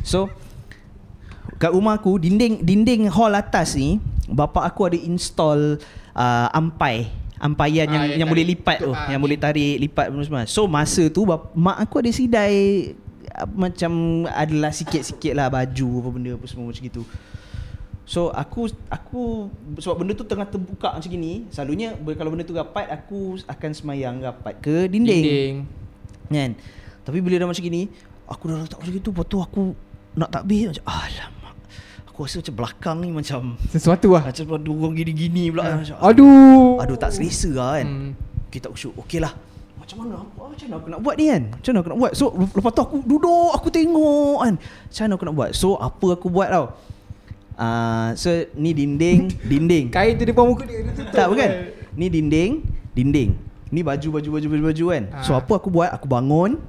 [0.03, 0.27] So
[1.55, 3.97] kat rumah aku dinding dinding hall atas ni
[4.27, 5.79] bapak aku ada install
[6.11, 7.07] uh, ampai
[7.37, 10.43] ampaian yang Ah, yang yang boleh lipat tu Ah, yang boleh tarik lipat semua.
[10.45, 12.91] So masa tu bap- mak aku ada sidai
[13.31, 13.91] uh, macam
[14.27, 17.07] adalah sikit-sikit lah baju apa benda apa semua macam gitu.
[18.05, 19.49] So aku aku
[19.81, 24.21] sebab benda tu tengah terbuka macam gini, selalunya kalau benda tu rapat aku akan semayang
[24.21, 25.25] rapat ke dinding.
[25.25, 25.55] Dinding.
[26.29, 26.51] Kan.
[27.01, 27.89] Tapi bila dah macam gini,
[28.29, 29.73] aku dah letak macam gitu, lepas tu aku
[30.13, 31.55] nak takbir macam alamak.
[32.09, 33.41] Aku rasa macam belakang ni macam
[33.75, 34.23] Sesuatu lah.
[34.23, 36.79] macam ada orang gini-gini pula macam Aduh.
[36.79, 38.11] Aduh tak selesa lah kan Hmm.
[38.47, 39.35] Kita usyuk Okey lah
[39.75, 42.11] Macam mana ah, Macam mana aku nak buat ni kan Macam mana aku nak buat
[42.15, 46.07] So lepas tu aku duduk Aku tengok kan Macam mana aku nak buat So apa
[46.15, 46.65] aku buat tau
[47.55, 50.83] uh, So ni dinding Dinding Kain tu depan muka dia.
[51.09, 51.51] Tak bukan kan?
[51.93, 52.51] Ni dinding
[52.91, 53.29] Dinding
[53.67, 55.39] Ni baju baju baju baju baju kan So Ah.
[55.39, 56.59] apa aku buat Aku bangun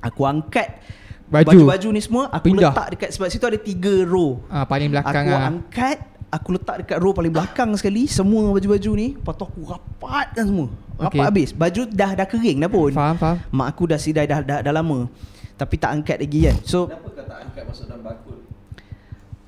[0.00, 0.78] Aku angkat
[1.26, 1.42] Baju.
[1.44, 2.70] Baju-baju ni semua Aku Pindah.
[2.70, 5.42] letak dekat Sebab situ ada tiga row Ah, paling belakang Aku lah.
[5.44, 10.44] angkat Aku letak dekat row paling belakang sekali Semua baju-baju ni Lepas tu aku rapatkan
[10.44, 10.66] semua
[10.96, 11.20] Rapat Okey.
[11.20, 13.36] habis Baju dah dah kering dah pun Faham, faham.
[13.48, 15.10] Mak aku dah sidai dah, dah, dah lama
[15.54, 18.38] Tapi tak angkat lagi kan So Kenapa kau tak angkat masuk dalam bakul?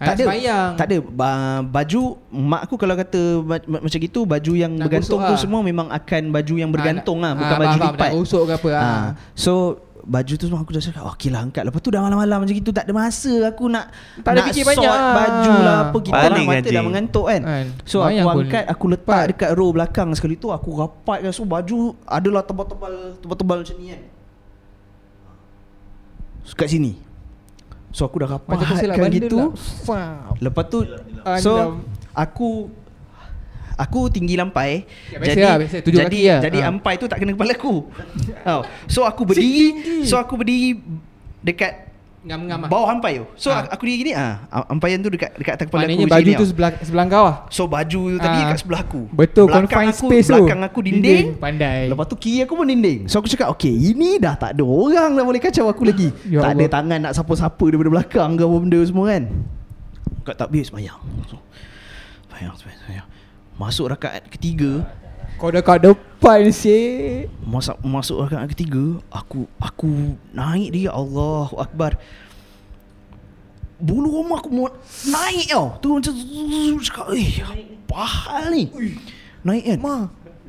[0.01, 0.25] Tak ada.
[0.73, 4.87] Tak ada ba- Baju Mak aku kalau kata ma- ma- Macam gitu Baju yang Nak
[4.87, 5.41] bergantung tu lah.
[5.41, 8.43] semua Memang akan baju yang bergantung lah Ah, Bukan ah, baju faham, lipat Nak gosok
[8.45, 8.79] ke apa, ah.
[8.81, 9.53] Ah, So
[10.01, 12.71] Baju tu semua aku dah cakap Okey lah angkat Lepas tu dah malam-malam macam gitu
[12.71, 15.13] Tak ada masa aku nak Tak ada nak fikir sort banyak lah.
[15.13, 17.67] baju lah apa Kita Paling lah mata dah mengantuk kan Kan.
[17.83, 19.25] So aku angkat Aku letak cepat.
[19.29, 24.03] dekat row belakang Sekali tu aku rapatkan So baju adalah tebal-tebal Tebal-tebal macam ni kan
[26.43, 27.08] so, Kat sini
[27.91, 29.39] So aku dah Macam silap rapatkan bandel gitu
[29.89, 30.35] lah.
[30.39, 30.79] Lepas tu.
[31.41, 31.53] So
[32.13, 32.49] Aku
[33.79, 35.77] Aku tinggi lampai Ya, Jadi lah, biasa.
[35.87, 36.41] Tujuh Jadi, lah.
[36.43, 36.69] jadi Ha.
[36.69, 37.87] ampai tu tak kena kepala aku
[38.45, 38.61] Tau.
[38.93, 39.67] So aku berdiri
[40.05, 40.83] So aku berdiri
[41.41, 41.88] Dekat
[42.19, 42.69] Ngam-ngam lah.
[42.69, 43.63] Bawah ampai tu So Ha.
[43.69, 46.33] aku diri gini ah, Ampaian tu dekat dekat atas kepala Maknanya aku macam baju ni
[46.33, 46.51] tu tau.
[46.51, 47.37] sebelah sebelah kau lah.
[47.49, 48.47] So baju tu tadi Ah.
[48.49, 50.35] kat sebelah aku Betul, belakang confined aku, space tu.
[50.35, 51.81] Belakang aku dinding, Dinding, pandai.
[51.87, 55.11] Lepas tu kiri aku pun dinding So aku cakap Okay ini dah tak ada orang
[55.13, 56.69] dah boleh kacau aku lagi Ya Tak ada Allah.
[56.69, 59.23] tangan nak sapu-sapu daripada belakang ke apa benda semua kan
[60.23, 61.39] Kat takbir semayang so,
[62.27, 63.07] Semayang semayang semayang
[63.55, 64.83] Masuk rakaat ketiga
[65.39, 67.31] Kau dah kat depan sih.
[67.47, 71.95] Masuk masuk rakaat ketiga Aku aku naik dia Allahu Akbar
[73.79, 74.69] Bulu rumah aku mau
[75.07, 76.13] naik tau Tu macam
[76.83, 78.67] Cakap eh Apa hal ni
[79.47, 79.97] Naik kan Ma,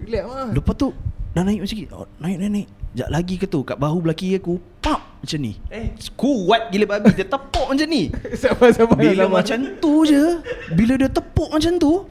[0.02, 0.42] relax ma.
[0.50, 0.90] Lepas tu
[1.38, 4.18] Dah naik macam ni oh, Naik naik naik Sekejap lagi ke tu Kat bahu belah
[4.18, 5.60] kiri aku Pap macam ni.
[5.68, 8.08] Eh, kuat gila babi dia tepuk macam ni.
[8.40, 9.44] Sabar-sabar Bila sabar.
[9.44, 10.24] macam tu je,
[10.72, 12.08] bila dia tepuk macam tu,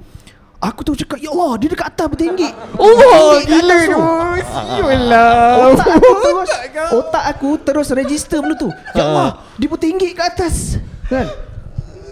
[0.59, 3.91] aku tu cakap, "Ya Allah, dia dekat atas bertinggi." Oh, Bertinggi kat gila tu.
[3.91, 4.03] tu.
[4.39, 5.33] Siul lah.
[5.69, 6.51] Otak aku terus
[6.89, 11.27] Otak aku terus register benda tu Ya Allah Dia bertinggi kat atas Kan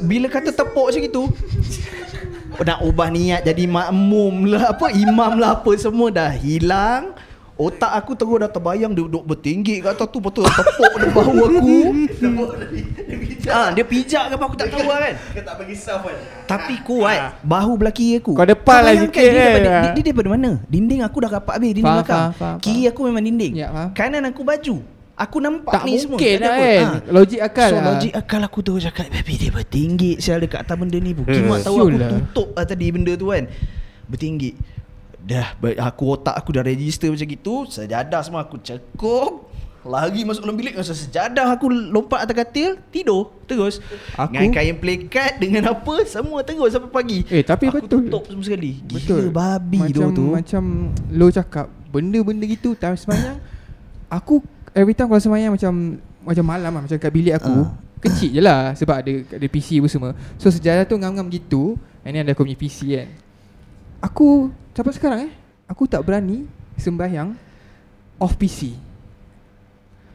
[0.03, 1.23] Bila kata tepuk macam itu
[2.59, 7.15] Nak ubah niat jadi makmum lah Apa imam lah apa Semua dah hilang
[7.57, 11.33] Otak aku terus dah terbayang Dia duduk bertinggi kat atas tu dia tepuk di bahu
[11.41, 11.77] aku.
[13.47, 14.45] Ha, Dia pijak ke apa?
[14.45, 15.15] Aku tak tahu lah kan?
[15.33, 16.17] Kau tak bagi soft kan?
[16.45, 18.37] Tapi kuat Bahu belah kiri aku.
[18.37, 19.41] Kau depan lah sikit dia kan?
[19.41, 20.51] daripada, dia, dia daripada mana?
[20.67, 22.19] Dinding aku dah rapat habis Dinding Faham, belakang.
[22.21, 23.53] faham, faham, Kiri aku memang dinding.
[23.57, 23.89] Ya, faham.
[23.95, 24.77] Kanan aku baju.
[25.17, 26.11] Aku nampak Tak ni semua.
[26.13, 26.85] mungkin tak ada lah kan.
[26.85, 26.99] Ha.
[27.09, 27.85] Logik akal So lah.
[27.89, 31.17] logik akal aku terus cakap Baby dia bertinggi Sial dekat atas benda ni.
[31.17, 32.11] Kimak tahu Siul aku lah.
[32.13, 33.49] tutup lah tadi benda tu kan?
[34.07, 34.53] Bertinggi
[35.27, 39.51] Dah aku otak aku dah register macam gitu Sejadah semua aku cekup
[39.83, 43.83] Lari masuk dalam bilik Masa sejadah aku lompat atas katil Tidur Terus
[44.15, 48.07] Aku- Dengan kain plekat Dengan apa Semua terus sampai pagi Eh, tapi aku betul.
[48.07, 49.23] tutup semua sekali Gila Betul.
[49.31, 50.63] babi macam, tu Macam
[51.09, 53.39] lo cakap benda-benda gitu time semayang
[54.07, 54.39] aku
[54.71, 57.73] every time kalau semayang macam macam malam lah macam kat bilik aku Ah.
[57.99, 60.11] kecil je lah sebab ada ada PC apa semua.
[60.37, 61.75] So sejarah tu ngam-ngam gitu.
[62.03, 63.09] And ni ada aku punya PC kan.
[63.99, 65.33] Aku sampai sekarang eh
[65.65, 66.45] aku tak berani
[66.77, 67.33] sembahyang
[68.17, 68.77] off PC.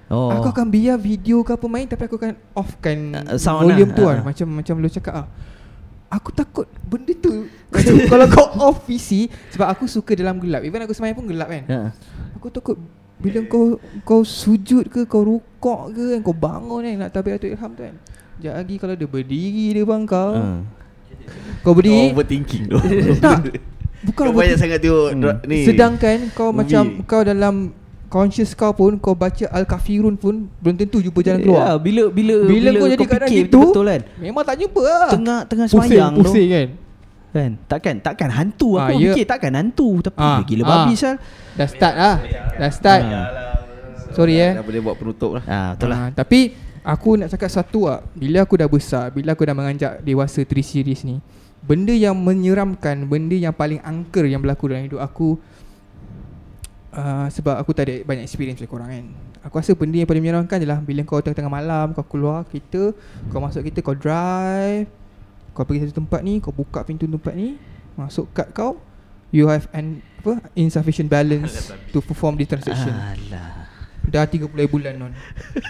[0.08, 3.90] Oh Aku akan biar video ke apa main tapi aku akan offkan Uh, sound volume
[3.90, 3.96] lah.
[3.96, 4.12] tu Ah.
[4.12, 5.28] kan macam macam lu cakap ah.
[6.12, 7.48] Aku takut benda tu
[8.12, 10.62] kalau kau off PC sebab aku suka dalam gelap.
[10.62, 11.64] Even aku semayang pun gelap kan.
[11.66, 11.80] Ha.
[12.36, 12.76] Aku takut
[13.18, 17.72] bila kau kau sujud ke kau rukuk ke kan kau bangun kan nak tabiatul ilham
[17.72, 17.96] tu kan.
[18.36, 20.32] Sekejap lagi kalau dia berdiri dia bang kau.
[20.36, 20.44] Ha.
[21.62, 22.12] Kau berdiri.
[22.12, 22.78] overthinking tu
[23.18, 23.48] tak.
[24.02, 25.46] Bukan Kau banyak sangat tengok Hmm.
[25.46, 26.58] ni Sedangkan kau movie.
[26.66, 27.56] macam kau dalam
[28.08, 31.62] conscious kau pun kau baca al-kafirun pun belum tentu jumpa jalan keluar.
[31.62, 34.02] Ya, bila bila Bila kau jadi fikir gitu, betul kan.
[34.18, 35.10] Memang tak jumpa lah.
[35.10, 36.20] Tengah tengah pusing, semayang tu.
[36.20, 36.68] pusing kan.
[37.32, 37.52] Kan?
[37.64, 39.14] Takkan takkan hantu Ah, aku ya.
[39.14, 40.68] fikir takkan hantu tapi Ah, gila ah.
[40.68, 41.16] babi sal.
[41.54, 42.18] Dah start lah.
[42.58, 43.02] Dah start.
[43.06, 43.28] Ah.
[44.12, 44.52] Sorry eh.
[44.52, 45.98] Dah boleh buat penutup lah Ah betul lah.
[45.98, 46.52] Ah, tapi
[46.82, 50.60] aku nak cakap satu ah, bila aku dah besar, bila aku dah menganjak dewasa 3
[50.60, 51.24] series ni,
[51.62, 55.38] benda yang menyeramkan, benda yang paling angker yang berlaku dalam hidup aku
[56.94, 59.06] uh, sebab aku tak ada banyak experience macam korang kan.
[59.42, 62.94] Aku rasa benda yang paling menyeramkan adalah bila kau tengah-tengah malam kau keluar kereta,
[63.30, 64.90] kau masuk kereta kau drive,
[65.54, 67.58] kau pergi satu tempat ni, kau buka pintu tempat ni,
[67.98, 68.78] masuk kad kau,
[69.34, 72.94] you have an apa insufficient balance to perform the transaction.
[72.94, 73.71] Alah.
[74.02, 75.12] Dah 30 bulan non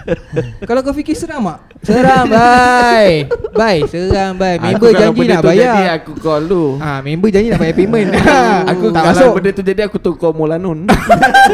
[0.67, 1.59] Kalau kau fikir seram tak?
[1.83, 3.27] Seram bye.
[3.51, 4.55] Bye Seram bye.
[4.57, 5.73] Member Aku kalau janji nak bayar.
[5.77, 8.09] jadi, Aku call lu Ah, Member janji nak bayar payment.
[8.71, 9.31] Aku tak kalau masuk.
[9.37, 10.87] benda tu jadi Aku tu call Molanun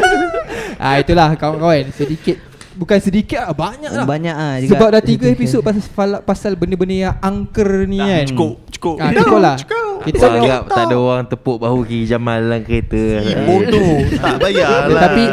[0.78, 1.90] ah, Itulah kawan-kawan.
[1.92, 2.38] Sedikit
[2.78, 4.06] Bukan sedikit lah Banyak lah.
[4.06, 4.70] Banyak ah juga.
[4.78, 8.26] Sebab dah 3 episod pasal, pasal benda-benda yang angker ni kan.
[8.30, 8.96] Cukup Cukup.
[9.02, 9.56] Ah, Cukup lah.
[9.58, 10.38] Kita Kita tengok.
[10.38, 13.02] anggap tak ada orang tepuk bahu kiri Jamal dalam kereta.
[13.42, 13.98] Bodoh.
[14.22, 15.02] Tak bayar lah.
[15.10, 15.24] Tapi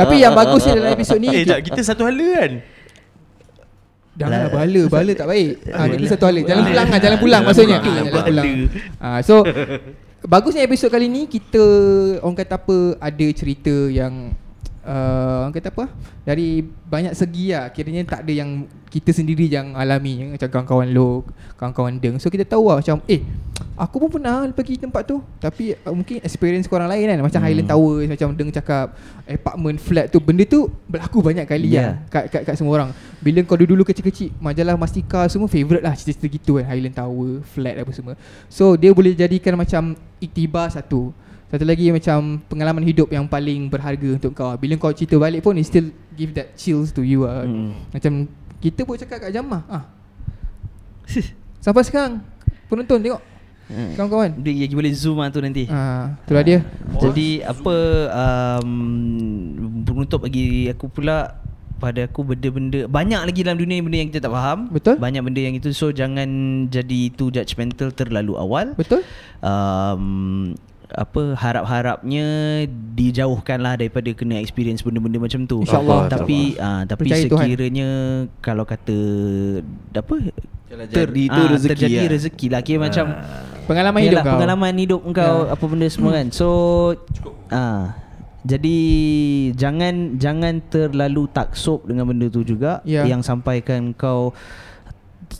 [0.00, 2.52] Tapi yang bagusnya dalam episod ni Eh tak kita satu hala kan?
[4.18, 5.50] Janganlah bala Bala tak baik.
[5.68, 6.40] Ha, Kita satu hala.
[6.42, 7.78] Jalan pulang lah Jalan pulang maksudnya.
[7.78, 8.46] Ah, Jalan pulang.
[8.98, 9.34] Ha, So
[10.18, 11.62] Bagusnya episod kali ni Kita
[12.24, 14.32] Orang kata apa Ada cerita yang
[14.88, 15.84] uh, Orang kata apa?
[16.24, 17.68] Dari banyak segi lah.
[17.68, 21.28] Kiranya tak ada yang Kita sendiri yang alami yang Macam kawan-kawan lo
[21.60, 22.16] Kawan-kawan deng.
[22.16, 23.20] So kita tahu lah macam Eh
[23.78, 25.22] Aku pun pernah pergi tempat tu.
[25.38, 27.20] Tapi uh, mungkin experience korang lain kan.
[27.20, 27.46] Macam hmm.
[27.46, 28.86] Highland Tower Macam deng cakap
[29.28, 30.18] Apartment flat tu.
[30.18, 31.76] Benda tu berlaku banyak kali Yeah.
[31.76, 31.92] yeah.
[32.00, 32.90] lah kat, kat, kat semua orang.
[33.20, 36.64] Bila kau dulu-dulu kecil-kecil Majalah Mastika semua favourite lah Cerita-cerita gitu kan.
[36.64, 38.14] Highland Tower Flat apa semua.
[38.48, 41.12] So dia boleh jadikan macam Iktibar satu
[41.48, 45.54] Satu lagi macam Pengalaman hidup yang paling berharga untuk kau Bila kau cerita balik pun
[45.54, 47.72] It still give that chills to you lah Hmm.
[47.88, 49.84] Macam Kita boleh cakap kat Jamah ah.
[51.58, 52.20] Sampai sekarang
[52.66, 53.22] Penonton tengok
[53.68, 53.92] Hmm.
[53.92, 55.68] Kawan-kawan Dia lagi boleh zoom lah tu nanti.
[55.68, 56.64] ah, Itulah dia
[56.96, 57.74] Jadi apa
[58.08, 58.72] um,
[59.84, 61.36] penutup bagi aku pula
[61.76, 64.66] pada aku benda-benda banyak lagi dalam dunia ni benda yang kita tak faham.
[64.66, 64.98] Betul.
[64.98, 66.26] Banyak benda yang itu so jangan
[66.66, 68.72] jadi itu judgemental terlalu awal.
[68.72, 69.04] Betul
[69.38, 70.56] Um,
[70.88, 72.26] apa harap-harapnya
[72.94, 75.60] dijauhkanlah daripada kena experience benda-benda macam tu.
[75.60, 76.08] InsyaAllah.
[76.08, 77.44] Tapi uh, tapi Percaya Tuhan.
[77.44, 77.88] sekiranya
[78.40, 78.98] kalau kata
[79.92, 80.14] apa
[80.68, 82.10] Jadi tu ah, rezeki terjadi lah.
[82.10, 83.06] rezeki lah kira macam
[83.64, 85.52] Pengalaman hidup kau pengalaman hidup kau Ya.
[85.52, 86.26] apa benda semua kan.
[86.30, 86.48] So
[87.48, 87.92] ah
[88.40, 88.78] jadi
[89.52, 93.04] jangan jangan terlalu taksub dengan benda tu juga Ya.
[93.04, 94.32] yang sampaikan kau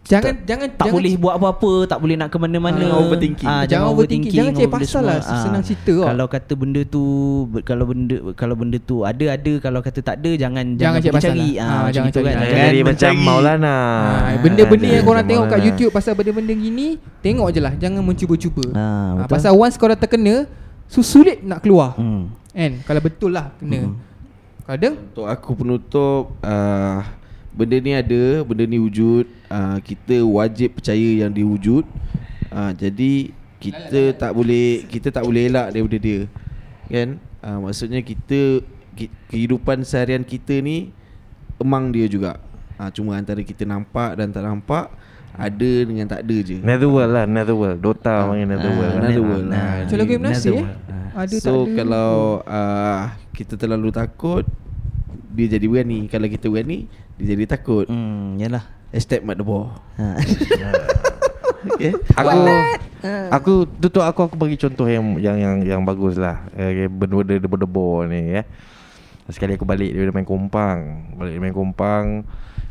[0.05, 2.81] Jangan jangan tak jangan boleh buat apa-apa, tak boleh nak ke mana-mana.
[2.82, 3.44] Ah, overthinking.
[3.44, 4.32] Ah, Jangan overthinking.
[4.32, 5.32] Jangan cari pasal lah, semua.
[5.32, 6.06] Ah, senang cerita tau.
[6.06, 7.02] Kalau kata benda tu
[7.62, 11.31] kalau benda kalau benda tu ada ada kalau kata tak ada jangan Jangan cari pasal
[11.31, 11.48] cari.
[11.51, 11.52] lah.
[11.59, 12.32] Ah, Ah, macam jangan gitu cari kan.
[12.32, 12.40] lah.
[12.40, 13.77] Jangan Jangan jadi macam mencari- Maulana.
[13.77, 15.60] Ah, benda-benda yang korang Macam tengok kat.
[15.62, 16.86] YouTube pasal benda-benda gini,
[17.19, 17.73] tengok je lah.
[17.74, 18.65] Jangan mencuba-cuba.
[18.70, 19.31] Ah, Ah, betul.
[19.31, 20.35] pasal once kau dah terkena,
[20.85, 21.93] so sulit nak keluar.
[21.94, 22.32] Hmm.
[22.51, 22.73] Kan?
[22.82, 23.93] Kalau betul lah kena.
[24.65, 27.01] Kadang Untuk aku penutup uh,
[27.59, 31.82] Benda ni ada Benda ni wujud uh, Kita wajib percaya yang dia wujud
[32.48, 36.30] uh, Jadi Kita tak boleh Kita tak boleh elak daripada dia
[36.86, 37.09] Kan
[37.43, 38.62] uh, Maksudnya kita
[38.94, 40.94] ki- Kehidupan seharian kita ni
[41.59, 42.39] Emang dia juga
[42.78, 44.94] uh, Cuma antara kita nampak dan tak nampak
[45.35, 49.02] Ada dengan tak ada je Netherworld lah Netherworld Dota panggil Netherworld kan?
[49.02, 49.66] Netherworld lah.
[49.82, 50.62] Macam lagu Ibn Nasir eh.
[50.62, 50.86] Netherworld.
[51.10, 51.72] Ada tak So ada.
[51.74, 52.10] kalau
[52.47, 53.01] uh,
[53.35, 54.47] Kita terlalu takut
[55.35, 56.86] Dia jadi berani Kalau kita berani
[57.18, 57.84] Dia jadi takut.
[57.90, 58.62] Hmm, yalah.
[58.88, 59.68] Hashtag Mat Debo
[60.00, 60.16] Ha.
[61.76, 61.92] okay.
[62.16, 62.38] Aku
[63.28, 66.46] Aku Tutup aku Aku bagi contoh yang Yang yang yang bagus lah.
[66.56, 68.42] Eh, Benda-benda debo-debo ni ya.
[69.28, 71.12] Sekali aku balik Dia main kompang.
[71.18, 72.24] Balik dia main kompang.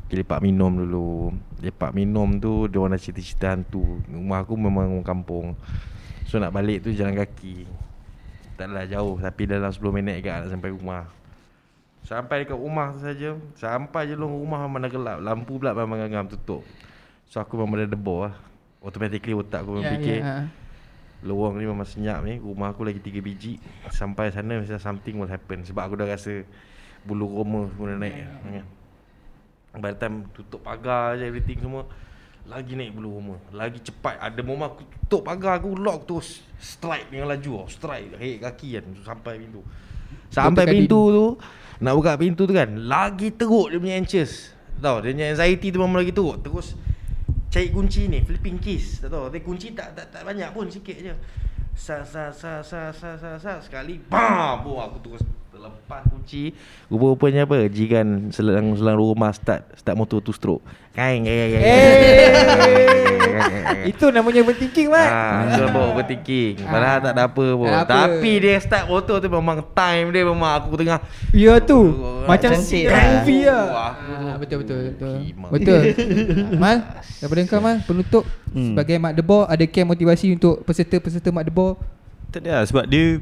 [0.08, 1.36] Pergi lepak minum dulu.
[1.60, 4.02] Lepak minum tu Dia orang dah cerita-cerita hantu.
[4.08, 5.54] Rumah aku memang kampung.
[6.26, 7.68] So nak balik tu jalan kaki.
[8.58, 9.20] Taklah jauh.
[9.22, 11.17] Tapi dalam 10 minit agak nak sampai rumah
[12.08, 13.36] Sampai dekat rumah tu saja.
[13.60, 15.18] Sampai je lorong rumah memang dah gelap.
[15.20, 16.64] Lampu pula memang gangam tutup.
[17.28, 18.34] So aku memang dah debor lah.
[18.80, 20.46] Automatically otak aku memang Ya, fikir ya, ah.
[21.28, 22.40] Lorong ni memang senyap ni.
[22.40, 23.60] Rumah aku lagi 3 biji.
[23.92, 25.68] Sampai sana mesti something will happen.
[25.68, 26.48] Sebab aku dah rasa
[27.04, 28.16] Bulu roma semua dah naik.
[28.24, 28.66] Kan.
[29.78, 31.86] By the time tutup pagar je everything semua
[32.48, 33.36] Lagi naik bulu roma.
[33.52, 34.16] Lagi cepat.
[34.24, 36.40] Ada momen aku tutup pagar aku lock terus.
[36.56, 39.60] Strike dengan laju Strike Hei kaki kan Sampai pintu.
[40.32, 41.28] Sampai pintu tu
[41.78, 44.54] Nak buka pintu tu kan Lagi teruk dia punya anxious.
[44.82, 46.42] Tahu dia punya anxiety tu memang lagi teruk.
[46.42, 46.74] Terus
[47.54, 49.02] Cari kunci ni Flipping keys.
[49.02, 51.14] Tak tahu Tapi kunci tak, tak tak banyak pun Sikit je.
[51.78, 55.22] Sa sa sa sa sa sa sa Sekali Bam Boom aku terus
[55.70, 56.44] Terlepas kunci
[56.88, 63.08] Rupa-rupanya apa Jiran selang selang rumah start Start motor tu stroke Kain kain kain
[63.86, 65.08] Itu namanya overthinking Mat.
[65.08, 66.54] Ah, itu nampak overthinking.
[66.60, 67.70] Padahal tak ada apa pun.
[67.70, 67.86] Apa.
[67.86, 71.00] Tapi dia start motor tu memang time dia memang aku tengah
[71.32, 71.94] Ya tu.
[72.26, 73.04] Macam Cantik scene lah.
[73.14, 73.66] movie lah.
[73.68, 73.94] Wah,
[74.28, 75.14] Ah, betul betul betul.
[75.50, 75.82] Betul.
[76.62, 76.78] Mal,
[77.16, 78.74] daripada kau Mal penutup Hmm.
[78.74, 81.78] sebagai Mak Debor ada camp motivasi untuk peserta-peserta Mak Debor.
[82.28, 83.20] Tak ada lah sebab dia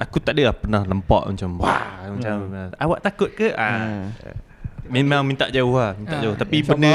[0.00, 2.36] Aku tak ada lah pernah nampak macam Wah macam
[2.72, 3.52] Awak takut ke?
[3.52, 4.08] Ah.
[4.88, 6.94] Memang minta jauh lah Minta Ah, jauh Tapi benda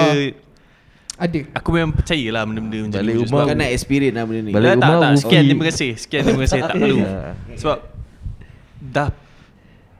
[1.15, 1.39] Ada.
[1.55, 4.41] Aku memang percaya lah benda-benda macam Balik ni rumah Sebab Kau nak experience lah benda
[4.41, 5.11] ni Balik tak, rumah tak.
[5.21, 6.97] Sekian terima kasih Sekian terima kasih Tak perlu.
[7.61, 7.77] Sebab
[8.81, 9.09] Dah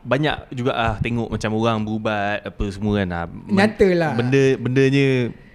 [0.01, 3.25] Banyak juga ah Tengok macam orang berubat Apa semua kan ah.
[3.29, 4.11] Men- Nyata lah.
[4.17, 5.07] Benda Bendanya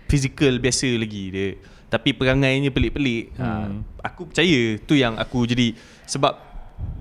[0.06, 1.48] Physical biasa lagi dia
[1.90, 3.42] Tapi perangainya pelik-pelik hmm.
[3.42, 3.68] ah,
[4.06, 5.74] Aku percaya Tu yang aku jadi
[6.06, 6.49] Sebab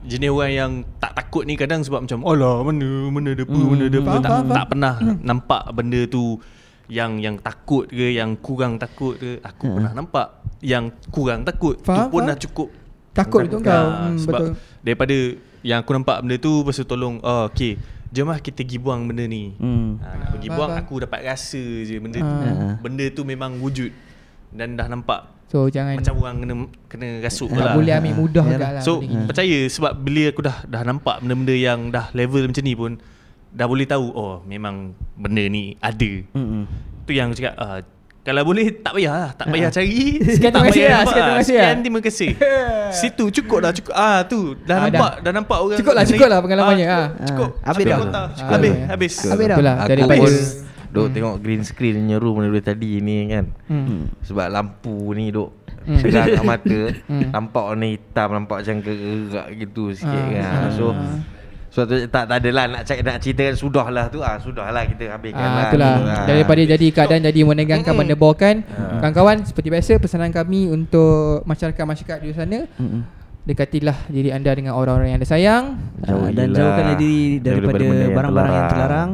[0.01, 3.67] Jenis orang yang Tak takut ni kadang sebab macam Alah mana Mana ada apa hmm.
[3.67, 6.39] Mana ada apa tak, tak pernah nampak benda tu
[6.89, 11.93] yang yang takut ke yang kurang takut ke aku pernah nampak yang kurang takut Faham,
[11.93, 12.29] tu pun faham.
[12.33, 12.69] dah cukup
[13.11, 13.69] Takut untuk kau.
[13.85, 14.53] Ah, Hmm, sebab betul.
[14.81, 15.17] daripada
[15.61, 17.77] yang aku nampak benda tu tu tolong Oh okay
[18.09, 20.01] Jom lah kita pergi buang benda ni Hmm.
[20.01, 20.71] ha, Nak pergi buang.
[20.73, 22.73] Aku dapat rasa je benda tu Ah.
[22.79, 23.93] Benda tu memang wujud
[24.49, 26.53] Dan dah nampak So jangan Macam orang kena
[26.85, 28.55] kena rasuk tak lah boleh ambil mudah Yalah.
[28.55, 28.81] agak lah.
[28.81, 29.25] So gini.
[29.25, 32.91] percaya sebab bila aku dah dah nampak benda-benda yang dah level macam ni pun
[33.49, 34.75] dah boleh tahu oh memang
[35.15, 36.11] benda ni ada.
[36.31, 36.69] Hmm.
[37.03, 37.81] Tu yang aku cakap ah,
[38.19, 39.89] kalau boleh tak payah lah Tak payah cari
[40.29, 41.39] Sekian tak terima kasih payah lah, sekian terima lah.
[41.39, 41.63] kasih lah.
[41.65, 42.29] Sekian terima kasih
[42.99, 46.27] Situ cukup dah cukup Ah tu Dah Ah, nampak Dah nampak orang Cukup lah, cukup
[46.27, 47.05] lah pengalamannya, ah.
[47.25, 47.97] Cukup Ah, habis dah.
[47.97, 48.85] Ah, Habis habis.
[48.85, 49.57] Habis Habis dah.
[49.57, 49.75] Itulah
[50.89, 54.25] Daripada Duk tengok green screen punya room daripada tadi ni kan hmm.
[54.25, 55.95] Sebab lampu ni duk Hmm.
[55.95, 56.79] Tegang kat mata
[57.09, 57.31] Hmm.
[57.31, 60.69] Nampak warna hitam Nampak macam gerak gitu sikit Ah, kan ah.
[60.69, 60.85] So
[61.69, 65.39] So tu, tak, tak adalah nak cakap nak ceritakan sudahlah tu ah sudahlah kita habiskan
[65.39, 66.25] Ah, lah itulah tu, ah.
[66.25, 68.01] daripada jadi keadaan jadi menegangkan Mm-mm.
[68.03, 68.65] mendeborkan
[68.99, 73.05] kawan-kawan seperti biasa pesanan kami untuk masyarakat-masyarakat di sana Hmm.
[73.39, 78.03] dekatilah diri anda dengan orang-orang yang anda sayang Ah, dan Jauhilah jauhkanlah diri daripada benda
[78.03, 79.09] yang barang-barang yang terlarang.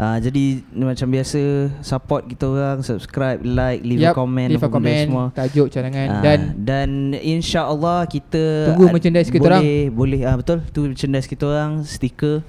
[0.00, 1.36] Ah, jadi macam biasa
[1.84, 5.24] support kita orang, subscribe, like, leave Yup, a comment leave a comment semua.
[5.30, 10.88] tajuk cadangan Ah, dan dan insya-Allah kita Tunggu merchandise kita boleh, Boleh ah betul tu
[10.88, 12.40] merchandise kita orang stiker.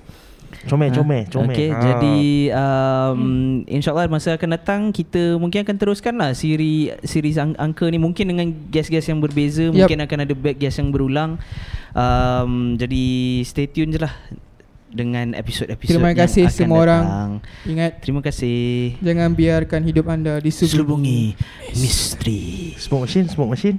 [0.63, 1.79] Comel comel comel Okey, Ah.
[1.81, 2.17] jadi
[2.53, 3.21] um,
[3.65, 8.27] insya-Allah masa akan datang kita mungkin akan teruskan lah siri series ang- angka ni mungkin
[8.27, 9.75] dengan guest-guest yang berbeza, Yup.
[9.75, 11.35] mungkin akan ada back guest yang berulang.
[11.91, 13.03] Um, jadi
[13.43, 14.15] stay tune je lah.
[14.91, 17.03] Dengan episod-episod Terima yang kasih akan semua orang.
[17.03, 17.31] datang.
[17.65, 18.59] Ingat Terima kasih.
[18.99, 22.75] jangan biarkan hidup anda diselubungi Selubungi misteri.
[22.77, 23.77] Smoke machine, smoke machine.